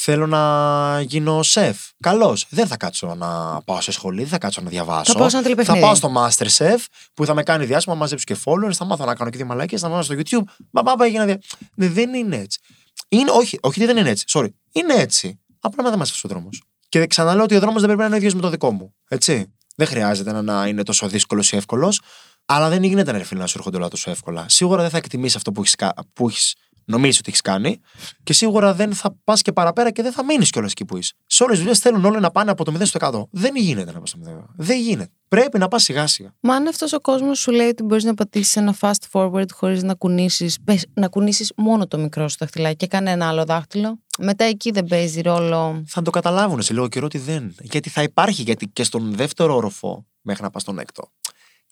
[0.00, 1.78] Θέλω να γίνω σεφ.
[2.00, 2.38] Καλώ.
[2.48, 5.12] Δεν θα κάτσω να πάω σε σχολή, δεν θα κάτσω να διαβάσω.
[5.12, 5.80] Θα πάω σε ένα τηλεπαιχνίδι.
[5.80, 6.76] Θα πάω στο Masterchef
[7.14, 9.46] που θα με κάνει διάσημα, να μαζέψω και followers, θα μάθω να κάνω και δύο
[9.46, 10.44] μαλάκια, θα μάθω στο YouTube.
[10.70, 11.38] Μπαμπά, πάει για να δια...
[11.74, 12.60] Ναι, δεν είναι έτσι.
[13.08, 14.24] Είναι, όχι, όχι, δεν είναι έτσι.
[14.28, 14.48] Sorry.
[14.72, 15.40] Είναι έτσι.
[15.60, 16.48] Απλά να δεν μα ο δρόμο.
[16.88, 18.94] Και ξαναλέω ότι ο δρόμος δεν πρέπει να είναι ο ίδιος με το δικό μου.
[19.08, 19.52] Έτσι.
[19.76, 22.00] Δεν χρειάζεται να- να είναι τόσο δύσκολος ή εύκολος.
[22.46, 24.46] Αλλά δεν γίνεται να φίλε να σου έρχονται όλα τόσο εύκολα.
[24.48, 25.74] Σίγουρα δεν θα εκτιμήσεις αυτό που έχεις
[26.12, 26.54] που έχεις
[26.88, 27.80] νομίζεις ότι έχεις κάνει.
[28.22, 31.12] Και σίγουρα δεν θα πας και παραπέρα και δεν θα μείνεις κιόλας εκεί που είσαι.
[31.26, 33.22] Σε όλες τις δουλειές θέλουν όλοι να πάνε από το 0 στο 100.
[33.30, 34.44] Δεν γίνεται να πας στο 0.
[34.56, 35.10] Δεν γίνεται.
[35.28, 36.34] Πρέπει να πας σιγά σιγά.
[36.40, 39.82] Μα αν αυτός ο κόσμος σου λέει ότι μπορείς να πατήσεις ένα fast forward χωρίς
[39.82, 40.58] να κουνήσεις,
[40.94, 43.98] να κουνήσεις μόνο το μικρό σου δαχτυλάκι και κανένα άλλο δάχτυλο.
[44.18, 45.84] Μετά εκεί δεν παίζει ρόλο.
[45.86, 47.54] Θα το καταλάβουν σε λίγο καιρό ότι δεν.
[47.60, 51.10] Γιατί θα υπάρχει, γιατί και στον δεύτερο όροφο μέχρι να πας στον έκτο.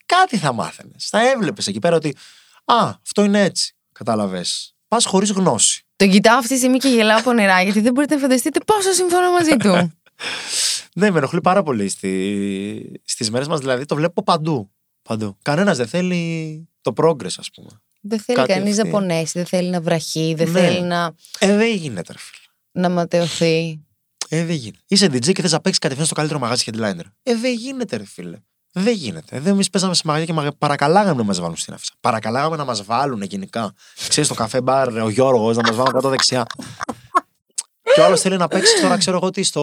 [0.07, 1.09] Κάτι θα μάθαινες.
[1.09, 2.17] Θα έβλεπες εκεί πέρα ότι.
[2.65, 3.77] Α, αυτό είναι έτσι.
[3.93, 4.76] Κατάλαβες.
[4.89, 5.85] Πας χωρίς γνώση.
[5.97, 9.31] Τον κοιτάω αυτή τη στιγμή και γελάω πονηρά, γιατί δεν μπορείτε να φανταστείτε πόσο συμφωνώ
[9.33, 9.73] μαζί του.
[10.95, 13.01] Ναι, με ενοχλεί πάρα πολύ στη...
[13.05, 13.61] στις μέρες μας.
[13.61, 14.71] Δηλαδή το βλέπω παντού.
[15.03, 15.37] παντού.
[15.43, 17.69] Κανένας δεν θέλει το progress, ας πούμε.
[18.01, 18.93] δεν θέλει Κάτι κανείς να αυτή.
[18.95, 20.61] πονέσει, δεν θέλει να βραχεί, δεν Ναι.
[20.61, 22.41] θέλει να, Ε, δεν γίνεται, ρε φίλε.
[22.73, 23.81] να ματαιωθεί.
[24.29, 24.83] Ε, δεν γίνεται.
[24.89, 27.05] Είσαι DJ και θες να παίξεις κατευθείαν στο καλύτερο μαγάζι headliner.
[27.23, 28.37] Ε, δεν γίνεται, ρε φίλε.
[28.79, 29.41] Δεν γίνεται.
[29.41, 30.51] Δεν εμείς παίζαμε σε μαγαζιά και μα...
[30.59, 31.93] παρακαλάγαμε να μας βάλουν στην αφήσα.
[32.01, 33.73] Παρακαλάγαμε να μας βάλουν γενικά.
[34.09, 36.47] Ξέρεις, στο καφέ μπαρ, ο Γιώργος, να μας βάλουν κάτω δεξιά.
[37.95, 39.63] και ο άλλος θέλει να παίξει τώρα, ξέρω εγώ τι, στο,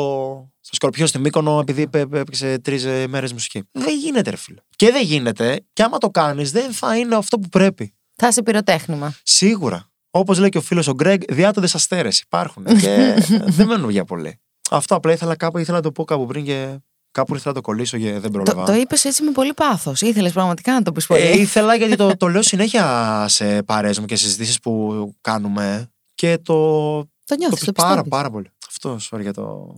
[0.59, 3.63] στο σκορπιό στη Μύκονο, επειδή πέ- πέ- έπαιξε τρεις μέρες μουσική.
[3.71, 4.59] Δεν γίνεται, ρε φίλε.
[4.75, 7.93] Και δεν γίνεται, και άμα το κάνεις, δεν θα είναι αυτό που πρέπει.
[8.15, 9.13] Θα είσαι πυροτέχνημα.
[9.23, 9.87] Σίγουρα.
[10.11, 12.65] Όπως λέει και ο φίλος ο Γκρέγκ, διάτοδε αστέρε υπάρχουν.
[12.65, 13.15] και
[13.57, 14.39] δεν μένουν για πολύ.
[14.69, 16.77] Αυτό απλά ήθελα κάπου, ήθελα να το πω κάπου πριν και
[17.13, 18.63] κάπου ήθελα να το κολλήσω και δεν Το, πρόλαβα.
[18.63, 20.01] το είπες έτσι με πολύ πάθος.
[20.01, 21.21] Ήθελες πραγματικά να το πεις πολύ.
[21.21, 26.37] Ε, ήθελα γιατί το, το λέω συνέχεια σε παρέες μου και συζητήσεις που κάνουμε και
[26.43, 26.53] το,
[26.99, 28.09] το το νιώθεις, πει το πάρα πιστεύεις.
[28.11, 28.47] πάρα πολύ.
[28.67, 29.75] Αυτό, sorry για το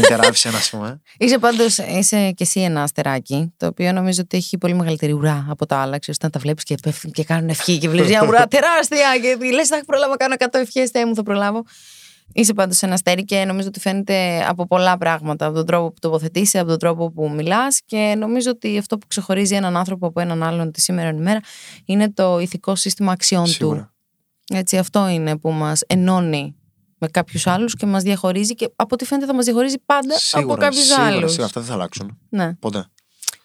[0.00, 1.00] interruption, ας πούμε.
[1.18, 5.46] Είσαι πάντως είσαι και εσύ ένα αστεράκι, το οποίο νομίζω ότι έχει πολύ μεγαλύτερη ουρά
[5.48, 5.98] από τα άλλα.
[5.98, 9.50] Ξέρεις, όταν τα βλέπεις και πέφτουν και κάνουν ευχή και βλέπεις μια ουρά τεράστια και
[9.54, 11.64] λες, θα προλάβω να κάνω 100 ευχές, Θεέ μου, θα προλάβω.
[12.32, 15.46] Είσαι πάντως ένα αστέρι και νομίζω ότι φαίνεται από πολλά πράγματα.
[15.46, 17.80] Από τον τρόπο που τοποθετείσαι, από τον τρόπο που μιλάς.
[17.84, 21.40] Και νομίζω ότι αυτό που ξεχωρίζει έναν άνθρωπο από έναν άλλον τη σήμερα ημέρα
[21.84, 23.50] είναι το ηθικό σύστημα αξιών του.
[23.50, 23.94] Σίγουρα.
[24.52, 26.54] Έτσι, αυτό είναι που μας ενώνει
[26.98, 30.38] με κάποιους άλλους και μας διαχωρίζει και από ό,τι φαίνεται θα μας διαχωρίζει πάντα από
[30.38, 31.30] Σίγουρα, κάποιους σίγουρα, άλλους.
[31.30, 32.18] σίγουρα, αυτά δεν θα αλλάξουν.
[32.28, 32.54] Ναι.
[32.54, 32.86] Ποτέ.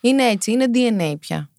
[0.01, 1.49] Είναι έτσι, είναι DNA πια.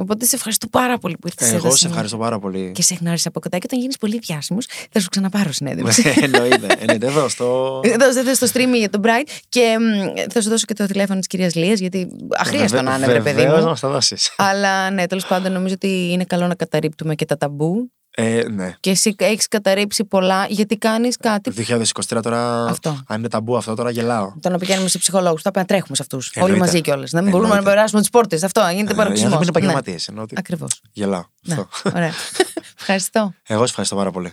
[0.00, 1.88] Οπότε σε ευχαριστώ πάρα πολύ που ήρθες εδώ Εγώ σε σήμερα.
[1.94, 2.72] ευχαριστώ πάρα πολύ.
[2.74, 6.12] Και σε γνώρισα από κοντά και όταν γίνεις πολύ διάσημος, θα σου ξαναπάρω συνέντευξη.
[6.22, 7.06] εννοείται, εννοείται.
[7.06, 7.80] Εδώ στο.
[7.84, 11.18] Εδώ εδώ στο stream για τον Bright και μ, θα σου δώσω και το τηλέφωνο
[11.18, 13.68] της κυρίας Λίας, γιατί αχρίαστο να είναι, βρε παιδί Βεβαίως να μου.
[13.68, 14.16] μας τα δώσει.
[14.36, 17.90] Αλλά ναι, τέλος πάντων νομίζω ότι είναι καλό να καταρρύπτουμε και τα ταμπού.
[18.20, 18.74] Ε, ναι.
[18.80, 21.52] Και εσύ έχεις καταρρύψει πολλά γιατί κάνεις κάτι.
[22.16, 22.64] 2023 τώρα.
[22.64, 22.98] Αυτό.
[23.06, 24.32] Αν είναι ταμπού αυτό, τώρα γελάω.
[24.40, 26.26] Το να πηγαίνουμε σε ψυχολόγους, θα πρέπει να τρέχουμε σε αυτούς.
[26.34, 26.64] Όλοι Εννοείται.
[26.64, 27.12] μαζί κιόλας.
[27.12, 27.76] Να μην μπορούμε να Εννοείται.
[27.76, 28.42] περάσουμε τις πόρτες.
[28.42, 29.26] Αυτό γίνεται Ε, Οι παροξισμό.
[29.26, 30.08] άνθρωποι είναι επαγγελματίες.
[30.08, 30.80] Εννοώ ότι Ακριβώς.
[30.92, 31.24] γελάω.
[31.42, 31.68] Ναι, Αυτό.
[31.94, 32.12] ωραία.
[32.80, 33.32] Ευχαριστώ.
[33.46, 34.32] Εγώ σε ευχαριστώ πάρα πολύ.